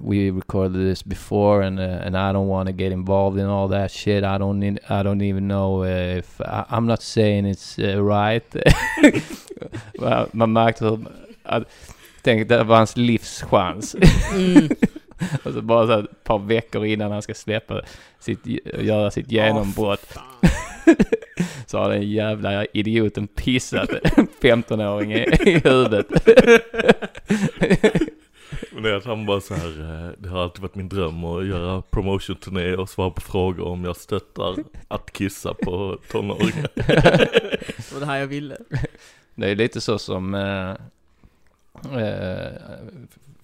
we 0.00 0.30
recorded 0.30 0.74
this 0.74 1.02
before 1.02 1.62
and, 1.62 1.80
uh, 1.80 2.04
and 2.04 2.16
I 2.16 2.32
don't 2.32 2.46
want 2.46 2.68
to 2.68 2.72
get 2.72 2.92
involved 2.92 3.38
in 3.38 3.46
all 3.46 3.66
that 3.68 3.90
shit. 3.90 4.22
I 4.22 4.38
don't, 4.38 4.60
need, 4.60 4.78
I 4.88 5.02
don't 5.02 5.20
even 5.22 5.48
know 5.48 5.82
if, 5.82 6.40
I, 6.40 6.64
I'm 6.70 6.86
not 6.86 7.02
saying 7.02 7.46
it's 7.46 7.76
uh, 7.76 8.00
right. 8.00 8.44
Man- 10.32 10.52
märkte 10.52 10.98
att, 11.42 11.64
tänk, 12.22 12.48
det 12.48 12.64
var 12.64 12.76
hans 12.76 12.96
livschans. 12.96 13.96
Mm. 14.34 14.68
Och 15.44 15.52
så 15.52 15.62
bara 15.62 15.86
så 15.86 15.98
ett 15.98 16.24
par 16.24 16.38
veckor 16.38 16.86
innan 16.86 17.12
han 17.12 17.22
ska 17.22 17.34
släppa 17.34 17.82
sitt, 18.18 18.46
göra 18.78 19.10
sitt 19.10 19.32
genombrott. 19.32 20.18
så 21.66 21.78
har 21.78 21.90
den 21.90 22.10
jävla 22.10 22.64
idioten 22.64 23.26
pissat 23.26 23.90
en 23.90 24.28
15-åring 24.40 25.12
i, 25.12 25.26
i 25.46 25.60
huvudet. 25.64 26.06
Men 28.76 28.82
det 28.82 28.90
är 28.90 28.94
att 28.94 29.04
han 29.04 29.26
bara 29.26 29.40
så 29.40 29.54
här, 29.54 29.80
eh, 29.80 30.10
det 30.18 30.28
har 30.28 30.42
alltid 30.42 30.62
varit 30.62 30.74
min 30.74 30.88
dröm 30.88 31.24
att 31.24 31.46
göra 31.46 31.82
promotion-turné 31.90 32.74
och 32.76 32.88
svara 32.88 33.10
på 33.10 33.20
frågor 33.20 33.66
om 33.66 33.84
jag 33.84 33.96
stöttar 33.96 34.56
att 34.88 35.12
kissa 35.12 35.54
på 35.54 35.98
tonåringar. 36.10 36.68
Det 37.76 37.92
var 37.92 38.00
det 38.00 38.06
här 38.06 38.16
jag 38.18 38.26
ville. 38.26 38.56
Det 39.34 39.50
är 39.50 39.54
lite 39.54 39.80
så 39.80 39.98
som 39.98 40.34
eh, 40.34 40.70
eh, 42.02 42.52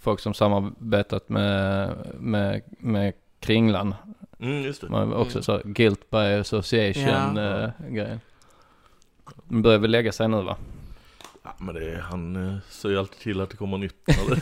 folk 0.01 0.21
som 0.21 0.35
samarbetat 0.35 1.29
med, 1.29 1.91
med, 2.19 2.63
med 2.79 3.13
Kringlan. 3.41 3.95
Mm, 4.41 4.63
just 4.63 4.81
det. 4.81 4.89
Man 4.89 5.13
också 5.13 5.39
Mm. 5.39 5.43
så 5.43 5.61
guilt 5.65 6.11
by 6.11 6.17
association 6.19 7.37
Ja. 7.37 7.63
eh, 7.65 7.71
grejen. 7.89 8.21
Den 9.49 9.63
börjar 9.63 9.79
väl 9.79 9.91
lägga 9.91 10.13
sig 10.13 10.29
nu 10.29 10.43
va? 10.43 10.57
Ja, 11.43 11.55
men 11.59 11.75
det 11.75 12.01
han 12.11 12.37
eh, 12.49 12.57
säger 12.71 12.99
alltid 12.99 13.19
till 13.21 13.41
att 13.41 13.51
det 13.51 13.57
kommer 13.57 13.79
nytt. 13.79 13.95
När, 14.07 14.35
det- 14.35 14.39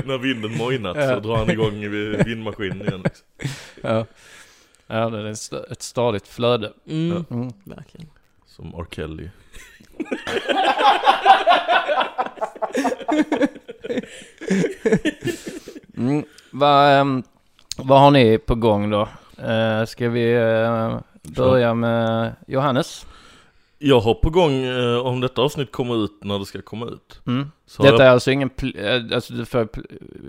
när 0.06 0.18
vinden 0.18 0.56
mojnat 0.56 0.96
så 0.96 1.00
Ja. 1.02 1.20
drar 1.20 1.36
han 1.36 1.50
igång 1.50 1.74
i- 1.84 2.22
vindmaskinen 2.26 2.80
igen. 2.82 3.02
Liksom. 3.04 3.26
Ja. 3.82 4.06
Ja, 4.86 5.10
det 5.10 5.18
är 5.18 5.24
ett 5.24 5.32
st- 5.38 5.72
ett 5.72 5.82
stadigt 5.82 6.28
flöde. 6.28 6.72
Mm. 6.86 7.24
Mm. 7.30 7.48
Verkligen. 7.64 8.06
Som 8.46 8.74
R. 8.74 8.86
Kelly. 8.90 9.28
Mm. 15.96 16.24
Vad, 16.50 16.92
ehm, 17.00 17.22
vad 17.76 18.00
har 18.00 18.10
ni 18.10 18.38
på 18.38 18.54
gång 18.54 18.90
då? 18.90 19.08
Uh, 19.48 19.84
ska 19.84 20.08
vi 20.08 20.32
eh, 20.34 20.98
börja 21.22 21.74
med 21.74 22.32
Johannes? 22.46 23.06
Jag 23.82 24.00
har 24.00 24.14
på 24.14 24.30
gång, 24.30 24.62
eh, 24.64 24.98
om 25.06 25.20
detta 25.20 25.42
avsnitt 25.42 25.72
kommer 25.72 26.04
ut 26.04 26.24
när 26.24 26.38
det 26.38 26.44
ska 26.44 26.62
komma 26.62 26.86
ut. 26.86 27.20
Mm. 27.26 27.50
Så 27.66 27.82
har 27.82 27.90
Detta 27.90 28.02
jag, 28.02 28.08
är 28.08 28.12
alltså 28.14 28.30
ingen, 28.30 28.50
pl- 28.50 29.10
eh, 29.10 29.14
alltså 29.16 29.32
du 29.32 29.44
får, 29.44 29.68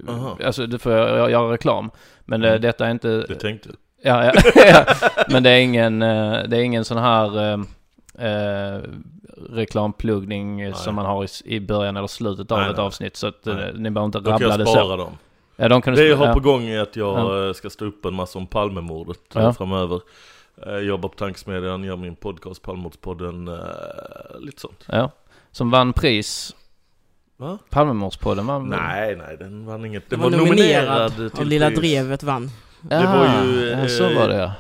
Aha. 0.10 0.38
alltså 0.46 0.66
du 0.68 0.80
får 0.80 0.92
göra, 0.92 1.30
göra 1.30 1.54
reklam. 1.54 1.92
Men 2.26 2.42
det, 2.42 2.50
Mm. 2.50 2.62
detta 2.62 2.88
är 2.88 2.92
inte, 2.92 3.08
det 3.08 3.36
tänkte 3.36 3.70
jag. 4.02 4.26
ja, 4.26 4.34
ja, 4.46 4.52
ja, 4.86 4.86
men 5.30 5.44
det 5.44 5.50
är 5.50 5.60
ingen, 5.60 6.02
eh, 6.02 6.44
det 6.48 6.58
är 6.58 6.62
ingen 6.62 6.86
sån 6.86 6.98
här 6.98 7.54
eh, 7.54 7.60
eh, 8.32 8.82
reklampluggning 9.50 10.58
Nej. 10.58 10.74
som 10.74 10.96
man 10.96 11.06
har 11.06 11.24
i, 11.24 11.26
s- 11.26 11.42
i 11.46 11.60
början 11.60 11.98
eller 11.98 12.08
slutet 12.08 12.52
av 12.52 12.60
Nej, 12.60 12.70
ett 12.70 12.78
nej. 12.78 12.86
avsnitt. 12.86 13.16
Så 13.16 13.28
att 13.28 13.48
eh, 13.48 13.56
Nej. 13.56 13.72
ni 13.76 13.90
behöver 13.92 14.06
inte 14.06 14.20
Då 14.20 14.24
kan 14.24 14.32
rabbla 14.32 14.48
jag 14.50 14.60
det 14.60 14.66
spara 14.66 14.84
så. 14.88 14.96
dem. 14.98 15.18
Ja, 15.56 15.70
de 15.70 15.82
kan 15.82 15.94
du 15.96 16.02
Det 16.04 16.08
jag 16.10 16.18
har 16.18 16.34
på 16.34 16.40
gång 16.40 16.64
är 16.68 16.80
att 16.80 16.96
jag 16.96 17.18
Ja. 17.20 17.48
eh, 17.48 17.54
ska 17.54 17.70
stå 17.70 17.86
upp 17.86 18.06
en 18.06 18.14
massa 18.14 18.40
om 18.40 18.48
Palmemordet 18.48 19.36
eh, 19.36 19.42
Ja. 19.44 19.54
framöver. 19.54 20.02
Eh, 20.68 20.78
Jobbar 20.78 21.10
på 21.10 21.16
Tankesmedjan, 21.16 21.84
gör 21.84 21.96
min 21.96 22.16
podcast 22.16 22.62
Palmemordspodden, 22.62 23.48
eh, 23.48 23.56
lite 24.40 24.62
sånt. 24.62 24.86
Ja. 24.86 25.12
Som 25.52 25.72
vann 25.72 25.94
pris. 25.94 26.56
Va? 27.38 27.58
Palmemordspodden 27.70 28.46
vann? 28.48 28.70
Nej, 28.70 29.16
nej, 29.16 29.38
den 29.38 29.66
vann 29.66 29.86
inget. 29.86 30.10
Den 30.10 30.20
Den 30.20 30.32
var 30.32 30.38
nominerad 30.38 31.16
till 31.16 31.32
och 31.40 31.46
Lilla 31.46 31.70
pris 31.70 31.80
Drevet 31.80 32.24
vann. 32.24 32.50
Det 32.82 33.06
var 33.06 33.44
ju, 33.46 33.70
ja, 33.70 33.88
så 33.88 34.10
eh, 34.10 34.18
var 34.18 34.28
det 34.28 34.36
ja. 34.36 34.54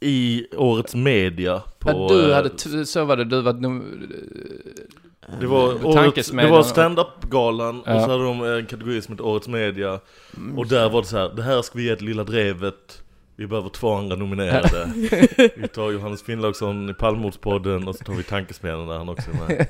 i 0.00 0.46
årets 0.56 0.94
media 0.94 1.62
på... 1.78 1.90
ja 1.90 2.06
du 2.08 2.30
eh, 2.30 2.36
hade, 2.36 2.86
så 2.86 3.04
var 3.04 3.16
det, 3.16 3.24
du 3.24 3.40
var 3.40 3.52
Det 5.40 5.46
var, 5.46 5.74
Med 5.74 5.84
årets, 5.84 6.30
det 6.30 6.50
var 6.50 6.62
stand-up-galan 6.62 7.82
Ja. 7.86 7.94
och 7.94 8.00
så 8.00 8.10
hade 8.10 8.24
de 8.24 8.42
en 8.42 8.66
kategori 8.66 9.02
som 9.02 9.12
heter 9.12 9.24
Årets 9.24 9.48
Media 9.48 10.00
Och 10.56 10.66
där 10.66 10.88
var 10.88 11.02
det 11.02 11.08
så 11.08 11.16
här, 11.16 11.28
det 11.36 11.42
här 11.42 11.62
ska 11.62 11.78
vi 11.78 11.84
ge 11.84 11.96
till 11.96 12.06
Lilla 12.06 12.24
Drevet 12.24 13.02
Vi 13.38 13.46
behöver 13.46 13.68
två 13.68 13.94
andra 13.94 14.16
nominerade 14.16 14.92
Vi 15.56 15.68
tar 15.68 15.90
Johannes 15.90 16.22
Finnlaugsson 16.22 16.90
i 16.90 16.94
Palmemordspodden 16.94 17.88
och 17.88 17.96
så 17.96 18.04
tar 18.04 18.12
vi 18.14 18.22
Tankesmedjan 18.22 18.86
där 18.88 18.98
han 18.98 19.08
också 19.08 19.30
är 19.30 19.34
med 19.34 19.66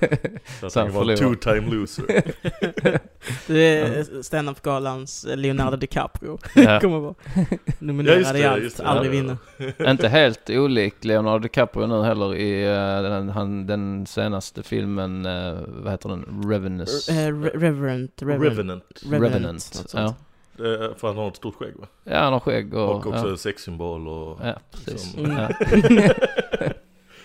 Så 0.60 0.66
att 0.66 0.72
Så 0.72 0.80
han 0.80 0.92
var 0.92 1.10
en 1.10 1.16
two-time 1.16 1.70
loser 1.74 2.04
Det 3.46 3.78
är 3.78 4.22
stand-up-galans 4.22 5.26
Leonardo 5.28 5.76
DiCaprio. 5.76 6.38
Ja. 6.54 6.80
Kommer 6.80 6.98
vara 6.98 7.14
Ja, 7.34 7.42
nominerad 7.78 8.34
det, 8.34 8.38
i 8.38 8.44
allt, 8.44 8.80
aldrig 8.80 9.14
Ja, 9.14 9.36
vinna. 9.58 9.90
Inte 9.90 10.08
helt 10.08 10.50
olik 10.50 11.04
Leonardo 11.04 11.38
DiCaprio 11.38 11.86
nu 11.86 12.02
heller 12.02 12.34
i 12.34 12.64
eh, 12.64 13.02
den, 13.10 13.28
han, 13.28 13.66
den 13.66 14.06
senaste 14.06 14.62
filmen, 14.62 15.26
eh, 15.26 15.54
vad 15.66 15.92
heter 15.92 16.08
den? 16.08 16.42
Revenus? 16.50 17.08
Eh, 17.08 17.12
Re- 17.14 17.58
Reverend, 17.58 18.10
Reverend. 18.20 18.42
Revenant 18.42 18.84
Revenant. 19.10 19.44
något 19.52 19.90
sånt. 19.90 20.16
Är 20.60 20.94
För 20.98 21.08
han 21.08 21.16
har 21.16 21.28
ett 21.28 21.36
stort 21.36 21.54
skägg 21.54 21.74
va? 21.76 21.86
ja, 22.04 22.18
han 22.18 22.32
har 22.32 22.40
skägg 22.40 22.74
och... 22.74 22.90
Och 22.90 23.06
också 23.06 23.24
ja. 23.24 23.30
en 23.30 23.38
sexsymbol 23.38 24.08
och 24.08 24.38
Ja, 24.44 24.54
precis. 24.72 25.12
Som- 25.12 25.24
Mm. 25.24 25.36
Ja. 25.38 25.48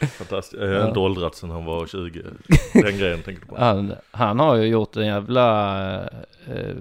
fantastiskt 0.08 0.62
Jag 0.62 0.68
har 0.70 0.76
Ja. 0.76 0.88
inte 0.88 1.00
åldrats 1.00 1.40
sedan 1.40 1.50
han 1.52 1.66
var 1.66 1.86
20 1.88 2.24
Den 2.74 2.98
grejen 2.98 3.22
tänker 3.22 3.42
du 3.42 3.48
på? 3.48 3.56
Han, 3.58 3.94
han 4.12 4.40
har 4.40 4.56
ju 4.56 4.66
gjort 4.68 4.96
en 4.98 5.06
jävla 5.06 6.04
eh, 6.48 6.76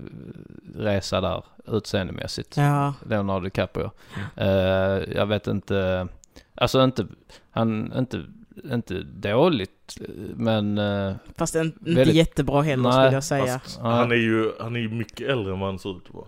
resa 0.76 1.20
där 1.20 1.44
utseendemässigt. 1.66 2.56
Ja, 2.56 2.94
Leonardo 3.08 3.44
DiCaprio. 3.44 3.90
Eh, 4.36 4.48
jag 5.16 5.26
vet 5.26 5.46
inte, 5.46 6.08
alltså 6.54 6.84
inte, 6.84 7.06
han, 7.50 7.92
inte, 7.98 8.22
inte 8.72 8.94
dåligt, 9.02 9.98
men... 10.34 10.78
eh, 10.78 11.12
fast 11.36 11.54
en, 11.56 11.66
inte 11.66 11.78
Väldigt- 11.94 12.16
jättebra 12.16 12.62
heller 12.62 12.82
Nej, 12.82 12.92
skulle 12.92 13.12
jag 13.16 13.24
säga. 13.24 13.58
Fast 13.58 13.80
Ja. 13.82 13.88
han 13.90 14.12
är 14.12 14.16
ju 14.16 14.52
han 14.60 14.76
är 14.76 14.80
ju 14.80 14.88
mycket 14.88 15.28
äldre 15.28 15.52
än 15.52 15.60
vad 15.60 15.68
han 15.68 15.78
ser 15.78 15.96
ut 15.96 16.04
att 16.08 16.14
vara 16.14 16.26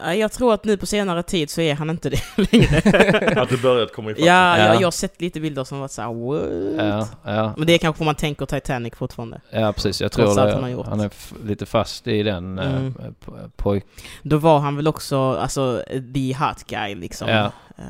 Ja, 0.00 0.14
Jag 0.14 0.32
tror 0.32 0.54
att 0.54 0.64
nu 0.64 0.76
på 0.76 0.86
senare 0.86 1.22
tid 1.22 1.50
så 1.50 1.60
är 1.60 1.74
han 1.74 1.90
inte 1.90 2.10
det 2.10 2.20
längre. 2.52 2.78
Att 3.42 3.48
det 3.48 3.62
börjat 3.62 3.92
komma 3.92 4.10
ifatt 4.10 4.24
ja, 4.24 4.58
Ja. 4.58 4.64
Jag, 4.64 4.74
jag 4.80 4.86
har 4.86 4.90
sett 4.90 5.20
lite 5.20 5.40
bilder 5.40 5.64
som 5.64 5.80
varit 5.80 5.90
såhär 5.90 6.08
what? 6.08 7.08
ja, 7.24 7.32
ja, 7.34 7.54
Men 7.56 7.66
det 7.66 7.72
är 7.74 7.78
kanske 7.78 7.98
för 7.98 8.04
man 8.04 8.14
tänker 8.14 8.46
Titanic 8.46 8.94
fortfarande. 8.94 9.40
ja, 9.50 9.72
precis. 9.72 10.00
Jag 10.00 10.12
tror 10.12 10.34
det, 10.34 10.52
han 10.52 10.62
har 10.62 10.70
gjort. 10.70 10.86
han 10.86 11.00
är 11.00 11.10
lite 11.44 11.66
fast 11.66 12.06
i 12.06 12.22
den 12.22 12.58
eh, 12.58 12.74
Mm. 12.76 12.94
po- 13.24 13.50
pojk... 13.56 13.84
Då 14.22 14.36
var 14.36 14.58
han 14.58 14.76
väl 14.76 14.88
också, 14.88 15.18
alltså, 15.32 15.82
the 16.14 16.34
hot 16.34 16.64
guy 16.66 16.94
liksom. 16.94 17.28
Ja. 17.28 17.52
Eh, 17.78 17.84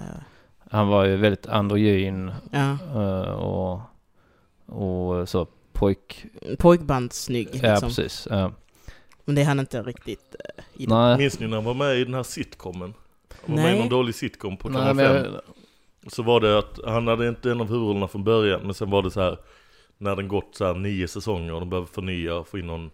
Han 0.71 0.89
var 0.89 1.05
ju 1.05 1.17
väldigt 1.17 1.47
androgyn 1.47 2.33
ja. 2.51 2.77
eh, 2.95 3.31
och, 3.31 3.81
och 4.67 5.29
så 5.29 5.47
pojk... 5.73 6.27
Pojkbandssnygg 6.59 7.49
Ja, 7.63 7.71
liksom. 7.71 7.89
precis. 7.89 8.29
Ja. 8.31 8.53
Men 9.29 9.35
det 9.35 9.41
är 9.43 9.47
han 9.47 9.61
inte 9.61 9.83
riktigt 9.83 10.37
uh, 10.59 10.65
i 10.83 10.87
det. 10.87 10.95
Nej, 10.95 11.19
Minns 11.19 11.41
ni 11.41 11.47
när 11.47 11.57
han 11.57 11.65
var 11.65 11.75
med 11.75 11.97
i 11.97 12.05
den 12.05 12.15
här 12.15 12.23
sitcomen? 12.23 12.95
Han 13.47 13.57
var 13.57 13.63
med 13.63 13.65
Nej. 13.65 13.77
i 13.77 13.79
någon 13.79 13.89
dålig 13.89 14.15
sitcom 14.15 14.57
på 14.57 14.69
nej 14.69 14.79
kanal 14.81 14.97
men 14.97 15.25
5. 15.25 15.33
jag, 16.05 16.13
Så 16.13 16.23
var 16.23 16.41
det 16.41 16.59
att 16.59 16.79
han 16.87 17.07
hade 17.07 17.29
inte 17.29 17.51
en 17.51 17.61
av 17.61 17.69
huvudrollerna 17.69 18.09
från 18.09 18.25
början 18.25 18.61
men 18.65 18.75
sen 18.75 18.91
var 18.91 19.03
det 19.03 19.11
så 19.11 19.21
här 19.21 19.39
När 19.99 20.17
den 20.17 20.29
gått 20.29 20.49
så 20.57 20.65
här 20.65 20.75
nio 20.75 21.09
säsonger 21.09 21.53
och 21.55 21.61
de 21.61 21.71
behöver 21.71 21.87
förnya 21.89 22.35
och 22.35 22.49
få 22.49 22.59
in 22.59 22.67
någon, 22.67 22.91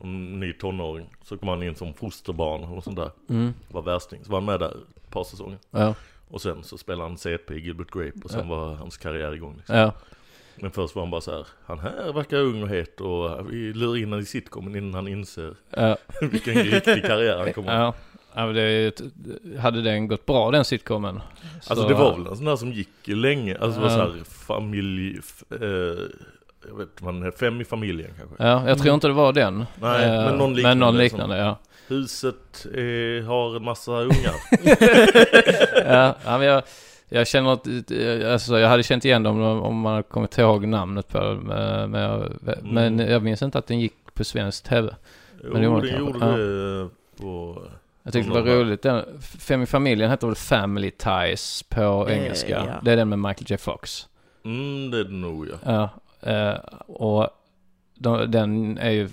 någon 0.00 0.40
ny 0.40 0.52
tonåring 0.52 1.06
Så 1.24 1.38
kom 1.38 1.48
han 1.48 1.62
in 1.62 1.74
som 1.74 1.94
fosterbarn 1.94 2.62
eller 2.62 2.74
något 2.74 2.84
sånt 2.84 2.96
där 2.96 3.10
mm, 3.30 3.54
Var 3.70 3.82
värsting, 3.82 4.24
så 4.24 4.30
var 4.30 4.38
han 4.38 4.44
med 4.44 4.60
där 4.60 4.76
ett 4.96 5.10
par 5.10 5.24
säsonger 5.24 5.58
ja, 5.70 5.94
Och 6.28 6.42
sen 6.42 6.64
så 6.64 6.78
spelade 6.78 7.08
han 7.08 7.18
CP 7.18 7.54
i 7.54 7.60
Gilbert 7.60 7.90
Grape 7.90 8.20
och 8.24 8.30
sen 8.30 8.48
Ja. 8.48 8.56
var 8.56 8.74
hans 8.74 8.96
karriär 8.96 9.34
igång 9.34 9.54
liksom. 9.56 9.76
ja, 9.76 9.92
Men 10.56 10.70
först 10.70 10.94
var 10.94 11.02
han 11.02 11.10
bara 11.10 11.20
så 11.20 11.30
här 11.30 11.46
Han 11.66 11.78
här 11.78 12.12
verkar 12.12 12.36
ung 12.38 12.62
och 12.62 12.68
het 12.68 13.00
och 13.00 13.52
vi 13.52 13.72
lurar 13.72 13.96
in 13.96 14.04
honom 14.04 14.20
i 14.20 14.24
sitcomen 14.24 14.76
innan 14.76 14.94
han 14.94 15.08
inser 15.08 15.54
ja, 15.70 15.96
vilken 16.20 16.54
riktig 16.54 17.04
karriär 17.04 17.38
han 17.38 17.52
kommer 17.52 17.76
ha 17.76 17.82
ja. 17.84 17.94
ja 18.34 18.46
men 18.46 18.54
det, 18.54 19.00
hade 19.60 19.82
den 19.82 20.08
gått 20.08 20.26
bra 20.26 20.50
den 20.50 20.64
sitcomen? 20.64 21.20
Alltså 21.54 21.74
så- 21.82 21.88
det 21.88 21.94
var 21.94 22.16
väl 22.18 22.26
en 22.26 22.36
sån 22.36 22.44
där 22.46 22.56
som 22.56 22.72
gick 22.72 22.88
länge, 23.04 23.56
alltså 23.60 23.80
det 23.80 23.86
var 23.88 23.98
Ja. 23.98 24.06
så 24.06 24.12
här 24.12 24.24
familj, 24.24 25.18
f- 25.18 25.42
eh, 25.62 25.68
jag 26.68 26.78
vet 26.78 27.00
är, 27.02 27.30
fem 27.30 27.60
i 27.60 27.64
familjen 27.64 28.10
kanske. 28.18 28.44
Ja, 28.44 28.68
jag 28.68 28.78
tror 28.78 28.94
inte 28.94 29.06
det 29.06 29.12
var 29.12 29.32
den. 29.32 29.64
Nej, 29.80 30.04
Eh, 30.04 30.24
men 30.24 30.34
någon 30.38 30.38
Men 30.52 30.54
liknande 30.56 30.84
någon 30.84 30.92
som- 30.94 30.98
liknande, 30.98 31.36
ja. 31.38 31.58
Huset 31.88 32.66
eh, 32.66 33.26
har 33.26 33.56
en 33.56 33.64
massa 33.64 33.92
ungar. 33.92 34.34
ja, 35.92 36.14
ja, 36.24 36.38
men 36.38 36.46
jag, 36.46 36.62
jag 37.12 37.26
känner 37.26 37.52
att, 37.52 37.66
eh, 37.66 38.32
alltså 38.32 38.58
jag 38.58 38.68
hade 38.68 38.82
känt 38.82 39.04
igen 39.04 39.22
dem 39.22 39.40
om 39.42 39.80
man 39.80 39.92
hade 39.92 40.02
kommit 40.02 40.38
ihåg 40.38 40.66
namnet 40.66 41.08
på 41.08 41.18
dem. 41.18 41.50
eh, 41.50 41.86
Men 41.86 42.00
jag, 42.02 42.32
men 42.62 42.98
jag 42.98 43.22
minns 43.22 43.42
inte 43.42 43.58
att 43.58 43.66
den 43.66 43.80
gick 43.80 44.14
på 44.14 44.24
svensk 44.24 44.64
tv. 44.64 44.94
Jo, 45.44 45.50
Men 45.52 45.62
det 45.62 45.68
var 45.68 45.82
den 45.82 45.98
gjorde 45.98 46.18
ja. 46.26 46.36
det 46.36 46.88
på... 47.22 47.62
Jag 48.02 48.12
tyckte 48.12 48.30
det 48.32 48.40
var 48.42 48.50
roligt. 48.56 48.82
Den, 48.82 49.04
Fem 49.20 49.62
i 49.62 49.66
familjen 49.66 50.10
heter 50.10 50.26
väl 50.26 50.36
Family 50.36 50.90
Ties 50.90 51.62
på 51.62 52.06
Eh, 52.08 52.18
engelska. 52.18 52.64
ja. 52.66 52.80
Det 52.82 52.92
är 52.92 52.96
den 52.96 53.08
med 53.08 53.18
Michael 53.18 53.46
J 53.50 53.56
Fox. 53.56 54.08
Mm, 54.44 54.90
det 54.90 54.98
är 54.98 55.04
det 55.04 55.10
nog 55.12 55.48
ja. 55.64 55.88
Ja, 56.22 56.30
eh, 56.30 56.56
och 56.86 57.28
de, 57.94 58.30
den 58.30 58.78
är 58.78 58.90
ju 58.90 59.08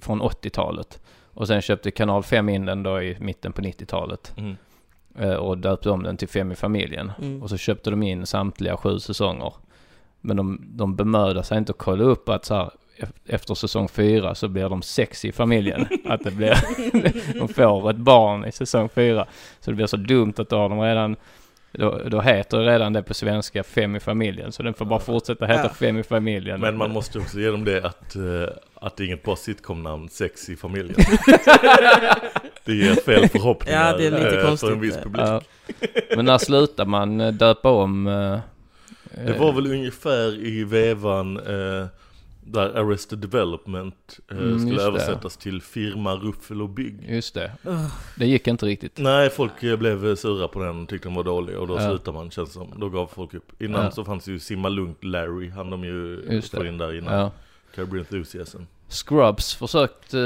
från 0.00 0.22
80-talet. 0.22 1.00
Och 1.34 1.46
sen 1.46 1.62
köpte 1.62 1.90
Kanal 1.90 2.22
5 2.22 2.48
in 2.48 2.66
den 2.66 2.82
då 2.82 3.02
i 3.02 3.16
mitten 3.20 3.52
på 3.52 3.62
90-talet. 3.62 4.32
Mm. 4.36 4.56
Eh, 5.18 5.34
och 5.34 5.58
döpte 5.58 5.90
om 5.90 6.02
den 6.02 6.16
till 6.16 6.28
Fem 6.28 6.52
i 6.52 6.54
familjen. 6.54 7.12
Mm. 7.22 7.42
Och 7.42 7.50
så 7.50 7.56
köpte 7.56 7.90
de 7.90 8.02
in 8.02 8.26
samtliga 8.26 8.76
sju 8.76 8.98
säsonger. 8.98 9.52
Men 10.20 10.36
de, 10.36 10.60
de 10.68 10.96
bemödar 10.96 11.42
sig 11.42 11.58
inte 11.58 11.72
att 11.72 11.78
kolla 11.78 12.04
upp 12.04 12.28
att 12.28 12.44
så 12.44 12.54
här, 12.54 12.70
ef- 12.98 13.12
efter 13.26 13.54
säsong 13.54 13.88
fyra 13.88 14.34
så 14.34 14.48
blir 14.48 14.68
de 14.68 14.82
sex 14.82 15.24
i 15.24 15.32
familjen. 15.32 15.86
att 16.04 16.24
det 16.24 16.30
blir, 16.30 16.54
de 17.38 17.48
får 17.48 17.90
ett 17.90 17.96
barn 17.96 18.44
i 18.44 18.52
säsong 18.52 18.88
fyra. 18.88 19.26
Så 19.60 19.70
det 19.70 19.74
blir 19.74 19.86
så 19.86 19.96
dumt 19.96 20.34
att 20.36 20.48
då 20.48 20.56
har 20.56 20.68
de 20.68 20.80
redan, 20.80 21.16
då, 21.78 22.00
då 22.08 22.20
heter 22.20 22.58
redan 22.58 22.92
det 22.92 23.02
på 23.02 23.14
svenska 23.14 23.62
Fem 23.64 23.96
i 23.96 24.00
familjen. 24.00 24.52
Så 24.52 24.62
den 24.62 24.74
får 24.74 24.84
bara 24.84 25.00
fortsätta 25.00 25.46
heta 25.46 25.62
Ja. 25.62 25.68
Fem 25.68 25.98
i 25.98 26.02
familjen. 26.02 26.60
Men 26.60 26.76
man 26.76 26.90
måste 26.90 27.18
också 27.18 27.40
ge 27.40 27.50
dem 27.50 27.64
det 27.64 27.84
att, 27.84 28.16
eh, 28.16 28.22
att 28.74 28.96
det 28.96 29.02
är 29.02 29.06
inget 29.06 29.22
bra 29.22 29.36
sitcom-namn, 29.36 30.08
Sex 30.08 30.48
i 30.48 30.56
familjen. 30.56 30.94
det 32.64 32.74
ger 32.74 32.94
fel 32.94 33.28
förhoppningar 33.28 33.86
Ja, 33.86 33.96
det 33.96 34.06
är 34.06 34.10
lite 34.10 34.26
eh, 34.26 34.32
för 34.32 34.46
konstigt, 34.46 34.70
en 34.70 34.80
viss 34.80 34.96
publik. 34.96 35.26
Ja. 35.26 35.40
Men 36.16 36.24
när 36.24 36.38
slutar 36.38 36.86
man 36.86 37.20
eh, 37.20 37.32
döpa 37.32 37.70
om? 37.70 38.04
Det 39.26 39.38
var 39.38 39.52
väl 39.52 39.66
ungefär 39.66 40.46
i 40.46 40.64
vevan 40.64 41.40
där 42.46 42.74
Arrested 42.74 43.18
Development 43.18 44.20
eh, 44.30 44.36
Mm, 44.36 44.58
skulle 44.58 44.72
just 44.72 44.78
det. 44.84 44.88
översättas 44.88 45.36
till 45.36 45.62
Firma 45.62 46.14
Ruffel 46.16 46.62
och 46.62 46.68
Bygg. 46.68 47.06
Just 47.08 47.34
det. 47.34 47.52
Det 48.16 48.26
gick 48.26 48.46
inte 48.46 48.66
riktigt. 48.66 48.98
Nej, 48.98 49.30
folk 49.30 49.62
eh, 49.62 49.76
blev 49.76 50.16
sura 50.16 50.48
på 50.48 50.58
den 50.64 50.86
tyckte 50.86 51.08
den 51.08 51.14
var 51.16 51.24
dålig 51.24 51.58
och 51.58 51.66
då 51.66 51.74
Ja. 51.76 51.88
slutade 51.88 52.16
man 52.18 52.30
känns 52.30 52.52
som. 52.52 52.74
Då 52.76 52.88
gav 52.88 53.06
folk 53.06 53.34
upp. 53.34 53.62
Innan 53.62 53.84
Ja. 53.84 53.90
så 53.90 54.04
fanns 54.04 54.28
ju 54.28 54.38
Simma 54.38 54.68
Lugnt 54.68 55.04
Larry, 55.04 55.50
han 55.50 55.70
de 55.70 55.84
ju 55.84 56.26
Just 56.30 56.52
det. 56.52 56.56
få 56.58 56.64
in 56.66 56.78
där 56.78 56.98
innan. 56.98 57.14
Ja. 57.14 57.30
Your 57.78 57.98
Enthusiasm. 57.98 58.62
Scrubs 58.88 59.54
försökte, 59.54 60.20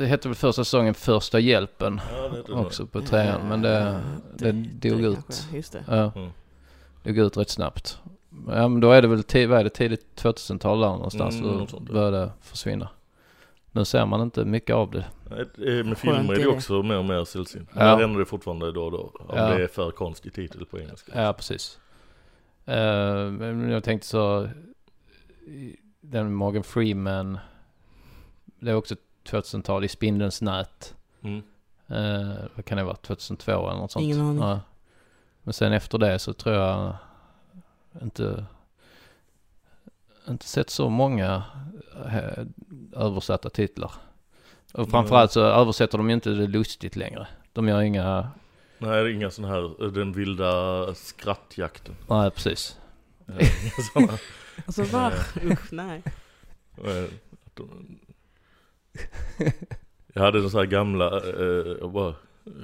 eh, 0.00 0.06
hette 0.06 0.28
väl 0.28 0.34
första 0.34 0.64
säsongen 0.64 0.94
Första 0.94 1.38
hjälpen 1.40 2.00
Ja, 2.16 2.28
det 2.28 2.42
det 2.46 2.52
också 2.52 2.86
på 2.86 3.00
trean. 3.00 3.48
Men 3.48 3.62
det, 3.62 4.00
det 4.38 4.52
dog 4.90 5.00
ut. 5.00 5.14
kanske, 5.26 5.56
Just 5.56 5.72
det. 5.72 5.84
Ja, 5.88 6.12
Mm. 6.16 6.30
dog 7.04 7.18
ut 7.18 7.36
rätt 7.36 7.50
snabbt. 7.50 7.98
Ja 8.46 8.68
men 8.68 8.80
då 8.80 8.90
är 8.92 9.02
det 9.02 9.08
väl, 9.08 9.48
vad 9.48 9.60
är 9.60 9.64
det, 9.64 9.70
tidigt 9.70 10.06
2000-tal 10.22 10.80
där 10.80 10.88
någonstans. 10.88 11.40
Mm, 11.40 11.66
så 11.66 11.80
började 11.80 12.18
det 12.20 12.32
försvinna. 12.40 12.88
Nu 13.72 13.84
ser 13.84 14.06
man 14.06 14.20
inte 14.22 14.44
mycket 14.44 14.76
av 14.76 14.90
det. 14.90 15.04
Nej, 15.30 15.40
eh, 15.78 15.84
Med 15.84 15.98
filmer 15.98 16.32
är 16.32 16.36
det 16.36 16.42
det. 16.42 16.48
också 16.48 16.82
mer 16.82 16.98
och 16.98 17.04
mer 17.04 17.24
sällsynt. 17.24 17.68
Ja. 17.74 17.84
där 17.84 17.96
händer 17.98 18.18
det 18.20 18.26
fortfarande 18.26 18.72
då 18.72 18.84
och 18.84 18.90
då. 18.92 18.98
Om 18.98 19.36
Ja. 19.36 19.48
det 19.48 19.62
är 19.62 19.66
för 19.66 19.90
konstig 19.90 20.32
titel 20.34 20.64
på 20.66 20.78
engelska. 20.80 21.12
Ja, 21.22 21.32
precis. 21.32 21.78
Men 22.64 23.70
jag 23.70 23.84
tänkte 23.84 24.08
så, 24.08 24.48
den 26.00 26.34
Morgan 26.34 26.62
Freeman, 26.62 27.38
det 28.44 28.70
är 28.70 28.74
också 28.74 28.94
2000-tal 29.30 29.84
i 29.84 29.88
Spindelns 29.88 30.42
nät. 30.42 30.94
Mm. 31.22 31.42
Eh, 31.86 32.34
vad 32.54 32.64
kan 32.64 32.78
det 32.78 32.84
vara? 32.84 32.96
2002 32.96 33.52
eller 33.52 33.78
något 33.80 33.92
sånt? 33.92 34.02
Ingen 34.04 34.20
aning. 34.20 34.42
Ja. 34.42 34.60
Men 35.42 35.52
sen 35.52 35.72
efter 35.72 35.98
det 35.98 36.18
så 36.18 36.32
tror 36.32 36.54
jag 36.54 36.96
inte, 38.02 38.44
inte 40.28 40.46
sett 40.46 40.70
så 40.70 40.88
många 40.88 41.42
eh, 42.06 42.44
översatta 42.92 43.50
titlar. 43.50 43.92
Och 44.72 44.90
framförallt 44.90 45.32
så 45.32 45.40
översätter 45.40 45.98
de 45.98 46.08
ju 46.08 46.14
inte 46.14 46.30
det 46.30 46.46
lustigt 46.46 46.96
längre. 46.96 47.26
De 47.52 47.68
gör 47.68 47.80
inga, 47.80 48.30
Nej, 48.78 48.90
det 48.90 48.96
är 48.96 49.08
inga 49.08 49.30
sådana 49.30 49.54
här, 49.54 49.84
eh, 49.84 49.92
den 49.92 50.12
vilda 50.12 50.94
skrattjakten. 50.94 51.94
nej 52.08 52.30
precis. 52.30 52.76
Eh, 53.28 53.48
såna, 53.92 54.12
Alltså 54.66 54.82
va? 54.82 55.12
Usch, 55.44 55.72
nej. 55.72 56.02
de- 57.54 57.98
Jag 60.12 60.22
hade 60.22 60.38
en 60.38 60.50
sån 60.50 60.58
här 60.58 60.66
gamla, 60.66 61.16
eh, 61.16 61.76
jag 61.80 61.90
bara 61.90 62.14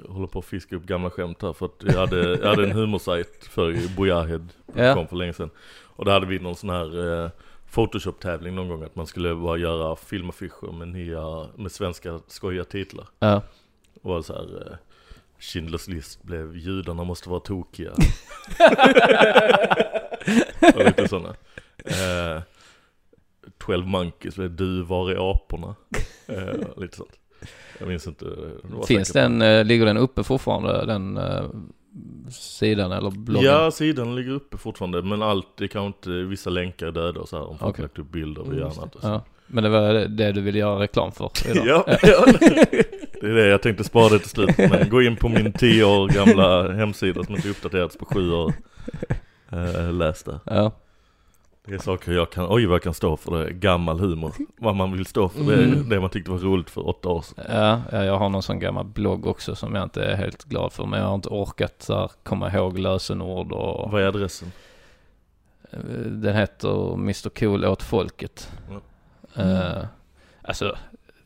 jag 0.04 0.10
håller 0.12 0.26
på 0.26 0.38
att 0.38 0.44
fiska 0.44 0.76
upp 0.76 0.84
gamla 0.84 1.10
skämt 1.10 1.42
här 1.42 1.52
för 1.52 1.66
att 1.66 1.82
jag 1.86 1.92
hade, 2.00 2.38
jag 2.38 2.48
hade 2.48 2.64
en 2.64 2.72
humorsajt 2.76 3.44
för 3.44 3.70
i 3.72 3.88
Bojahed, 3.96 4.48
Ja. 4.74 4.94
kom 4.94 5.08
för 5.08 5.16
länge 5.16 5.32
sedan. 5.32 5.50
Och 5.96 6.04
då 6.04 6.10
hade 6.10 6.26
vi 6.26 6.38
någon 6.38 6.56
sån 6.56 6.70
här 6.70 7.22
eh, 7.24 7.30
Photoshop-tävling 7.74 8.54
någon 8.54 8.68
gång 8.68 8.82
att 8.82 8.96
man 8.96 9.06
skulle 9.06 9.34
bara 9.34 9.56
göra 9.56 9.96
filmaffischer 9.96 10.72
med 10.72 10.88
nya, 10.88 11.46
med 11.56 11.72
svenska 11.72 12.20
skojiga 12.26 12.64
titlar. 12.64 13.06
Ja. 13.18 13.42
Och 14.02 14.10
var 14.10 14.22
så 14.22 14.32
här, 14.32 14.66
eh, 14.70 14.76
Schindler's 15.40 15.90
list 15.90 16.22
blev 16.22 16.56
judarna 16.56 17.04
måste 17.04 17.30
vara 17.30 17.40
tokiga. 17.40 17.92
och 20.74 20.84
lite 20.84 21.08
sådana. 21.08 21.34
Eh, 21.84 22.42
12 23.58 23.86
monkeys 23.86 24.36
blev 24.36 24.56
du, 24.56 24.82
var 24.82 25.10
är 25.10 25.30
aporna? 25.30 25.74
Eh, 26.26 26.54
lite 26.76 26.96
sånt. 26.96 27.18
Jag 27.78 27.88
minns 27.88 28.06
inte. 28.06 28.24
det 28.24 28.86
Finns 28.86 29.08
den, 29.12 29.42
eh, 29.42 29.64
ligger 29.64 29.86
den 29.86 29.96
uppe 29.96 30.24
fortfarande, 30.24 30.86
den 30.86 31.16
eh, 31.16 31.42
sidan 32.30 32.92
eller 32.92 33.10
bloggen? 33.10 33.50
Ja, 33.50 33.70
sidan 33.70 34.14
ligger 34.16 34.32
uppe 34.32 34.56
fortfarande, 34.56 35.02
men 35.02 35.22
allt, 35.22 35.46
det 35.56 35.68
kan 35.68 35.84
inte, 35.84 36.10
vissa 36.10 36.50
länkar 36.50 36.86
är 36.86 36.92
döda 36.92 37.20
och 37.20 37.28
så 37.28 37.36
här, 37.36 37.44
om 37.50 37.58
folk 37.58 37.70
Okej. 37.74 37.82
lagt 37.82 37.98
upp 37.98 38.10
bilder 38.12 38.42
Mm, 38.42 38.54
via 38.56 38.64
just 38.64 38.78
annat. 38.78 38.94
Och 38.94 39.00
så. 39.02 39.08
Ja. 39.08 39.24
Men 39.46 39.64
det 39.64 39.70
var 39.70 39.92
det- 39.92 40.06
det 40.08 40.32
du 40.32 40.40
ville 40.40 40.58
göra 40.58 40.80
reklam 40.80 41.12
för 41.12 41.30
idag? 41.50 41.66
Ja, 41.66 41.84
ja, 42.02 42.24
det 43.20 43.26
är 43.30 43.34
det 43.34 43.46
jag 43.46 43.62
tänkte 43.62 43.84
spara 43.84 44.08
det 44.08 44.18
till 44.18 44.28
slut. 44.30 44.58
Men 44.58 44.88
gå 44.90 45.02
in 45.02 45.16
på 45.16 45.28
min 45.28 45.52
10 45.52 45.84
år 45.84 46.08
gamla 46.08 46.72
hemsida 46.72 47.24
som 47.24 47.34
inte 47.34 47.48
uppdaterats 47.48 47.96
på 47.96 48.04
7 48.04 48.32
år. 48.32 48.52
Eh, 49.52 49.92
läs 49.92 50.22
där. 50.22 50.38
Ja. 50.44 50.72
Det 51.66 51.74
är 51.74 51.78
saker 51.78 52.12
jag 52.12 52.30
kan, 52.30 52.46
oj 52.50 52.66
vad 52.66 52.74
jag 52.74 52.82
kan 52.82 52.94
stå 52.94 53.16
för 53.16 53.44
det, 53.44 53.52
gammal 53.52 54.00
humor. 54.00 54.32
Vad 54.56 54.76
man 54.76 54.92
vill 54.92 55.06
stå 55.06 55.28
för, 55.28 55.40
Mm. 55.52 55.88
det 55.88 56.00
man 56.00 56.10
tyckte 56.10 56.30
var 56.30 56.38
roligt 56.38 56.70
för 56.70 56.88
åtta 56.88 57.08
år 57.08 57.22
sedan. 57.22 57.44
Ja, 57.48 57.82
ja, 57.92 58.04
jag 58.04 58.18
har 58.18 58.28
någon 58.28 58.42
sån 58.42 58.58
gammal 58.58 58.84
blogg 58.84 59.26
också 59.26 59.54
som 59.54 59.74
jag 59.74 59.84
inte 59.84 60.04
är 60.04 60.16
helt 60.16 60.44
glad 60.44 60.72
för. 60.72 60.86
Men 60.86 61.00
jag 61.00 61.06
har 61.06 61.14
inte 61.14 61.28
orkat 61.28 61.74
så 61.82 61.94
här, 61.98 62.10
komma 62.22 62.52
ihåg 62.52 62.78
lösenord 62.78 63.52
och... 63.52 63.90
Vad 63.90 64.02
är 64.02 64.06
adressen? 64.06 64.52
Den 66.06 66.36
heter 66.36 66.94
Mr 66.94 67.28
Cool 67.28 67.64
åt 67.64 67.82
folket. 67.82 68.52
Eh, 69.36 69.84
alltså, 70.42 70.76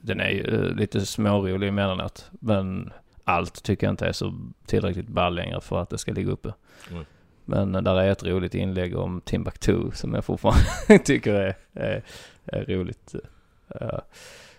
den 0.00 0.20
är 0.20 0.28
ju 0.30 0.42
eh, 0.44 0.74
lite 0.76 1.06
smårolig 1.06 1.68
emellanåt. 1.68 2.30
Men 2.30 2.92
allt 3.24 3.62
tycker 3.62 3.86
jag 3.86 3.92
inte 3.92 4.06
är 4.06 4.12
så 4.12 4.34
tillräckligt 4.66 5.08
ball 5.08 5.34
längre 5.34 5.60
för 5.60 5.80
att 5.82 5.90
det 5.90 5.98
ska 5.98 6.12
ligga 6.12 6.30
uppe. 6.32 6.52
Mm. 6.90 7.04
Men 7.48 7.72
där 7.72 7.96
är 8.00 8.10
ett 8.10 8.24
roligt 8.24 8.54
inlägg 8.54 8.96
om 8.96 9.20
Timbuktu 9.20 9.90
som 9.94 10.14
jag 10.14 10.24
fortfarande 10.24 10.98
tycker 11.04 11.34
är, 11.34 11.56
är, 11.72 12.02
är 12.46 12.64
roligt. 12.64 13.14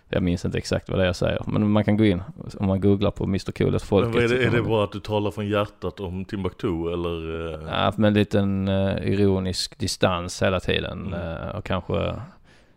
Jag 0.09 0.23
minns 0.23 0.45
inte 0.45 0.57
exakt 0.57 0.89
vad 0.89 0.99
det 0.99 1.03
är 1.03 1.05
jag 1.05 1.15
säger. 1.15 1.41
Men 1.47 1.71
man 1.71 1.83
kan 1.83 1.97
gå 1.97 2.05
in 2.05 2.23
om 2.59 2.67
man 2.67 2.81
googlar 2.81 3.11
på 3.11 3.23
Mr 3.23 3.51
Cool 3.51 3.75
åt 3.75 3.81
folket. 3.81 4.15
Men 4.15 4.23
är 4.23 4.27
det, 4.27 4.45
är 4.45 4.51
det 4.51 4.61
bara 4.61 4.83
att 4.83 4.91
du 4.91 4.99
talar 4.99 5.31
från 5.31 5.47
hjärtat 5.47 5.99
om 5.99 6.25
Timbuktu 6.25 6.93
eller? 6.93 7.53
eh, 7.53 7.59
Ja, 7.67 7.93
med 7.97 8.07
en 8.07 8.13
liten 8.13 8.67
eh, 8.67 9.11
ironisk 9.13 9.79
distans 9.79 10.43
hela 10.43 10.59
tiden. 10.59 11.13
Mm. 11.13 11.37
eh, 11.43 11.55
och 11.55 11.65
kanske 11.65 12.15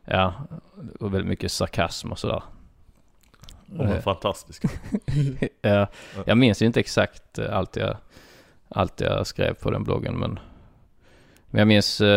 ja, 0.05 0.35
och 1.01 1.15
väldigt 1.15 1.29
mycket 1.29 1.53
sarkasm 1.53 2.13
och 2.13 2.19
sådär. 2.19 2.43
De 3.67 3.87
är 3.87 4.01
fantastiska. 4.01 4.69
ja, 5.63 5.87
jag 6.25 6.39
minns 6.39 6.63
ju 6.63 6.67
inte 6.67 6.81
exakt 6.81 7.39
allt 7.39 7.77
jag, 7.77 7.97
allt 8.75 9.01
jag 9.01 9.27
skrev 9.27 9.55
på 9.55 9.71
den 9.71 9.85
bloggen 9.85 10.19
men 10.19 10.39
men 11.51 11.59
jag 11.59 11.69
minns, 11.69 12.01
eh, 12.01 12.09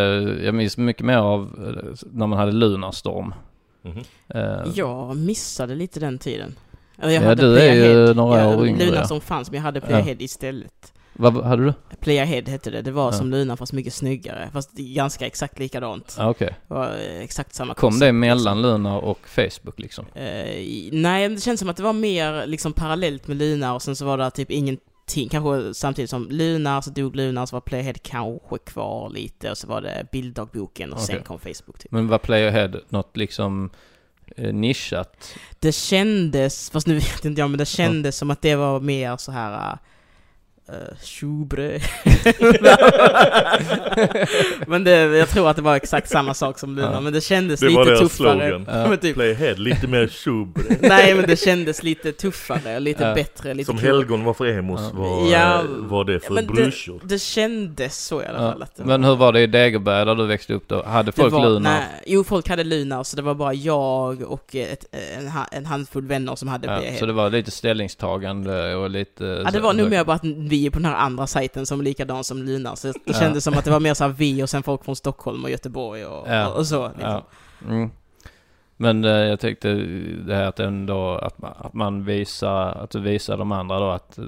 jag 0.45 0.55
minns 0.55 0.77
mycket 0.77 1.05
mer 1.05 1.17
av 1.17 1.41
eh, 1.67 2.05
när 2.11 2.27
man 2.27 2.39
hade 2.39 2.51
Lunarstorm. 2.51 3.33
Mhm. 3.81 4.03
Eh, 4.27 4.61
Jag 4.75 5.17
missade 5.17 5.75
lite 5.75 5.99
den 5.99 6.17
tiden. 6.19 6.55
Jag 7.01 7.11
Ja, 7.13 7.21
hade 7.21 7.41
du 7.41 7.59
är 7.59 7.73
ju 8.07 8.13
några 8.13 8.41
Ja, 8.41 8.55
år 8.57 8.67
yngre, 8.67 8.85
Luna 8.85 8.97
ja. 8.97 9.07
som 9.07 9.21
fanns, 9.21 9.51
men 9.51 9.55
jag 9.57 9.63
hade 9.63 9.79
Ja. 9.79 9.85
Playahead 9.87 10.15
istället. 10.19 10.93
Vad 11.13 11.43
hade 11.45 11.65
du? 11.65 11.73
Playahead 11.99 12.41
hette 12.47 12.69
det. 12.69 12.81
Det 12.81 12.91
var 12.91 13.05
Ja. 13.05 13.11
som 13.11 13.29
Luna 13.31 13.57
fast 13.57 13.73
mycket 13.73 13.93
snyggare. 13.93 14.49
Fast 14.53 14.71
ganska 14.77 15.25
exakt 15.27 15.59
likadant. 15.59 16.15
Ah, 16.19 16.29
Okej. 16.29 16.55
Det 16.67 16.73
var 16.73 16.91
exakt 17.21 17.53
samma 17.55 17.73
Kom 17.73 17.89
koncept, 17.91 17.99
det 17.99 18.05
liksom. 18.05 18.19
mellan 18.19 18.61
Luna 18.61 18.97
och 18.99 19.19
Facebook 19.27 19.79
liksom? 19.79 20.05
Eh, 20.13 20.49
i- 20.51 20.89
nej, 20.93 21.29
det 21.29 21.41
känns 21.41 21.59
som 21.59 21.69
att 21.69 21.77
det 21.77 21.83
var 21.83 21.93
mer 21.93 22.47
liksom 22.47 22.73
parallellt 22.73 23.27
med 23.27 23.37
Luna 23.37 23.73
och 23.73 23.81
sen 23.81 23.95
så 23.95 24.05
var 24.05 24.17
det 24.17 24.31
typ 24.31 24.51
ingenting, 25.05 25.29
kanske 25.29 25.73
samtidigt 25.73 26.09
som 26.09 26.27
Luna, 26.29 26.81
så 26.81 26.89
dog 26.89 27.15
Luna, 27.15 27.47
så 27.47 27.55
var 27.55 27.61
Playhead 27.61 27.93
kanske 28.01 28.57
kvar 28.57 29.09
lite 29.09 29.51
och 29.51 29.57
så 29.57 29.67
var 29.67 29.81
det 29.81 30.07
bilddagboken 30.11 30.93
och 30.93 30.99
sen 30.99 31.15
Okej. 31.15 31.25
kom 31.25 31.39
Facebook 31.39 31.79
typ. 31.79 31.91
Men 31.91 32.07
var 32.07 32.17
Playerhead 32.17 32.71
något 32.89 33.17
liksom 33.17 33.69
eh, 34.35 34.53
nischat? 34.53 35.35
Det 35.59 35.71
kändes, 35.71 36.69
fast 36.69 36.87
nu 36.87 36.93
vet 36.99 37.25
inte 37.25 37.41
jag, 37.41 37.49
men 37.49 37.57
det 37.57 37.65
kändes 37.65 38.17
som 38.17 38.31
att 38.31 38.41
det 38.41 38.55
var 38.55 38.79
mer 38.79 39.17
så 39.17 39.31
här 39.31 39.77
Uh, 40.69 40.75
tjobre. 41.03 41.75
men 44.67 44.83
det, 44.83 44.91
jag 44.91 45.29
tror 45.29 45.49
att 45.49 45.55
det 45.55 45.61
var 45.61 45.75
exakt 45.75 46.09
samma 46.09 46.33
sak 46.33 46.59
som 46.59 46.75
Luna, 46.75 46.91
Ja. 46.93 46.99
men 47.01 47.13
det 47.13 47.21
kändes 47.21 47.59
Det 47.59 47.69
var 47.69 47.85
lite 47.85 47.95
deras 47.95 47.99
tuffare. 48.17 48.49
slogan. 48.49 48.65
Ja. 48.81 48.87
Men 48.89 48.97
typ, 48.97 49.15
Playhead, 49.15 49.53
lite 49.55 49.87
mer 49.87 50.07
tjubre. 50.07 50.63
nej 50.81 51.15
men 51.15 51.25
det 51.27 51.39
kändes 51.39 51.83
lite 51.83 52.11
tuffare, 52.11 52.79
lite 52.79 53.03
Ja. 53.03 53.13
bättre, 53.15 53.53
lite 53.53 53.65
Som 53.65 53.77
cool. 53.77 53.85
helgon 53.85 54.23
var 54.23 54.33
för 54.33 54.45
emos, 54.45 54.81
Ja. 54.93 54.99
var, 54.99 55.31
Ja, 55.31 55.61
var 55.67 56.03
det 56.03 56.19
för 56.19 56.33
men 56.33 56.47
det-. 56.55 56.71
Det 57.03 57.19
kändes 57.19 58.05
så 58.05 58.21
i 58.21 58.25
alla 58.25 58.37
fall. 58.51 58.63
Att 58.63 58.75
det 58.75 58.83
Men 58.85 59.03
hur 59.03 59.15
var 59.15 59.33
det 59.33 59.41
i 59.41 59.47
Degerberg 59.47 60.05
där 60.05 60.15
du 60.15 60.25
växte 60.25 60.53
upp 60.53 60.67
då? 60.67 60.83
Hade 60.83 61.07
det 61.07 61.11
folk 61.11 61.33
var, 61.33 61.49
Luna? 61.49 61.69
Nej, 61.69 61.83
jo, 62.05 62.23
folk 62.23 62.49
hade 62.49 62.63
Luna, 62.63 63.03
så 63.03 63.15
det 63.15 63.21
var 63.21 63.35
bara 63.35 63.53
jag 63.53 64.21
och 64.21 64.55
ett, 64.55 64.85
en, 65.17 65.31
en 65.51 65.65
handfull 65.65 66.05
vänner 66.07 66.35
som 66.35 66.47
hade 66.47 66.67
Ja, 66.67 66.77
Playhead. 66.77 66.99
så 66.99 67.05
det 67.05 67.13
var 67.13 67.29
lite 67.29 67.51
ställningstagande 67.51 68.75
och 68.75 68.89
lite... 68.89 69.41
Ja, 69.45 69.51
det 69.51 69.59
var 69.59 69.73
nog 69.73 69.89
mer 69.89 70.03
bara 70.03 70.15
att 70.15 70.23
vi 70.23 70.54
är 70.55 70.69
på 70.69 70.79
den 70.79 70.85
här 70.85 70.95
andra 70.95 71.27
sajten 71.27 71.65
som 71.65 71.79
är 71.79 71.83
likadan 71.83 72.23
som 72.23 72.43
Luna, 72.43 72.75
så 72.75 72.93
det 73.05 73.13
kändes 73.13 73.43
som 73.43 73.53
att 73.53 73.65
det 73.65 73.71
var 73.71 73.79
mer 73.79 73.93
såhär 73.93 74.11
vi 74.11 74.43
och 74.43 74.49
sen 74.49 74.63
folk 74.63 74.85
från 74.85 74.95
Stockholm 74.95 75.43
och 75.43 75.49
Göteborg 75.49 76.05
och, 76.05 76.27
Ja. 76.29 76.47
och, 76.47 76.67
så. 76.67 76.87
Liksom. 76.87 77.03
Ja. 77.09 77.23
Mm. 77.69 77.89
Men 78.77 79.05
eh, 79.05 79.11
jag 79.11 79.39
tyckte 79.39 79.73
det 80.27 80.35
här 80.35 80.43
att 80.45 80.59
ändå 80.59 81.15
att 81.15 81.37
man, 81.37 81.53
att 81.57 81.73
man 81.73 82.05
visar, 82.05 82.67
att 82.71 82.89
du 82.89 82.99
visar 82.99 83.37
de 83.37 83.51
andra 83.51 83.79
då 83.79 83.89
att, 83.89 84.17
eh, 84.17 84.23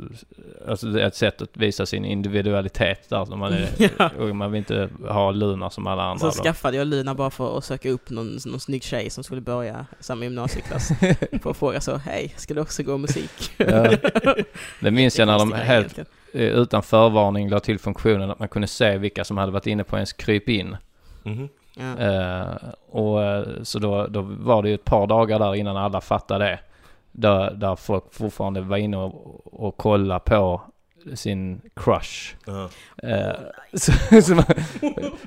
alltså 0.69 0.99
ett 0.99 1.15
sätt 1.15 1.41
att 1.41 1.57
visa 1.57 1.85
sin 1.85 2.05
individualitet 2.05 3.09
där. 3.09 3.35
Man, 3.35 3.53
är, 3.53 3.69
Ja. 3.99 4.09
och 4.19 4.35
man 4.35 4.51
vill 4.51 4.57
inte 4.57 4.89
ha 5.09 5.31
Luna 5.31 5.69
som 5.69 5.87
alla 5.87 6.03
andra 6.03 6.19
Så 6.31 6.37
då. 6.37 6.43
skaffade 6.43 6.77
jag 6.77 6.87
Luna 6.87 7.15
bara 7.15 7.29
för 7.29 7.57
att 7.57 7.63
söka 7.63 7.89
upp 7.89 8.09
någon, 8.09 8.37
någon 8.45 8.59
snygg 8.59 8.83
tjej 8.83 9.09
som 9.09 9.23
skulle 9.23 9.41
börja 9.41 9.85
samma 9.99 10.23
gymnasieklass. 10.23 10.91
för 11.41 11.49
att 11.49 11.57
fråga 11.57 11.81
så, 11.81 11.95
hej, 11.97 12.33
ska 12.37 12.53
du 12.53 12.61
också 12.61 12.83
gå 12.83 12.97
musik? 12.97 13.51
Ja. 13.57 13.87
Det 14.81 14.91
minns 14.91 15.19
jag 15.19 15.25
när 15.25 15.39
de 15.39 15.51
helt 15.53 15.99
utan 16.33 16.83
förvarning 16.83 17.49
la 17.49 17.59
till 17.59 17.79
funktionen 17.79 18.31
att 18.31 18.39
man 18.39 18.47
kunde 18.47 18.67
se 18.67 18.97
vilka 18.97 19.23
som 19.23 19.37
hade 19.37 19.51
varit 19.51 19.67
inne 19.67 19.83
på 19.83 19.95
ens 19.95 20.13
krypin. 20.13 20.77
Mhm. 21.23 21.49
Ja. 21.77 21.97
Eh, 21.97 22.55
och 22.89 23.23
eh, 23.23 23.47
så 23.63 23.79
då, 23.79 24.07
då 24.07 24.21
var 24.21 24.63
det 24.63 24.69
ju 24.69 24.75
ett 24.75 24.85
par 24.85 25.07
dagar 25.07 25.39
där 25.39 25.55
innan 25.55 25.77
alla 25.77 26.01
fattade 26.01 26.45
det. 26.45 26.59
Där, 27.11 27.51
där 27.51 27.75
folk 27.75 28.03
fortfarande 28.11 28.61
var 28.61 28.77
inne 28.77 28.97
och, 28.97 29.53
och 29.65 29.77
kollade 29.77 30.19
på 30.19 30.61
sin 31.15 31.61
crush. 31.75 32.35
Ja. 32.45 32.69
Eh, 33.03 33.35
så, 33.73 34.21
så 34.21 34.35
man, 34.35 34.45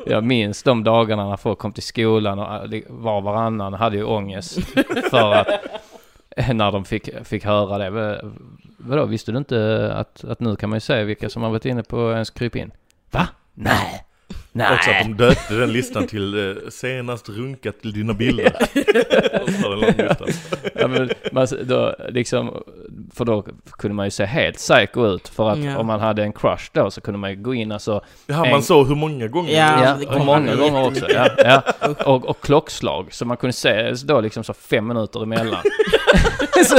jag 0.07 0.25
minns 0.25 0.63
de 0.63 0.85
dagarna 0.85 1.29
när 1.29 1.37
folk 1.37 1.59
kom 1.59 1.73
till 1.73 1.83
skolan 1.83 2.39
och 2.39 2.75
eh, 2.75 2.83
var 2.89 3.17
och 3.17 3.23
varannan 3.23 3.75
hade 3.75 3.97
ju 3.97 4.05
ångest 4.05 4.61
för 5.11 5.33
att 5.33 5.49
eh, 6.37 6.49
när 6.55 6.73
de 6.73 6.85
fick, 6.85 7.27
fick 7.27 7.45
höra 7.45 7.79
det. 7.79 8.23
Va- 8.81 8.97
Vadå, 8.97 9.05
visste 9.07 9.33
du 9.33 9.39
inte 9.39 9.91
att, 9.95 10.25
att 10.25 10.41
nu 10.41 10.57
kan 10.57 10.71
man 10.71 10.77
ju 10.77 10.81
se 10.81 11.05
vilka 11.05 11.29
som 11.29 11.43
har 11.43 11.51
varit 11.51 11.65
inne 11.65 11.83
på 11.83 12.13
ens 12.13 12.31
krypin? 12.31 12.71
Va? 13.11 13.29
Nej! 13.55 14.05
Nej! 14.53 14.75
Också 14.75 14.91
att 14.91 15.03
de 15.03 15.15
döpte 15.17 15.55
den 15.55 15.73
listan 15.73 16.07
till 16.07 16.49
eh, 16.51 16.55
senast 16.71 17.29
runkat 17.29 17.81
till 17.81 17.93
dina 17.93 18.13
bilder. 18.13 18.53
Lista. 20.09 20.25
Ja, 20.75 20.89
men 20.89 21.11
man, 21.33 21.47
då, 21.63 21.95
liksom, 22.09 22.63
för 23.15 23.25
då 23.25 23.43
kunde 23.71 23.95
man 23.95 24.07
ju 24.07 24.11
se 24.11 24.25
helt 24.25 24.57
psycho 24.57 25.07
ut. 25.07 25.29
För 25.29 25.51
att 25.51 25.59
Ja. 25.59 25.79
om 25.79 25.87
man 25.87 26.01
hade 26.01 26.23
en 26.23 26.33
crush 26.33 26.71
då 26.73 26.91
så 26.91 27.01
kunde 27.01 27.19
man 27.19 27.31
ju 27.31 27.37
gå 27.37 27.55
in 27.55 27.73
alltså, 27.73 28.05
Ja, 28.27 28.45
En- 28.45 28.51
man 28.51 28.63
såg 28.63 28.89
hur 28.89 28.95
många 28.95 29.27
gånger. 29.29 29.53
Ja, 29.53 29.97
ja, 30.03 30.13
kommer 30.13 30.25
många 30.25 30.55
gånger 30.57 30.87
också. 30.87 31.07
Ja, 31.11 31.29
ja. 31.39 31.63
Och, 32.07 32.25
och 32.29 32.41
klockslag. 32.41 33.07
Så 33.13 33.25
man 33.25 33.37
kunde 33.37 33.53
se 33.53 33.93
då 34.05 34.21
liksom 34.21 34.45
så 34.45 34.55
fem 34.55 34.87
minuter 34.87 35.23
emellan. 35.23 35.61
så, 36.67 36.77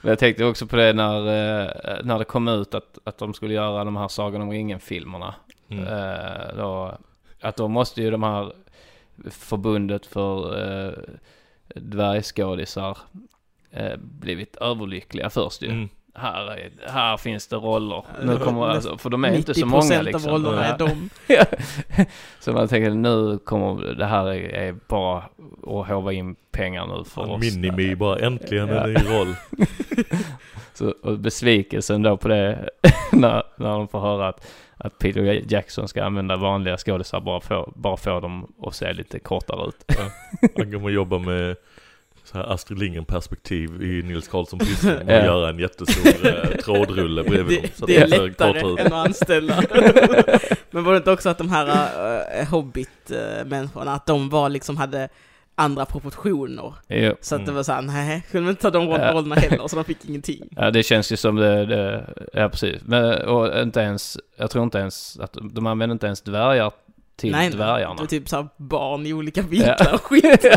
Men 0.00 0.08
jag 0.08 0.18
tänkte 0.18 0.44
också 0.44 0.66
på 0.66 0.76
det 0.76 0.92
när, 0.92 1.18
eh, 1.18 2.04
när 2.04 2.18
det 2.18 2.24
kom 2.24 2.48
ut 2.48 2.74
att, 2.74 2.98
att 3.04 3.18
de 3.18 3.34
skulle 3.34 3.54
göra 3.54 3.84
de 3.84 3.96
här 3.96 4.08
Sagan 4.08 4.42
om 4.42 4.50
ringen-filmerna. 4.50 5.34
Mm. 5.68 5.86
Eh, 5.86 6.56
då, 6.56 6.98
att 7.40 7.56
då 7.56 7.68
måste 7.68 8.02
ju 8.02 8.10
de 8.10 8.22
här 8.22 8.52
förbundet 9.30 10.06
för 10.06 10.58
eh, 10.62 10.92
dvärgskådisar 11.74 12.98
eh, 13.70 13.96
blivit 13.96 14.56
överlyckliga 14.56 15.30
först 15.30 15.62
ju. 15.62 15.70
Mm. 15.70 15.88
Här, 16.20 16.46
är, 16.50 16.70
här 16.92 17.16
finns 17.16 17.46
det 17.46 17.56
roller. 17.56 18.04
Ja, 18.18 18.24
Nu 18.24 18.38
kommer, 18.38 18.66
alltså, 18.68 18.98
för 18.98 19.10
de 19.10 19.24
är 19.24 19.32
inte 19.36 19.54
så 19.54 19.66
många 19.66 19.82
90% 19.82 20.02
liksom. 20.02 20.32
av 20.32 20.38
rollerna 20.42 20.66
Ja. 20.66 20.74
är 20.74 20.78
de. 20.78 21.10
Ja. 21.34 21.44
Så 22.40 22.52
man 22.52 22.68
tänker 22.68 22.90
nu 22.90 23.38
kommer 23.38 23.94
det 23.94 24.06
här 24.06 24.26
är, 24.26 24.48
är 24.54 24.74
bara 24.88 25.16
att 25.18 25.88
håva 25.88 26.12
in 26.12 26.36
pengar 26.52 26.86
nu 26.86 27.04
för 27.04 27.20
Fan, 27.22 27.30
oss. 27.30 27.40
Minimi 27.40 27.94
bara 27.96 28.18
äntligen 28.18 28.68
Ja. 28.68 28.84
en 28.84 28.92
ny 28.92 28.94
roll. 29.10 29.34
Så, 30.74 30.94
och 31.02 31.18
besvikelsen 31.18 32.02
då 32.02 32.16
på 32.16 32.28
det 32.28 32.68
när, 33.12 33.42
när 33.56 33.68
de 33.70 33.88
får 33.88 34.00
höra 34.00 34.28
att, 34.28 34.46
att 34.76 34.98
Peter 34.98 35.42
Jackson 35.52 35.88
ska 35.88 36.04
använda 36.04 36.36
vanliga 36.36 36.76
skådisar 36.76 37.20
bara 37.20 37.40
få, 37.40 37.72
bara 37.76 37.96
få 37.96 38.20
dem 38.20 38.52
att 38.62 38.74
se 38.74 38.92
lite 38.92 39.18
kortare 39.18 39.68
ut. 39.68 39.84
Han 40.56 40.72
kommer 40.72 40.90
jobba 40.90 41.18
med 41.18 41.56
så 42.32 42.38
här 42.38 42.52
Astrid 42.52 42.78
Lindgren 42.78 43.04
perspektiv 43.04 43.82
i 43.82 44.02
Nils 44.02 44.28
Karlsson 44.28 44.58
Pyssling 44.66 44.94
och 44.96 45.02
Ja. 45.12 45.24
göra 45.24 45.48
en 45.48 45.58
jättestor 45.58 46.26
eh, 46.26 46.56
trådrulle 46.64 47.22
bredvid 47.24 47.62
dem. 47.62 47.68
Det, 47.72 47.78
Så 47.78 47.86
det 47.86 47.96
är 47.96 48.04
att 48.04 48.10
ser 48.10 48.26
lättare 48.28 48.60
än 48.80 48.86
att 48.86 48.92
anställa. 49.06 49.62
Men 50.70 50.84
var 50.84 50.92
det 50.92 50.96
inte 50.98 51.10
också 51.12 51.28
att 51.28 51.38
de 51.38 51.50
här 51.50 51.66
uh, 52.42 52.48
Hobbit-människorna, 52.50 53.92
att 53.94 54.06
de 54.06 54.28
var 54.28 54.48
liksom 54.48 54.76
hade 54.76 55.08
andra 55.54 55.84
proportioner? 55.84 56.74
Jo. 56.88 57.14
Så 57.20 57.34
att 57.34 57.40
det 57.40 57.44
Mm. 57.44 57.54
var 57.54 57.62
såhär, 57.62 57.82
nej, 57.82 58.22
kunde 58.30 58.46
de 58.46 58.50
inte 58.50 58.62
ta 58.62 58.70
de 58.70 58.88
Ja. 58.88 59.12
rollerna 59.12 59.34
heller, 59.34 59.68
så 59.68 59.76
de 59.76 59.84
fick 59.84 60.04
ingenting. 60.08 60.48
Ja, 60.56 60.70
det 60.70 60.82
känns 60.82 61.12
ju 61.12 61.16
som 61.16 61.36
det, 61.36 61.66
det 61.66 62.04
ja 62.32 62.48
precis. 62.48 62.82
Men, 62.84 63.22
och 63.22 63.60
inte 63.62 63.80
ens, 63.80 64.18
jag 64.36 64.50
tror 64.50 64.64
inte 64.64 64.78
ens 64.78 65.18
att 65.20 65.36
de 65.52 65.66
använder 65.66 65.92
inte 65.94 66.06
ens 66.06 66.20
dvärgar 66.22 66.70
till 67.18 67.32
nej, 67.32 67.48
nej, 67.48 67.56
dvärgarna. 67.56 67.94
det 67.94 68.00
var 68.00 68.06
typ 68.06 68.28
såhär 68.28 68.48
barn 68.56 69.06
i 69.06 69.12
olika 69.12 69.42
vinklar 69.42 69.76
Ja. 69.80 69.94
och 69.94 70.02
skit. 70.02 70.46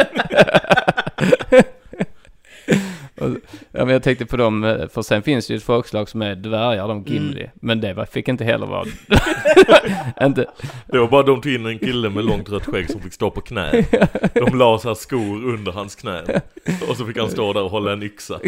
Ja 3.71 3.85
men 3.85 3.89
jag 3.89 4.03
tänkte 4.03 4.25
på 4.25 4.37
dem, 4.37 4.63
eh, 4.63 4.87
för 4.87 5.01
sen 5.01 5.23
finns 5.23 5.47
det 5.47 5.53
ju 5.53 5.57
ett 5.57 5.63
folkslag 5.63 6.09
som 6.09 6.21
är 6.21 6.35
dvärgar, 6.35 6.87
de 6.87 7.03
Gimli. 7.03 7.41
Mm. 7.41 7.51
Men 7.61 7.81
det 7.81 7.93
var, 7.93 8.05
fick 8.05 8.27
inte 8.27 8.43
heller 8.43 8.65
vara... 8.67 8.85
inte, 10.27 10.45
Det 10.87 10.99
var 10.99 11.07
bara 11.07 11.23
de 11.23 11.41
tog 11.41 11.53
in 11.53 11.65
en 11.65 11.79
kille 11.79 12.09
med 12.09 12.25
långt 12.25 12.49
rött 12.49 12.65
skägg 12.65 12.89
som 12.91 13.01
fick 13.01 13.13
stå 13.13 13.31
på 13.31 13.41
knä. 13.41 13.85
De 14.33 14.57
la 14.57 14.77
så 14.79 14.87
här 14.87 14.95
skor 14.95 15.45
under 15.45 15.71
hans 15.71 15.95
knän. 15.95 16.25
Och 16.89 16.97
så 16.97 17.05
fick 17.05 17.17
han 17.17 17.29
stå 17.29 17.53
där 17.53 17.63
och 17.63 17.71
hålla 17.71 17.93
en 17.93 18.03
yxa. 18.03 18.39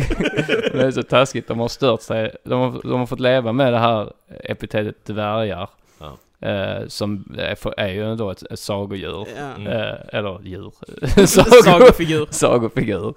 det 0.74 0.82
är 0.82 0.92
så 0.92 1.04
taskigt, 1.04 1.48
de 1.48 1.60
har 1.60 1.68
stört 1.68 2.02
sig. 2.02 2.36
De 2.44 2.60
har, 2.60 2.82
de 2.84 3.00
har 3.00 3.06
fått 3.06 3.20
leva 3.20 3.52
med 3.52 3.74
det 3.74 3.80
här 3.80 4.12
epitetet 4.44 5.06
dvärgar. 5.06 5.70
Ja. 6.04 6.18
Eh, 6.50 6.88
som 6.88 7.36
är, 7.38 7.56
för, 7.56 7.74
är 7.78 7.88
ju 7.88 8.12
ändå 8.12 8.30
ett, 8.32 8.44
ett 8.52 8.60
sagodjur. 8.60 9.28
Ja. 9.38 9.56
Mm. 9.56 9.68
Eh, 9.68 9.96
eller 10.08 10.40
djur. 10.44 10.74
Sagofigur. 11.64 12.28
Sagofigur. 12.30 13.14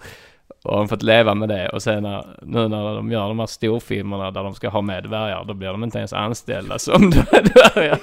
Och 0.64 0.78
har 0.78 0.86
fått 0.86 1.02
leva 1.02 1.34
med 1.34 1.48
det 1.48 1.68
och 1.68 1.82
sen 1.82 2.02
när, 2.02 2.26
nu 2.42 2.68
när 2.68 2.94
de 2.94 3.12
gör 3.12 3.28
de 3.28 3.38
här 3.38 3.46
storfilmerna 3.46 4.30
där 4.30 4.42
de 4.42 4.54
ska 4.54 4.68
ha 4.68 4.80
med 4.80 5.04
dvärgar 5.04 5.44
då 5.44 5.54
blir 5.54 5.68
de 5.68 5.84
inte 5.84 5.98
ens 5.98 6.12
anställda 6.12 6.78
som 6.78 7.10
dvärgar. 7.10 7.98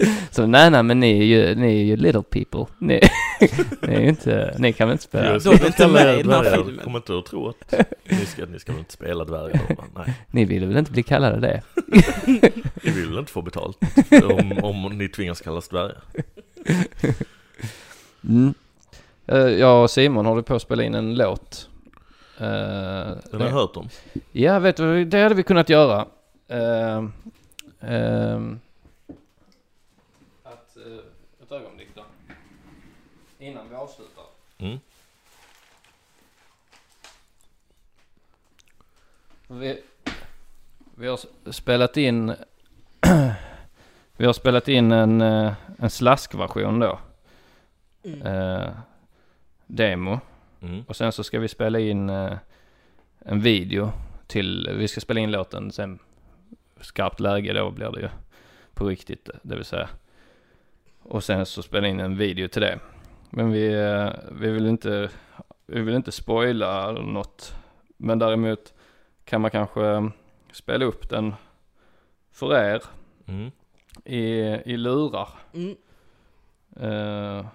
Så 0.30 0.46
nej, 0.46 0.70
nej, 0.70 0.82
men 0.82 1.00
ni 1.00 1.18
är 1.18 1.24
ju, 1.24 1.54
ni 1.54 1.80
är 1.80 1.84
ju 1.84 1.96
little 1.96 2.22
people. 2.22 2.66
Ni, 2.78 3.00
ni 3.82 3.94
är 3.94 4.00
ju 4.00 4.08
inte, 4.08 4.54
ni 4.58 4.72
kan 4.72 4.88
väl 4.88 4.92
inte 4.92 5.04
spela. 5.04 5.32
Jag 5.32 5.42
ska 5.42 5.66
inte 5.66 5.88
med 5.88 6.20
i 6.20 6.22
den 6.22 6.32
här 6.32 6.54
filmen. 6.54 6.84
Kommer 6.84 6.98
inte 6.98 7.18
att 7.18 7.26
tro 7.26 7.48
att 7.48 7.74
ni 8.04 8.26
ska, 8.26 8.46
ni 8.46 8.58
ska 8.58 8.72
väl 8.72 8.78
inte 8.78 8.92
spela 8.92 9.24
dvärgar? 9.24 9.60
Nej. 9.94 10.14
Ni 10.30 10.44
vill 10.44 10.66
väl 10.66 10.76
inte 10.76 10.92
bli 10.92 11.02
kallade 11.02 11.40
det? 11.40 11.62
Ni 12.82 12.90
vill 12.90 13.08
väl 13.08 13.18
inte 13.18 13.32
få 13.32 13.42
betalt 13.42 13.78
om, 14.24 14.58
om 14.62 14.98
ni 14.98 15.08
tvingas 15.08 15.40
kallas 15.40 15.68
dvärgar? 15.68 15.98
Mm. 18.28 18.54
Eh, 19.26 19.38
Jag 19.38 19.82
och 19.82 19.90
Simon 19.90 20.26
håller 20.26 20.42
på 20.42 20.54
att 20.54 20.62
spela 20.62 20.82
in 20.82 20.94
en 20.94 21.14
låt. 21.14 21.68
Eh, 22.38 22.46
Den 22.46 23.40
har 23.40 23.40
jag 23.40 23.50
hört 23.50 23.76
om. 23.76 23.88
Ja, 24.32 24.58
vet 24.58 24.76
du, 24.76 25.04
det 25.04 25.22
hade 25.22 25.34
vi 25.34 25.42
kunnat 25.42 25.68
göra. 25.68 26.06
Uh, 26.52 27.08
ehm, 27.80 28.60
att, 30.44 30.76
uh, 30.86 30.98
ett 31.42 31.52
ögonblick 31.52 31.88
då. 31.94 32.02
Innan 33.40 33.68
vi 33.68 33.74
avslutar. 33.74 34.24
Mm. 34.58 34.78
Vi, 39.46 39.82
vi 40.94 41.06
har 41.06 41.20
spelat 41.52 41.96
in 41.96 42.34
Vi 44.16 44.26
har 44.26 44.32
spelat 44.32 44.68
in 44.68 44.92
en, 44.92 45.20
eh, 45.20 45.52
en 45.78 45.90
slaskversion 45.90 46.78
då. 46.78 46.98
Mm. 48.02 48.22
Eh, 48.22 48.68
demo. 49.66 50.20
Mm. 50.62 50.84
Och 50.88 50.96
sen 50.96 51.12
så 51.12 51.24
ska 51.24 51.38
vi 51.38 51.48
spela 51.48 51.78
in 51.78 52.10
eh, 52.10 52.36
en 53.18 53.40
video 53.40 53.92
till, 54.26 54.70
vi 54.74 54.88
ska 54.88 55.00
spela 55.00 55.20
in 55.20 55.30
låten 55.30 55.72
sen 55.72 55.98
skarpt 56.80 57.20
läge 57.20 57.52
då 57.52 57.70
blir 57.70 57.90
det 57.90 58.00
ju 58.00 58.08
på 58.74 58.86
riktigt 58.86 59.28
det 59.42 59.56
vill 59.56 59.64
säga. 59.64 59.88
Och 61.02 61.24
sen 61.24 61.46
så 61.46 61.62
spela 61.62 61.88
in 61.88 62.00
en 62.00 62.16
video 62.16 62.48
till 62.48 62.62
det. 62.62 62.78
Men 63.30 63.50
vi, 63.52 63.72
eh, 63.74 64.10
vi 64.32 64.50
vill 64.50 64.66
inte, 64.66 65.10
vi 65.66 65.80
vill 65.80 65.94
inte 65.94 66.12
spoila 66.12 66.92
något. 66.92 67.54
Men 67.96 68.18
däremot 68.18 68.74
kan 69.24 69.40
man 69.40 69.50
kanske 69.50 70.10
spela 70.52 70.84
upp 70.84 71.08
den 71.10 71.34
för 72.32 72.54
er 72.54 72.82
Mm. 73.26 73.50
i, 74.04 74.20
i 74.72 74.76
lurar. 74.76 75.28
Mm. 75.52 75.76
Eh, 76.76 77.46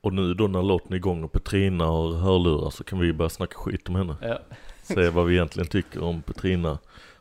Och 0.00 0.12
nu 0.12 0.34
då 0.34 0.46
när 0.48 0.62
låten 0.62 0.92
är 0.92 0.96
igång 0.96 1.24
och 1.24 1.32
Petrina 1.32 1.84
har 1.86 2.12
hörlurar 2.12 2.70
så 2.70 2.84
kan 2.84 2.98
vi 2.98 3.12
börja 3.12 3.28
snacka 3.28 3.54
skit 3.58 3.88
om 3.88 3.94
henne. 3.94 4.16
ja. 4.22 4.38
Se 4.82 5.08
vad 5.08 5.26
vi 5.26 5.34
egentligen 5.34 5.68
tycker 5.68 6.02
om 6.02 6.22
Petrina 6.22 6.78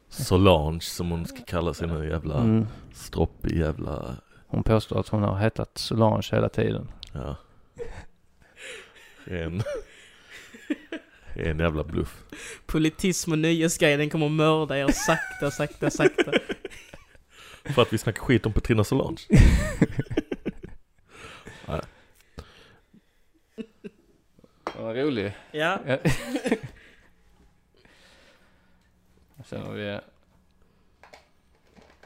Solange 0.10 0.82
som 0.82 1.12
hon 1.12 1.26
ska 1.26 1.44
kalla 1.48 1.74
sig 1.74 1.88
nu 1.88 2.10
jävla 2.10 2.38
Mm. 2.42 2.68
stroppig 2.94 3.58
jävla, 3.58 4.16
Hon 4.52 4.64
påstår 4.64 4.99
att 4.99 5.08
hon 5.08 5.24
har 5.24 5.38
hetat 5.38 5.78
Solange 5.78 6.28
hela 6.32 6.49
tiden. 6.49 6.91
ja. 7.14 7.36
En, 9.26 9.64
en 11.36 11.60
jävla 11.60 11.84
bluff. 11.84 12.24
Politism 12.66 13.32
och 13.32 13.39
nöjesguiden 13.39 14.10
kommer 14.10 14.26
att 14.26 14.32
mörda 14.32 14.78
er 14.78 14.88
sakta, 14.88 15.52
sakta, 15.52 15.89
sakta. 15.89 16.32
För 17.64 17.82
att 17.82 17.93
vi 17.93 17.97
snackar 17.97 18.22
skit 18.22 18.45
om 18.45 18.54
Petrina 18.54 18.84
Solange. 18.84 19.22
Nej. 21.68 21.82
Vad 24.78 24.95
rolig. 24.95 25.34
Ja. 25.52 25.80
Ja. 25.88 25.97
Sen 29.45 29.62
har 29.62 29.74
vi... 29.74 29.99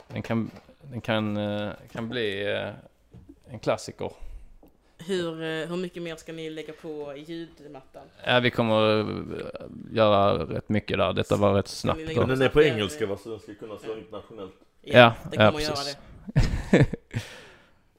Den 0.08 0.22
kan, 0.22 0.52
den 0.92 1.02
kan, 1.02 1.38
eh, 1.38 1.72
kan 1.92 2.10
bli 2.10 2.54
eh, 2.54 2.70
en 3.54 3.60
klassiker. 3.60 4.12
Hur, 4.98 5.44
eh, 5.44 5.68
hur 5.68 5.78
mycket 5.78 6.04
mer 6.04 6.16
ska 6.16 6.34
ni 6.34 6.50
lägga 6.50 6.74
på 6.74 7.14
i 7.16 7.20
ljudmattan? 7.20 8.04
Ja, 8.26 8.40
vi 8.40 8.52
kommer 8.52 9.06
göra 9.92 10.34
rätt 10.34 10.70
mycket 10.70 10.98
där. 10.98 11.14
Detta 11.14 11.36
var 11.36 11.54
rätt 11.54 11.68
snabbt. 11.68 12.02
Men 12.16 12.30
den 12.30 12.42
är 12.42 12.50
på 12.50 12.64
engelska 12.64 13.06
va, 13.06 13.18
så 13.18 13.30
den 13.30 13.40
ska 13.40 13.54
kunna 13.54 13.78
slå 13.78 13.98
internationellt. 13.98 14.54
Ja, 14.82 15.14
det 15.32 15.38
ja, 15.38 15.52
kommer 15.52 15.62
att 15.62 15.64
göra 15.64 15.98
det. 16.72 16.86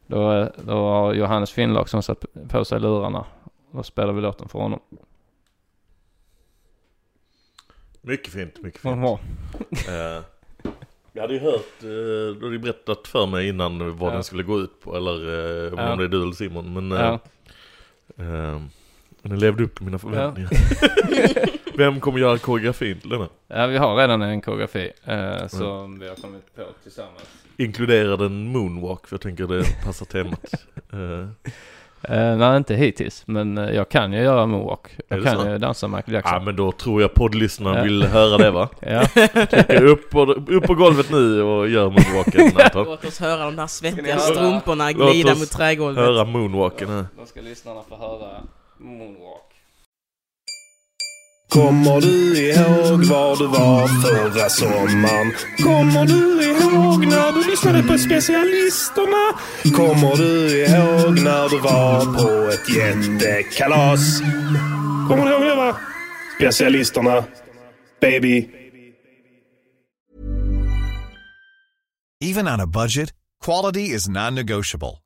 Då, 0.09 0.53
då 0.65 0.73
har 0.73 1.15
Johannes 1.15 1.53
Finnlag 1.53 1.89
som 1.89 2.03
satt 2.03 2.25
på 2.49 2.65
sig 2.65 2.81
lurarna. 2.81 3.27
Då 3.71 3.83
spelar 3.83 4.13
vi 4.13 4.21
låten 4.21 4.49
för 4.49 4.59
honom. 4.59 4.81
Mycket 8.01 8.33
fint, 8.33 8.63
mycket 8.63 8.81
fint. 8.81 9.21
Jag 11.17 11.23
hade 11.23 11.35
ju 11.35 11.41
hört, 11.41 11.83
eh, 11.83 11.89
du 11.89 12.39
hade 12.43 12.53
ju 12.53 12.59
berättat 12.59 13.09
för 13.09 13.27
mig 13.27 13.49
innan 13.49 13.99
vad 13.99 14.11
Ja. 14.11 14.15
den 14.15 14.25
skulle 14.25 14.43
gå 14.43 14.61
ut 14.61 14.81
på, 14.81 14.97
eller 14.97 15.13
eh, 15.67 15.73
om 15.73 15.79
Ja. 15.79 15.97
det 15.97 16.05
är 16.05 16.09
du 16.09 16.23
eller 16.23 16.33
Simon, 16.33 16.73
men 16.75 16.93
eh, 16.93 16.99
Ja. 16.99 17.19
eh, 18.25 18.61
den 19.23 19.39
levde 19.39 19.65
upp 19.65 19.75
till 19.77 19.85
mina 19.85 19.99
förväntningar. 19.99 20.51
Vem 21.77 22.01
kommer 22.01 22.19
göra 22.19 22.39
koreografin 22.39 23.01
till 23.01 23.11
denna? 23.11 23.29
ja, 23.49 23.67
vi 23.67 23.77
har 23.77 23.97
redan 23.97 24.23
en 24.23 24.41
koreografi 24.41 24.93
eh, 25.05 25.47
som 25.47 25.99
vi 25.99 26.09
har 26.09 26.15
kommit 26.17 26.55
på 26.57 26.63
tillsammans. 26.83 27.29
Inkluderar 27.57 28.17
den 28.17 28.47
moonwalk, 28.49 29.07
för 29.07 29.15
jag 29.15 29.21
tänker 29.21 29.47
det 29.47 29.65
passar 29.85 30.07
temat. 30.07 30.55
Eh, 30.93 31.29
Eh, 32.09 32.37
nej, 32.37 32.57
inte 32.57 32.75
hittills. 32.75 33.23
Men 33.27 33.59
eh, 33.59 33.71
jag 33.71 33.89
kan 33.89 34.13
ju 34.13 34.21
göra 34.23 34.47
moonwalk. 34.47 34.97
Jag 35.09 35.25
kan 35.25 35.41
så? 35.41 35.49
ju 35.49 35.59
dansa 35.59 35.89
Michael 35.89 36.15
Jackson. 36.15 36.35
ja 36.35 36.41
men 36.41 36.57
då 36.57 36.73
tror 36.73 37.01
jag 37.03 37.15
poddlyssnarna 37.15 37.79
Ja. 37.79 37.83
vill 37.85 38.03
höra 38.05 38.39
det 38.39 38.51
va? 38.51 38.69
Ja. 38.81 39.05
Trycker 39.47 39.85
upp 39.85 40.11
på, 40.11 40.23
upp 40.49 40.65
på 40.67 40.75
golvet 40.75 41.11
nu 41.11 41.43
och 41.43 41.69
gör 41.69 41.85
moonwalken 41.91 42.41
Anton. 42.65 42.85
Låt 42.85 43.05
oss 43.05 43.21
höra 43.21 43.45
de 43.45 43.57
där 43.57 43.67
svettiga 43.67 44.19
strumporna 44.19 44.91
Låt 44.91 45.13
glida 45.13 45.33
oss 45.33 45.39
mot 45.39 45.51
trägolvet. 45.51 46.05
Höra 46.05 46.25
moonwalken 46.25 46.89
här. 46.89 47.07
Då 47.19 47.27
ska 47.27 47.41
lyssnarna 47.41 47.81
få 47.89 47.97
höra 47.97 48.29
moonwalk. 48.79 49.46
Kommer 51.57 52.01
du 52.01 52.39
ihåg 52.39 53.05
var 53.05 53.37
du 53.37 53.47
var 53.47 53.89
förra 54.03 54.49
sommaren? 54.49 55.33
Kommer 55.59 56.07
du 56.07 56.45
ihåg 56.45 57.07
när 57.07 57.33
du 57.33 57.51
lyssnade 57.51 57.83
på 57.83 57.99
specialisterna? 57.99 59.25
Kommer 59.77 60.17
du 60.17 60.65
ihåg 60.65 61.21
när 61.25 61.49
du 61.49 61.59
var 61.61 62.01
på 62.05 62.51
ett 62.53 62.77
jättekalas? 62.77 64.21
Kommer 65.09 65.25
du 65.25 65.33
ihåg 65.33 65.43
det 65.43 65.55
va? 65.55 65.77
Specialisterna. 66.37 67.25
Baby. 68.01 68.49
Even 72.25 72.49
on 72.49 72.61
a 72.61 72.67
budget, 72.67 73.13
quality 73.45 73.95
is 73.95 74.09
non-negotiable. 74.09 75.06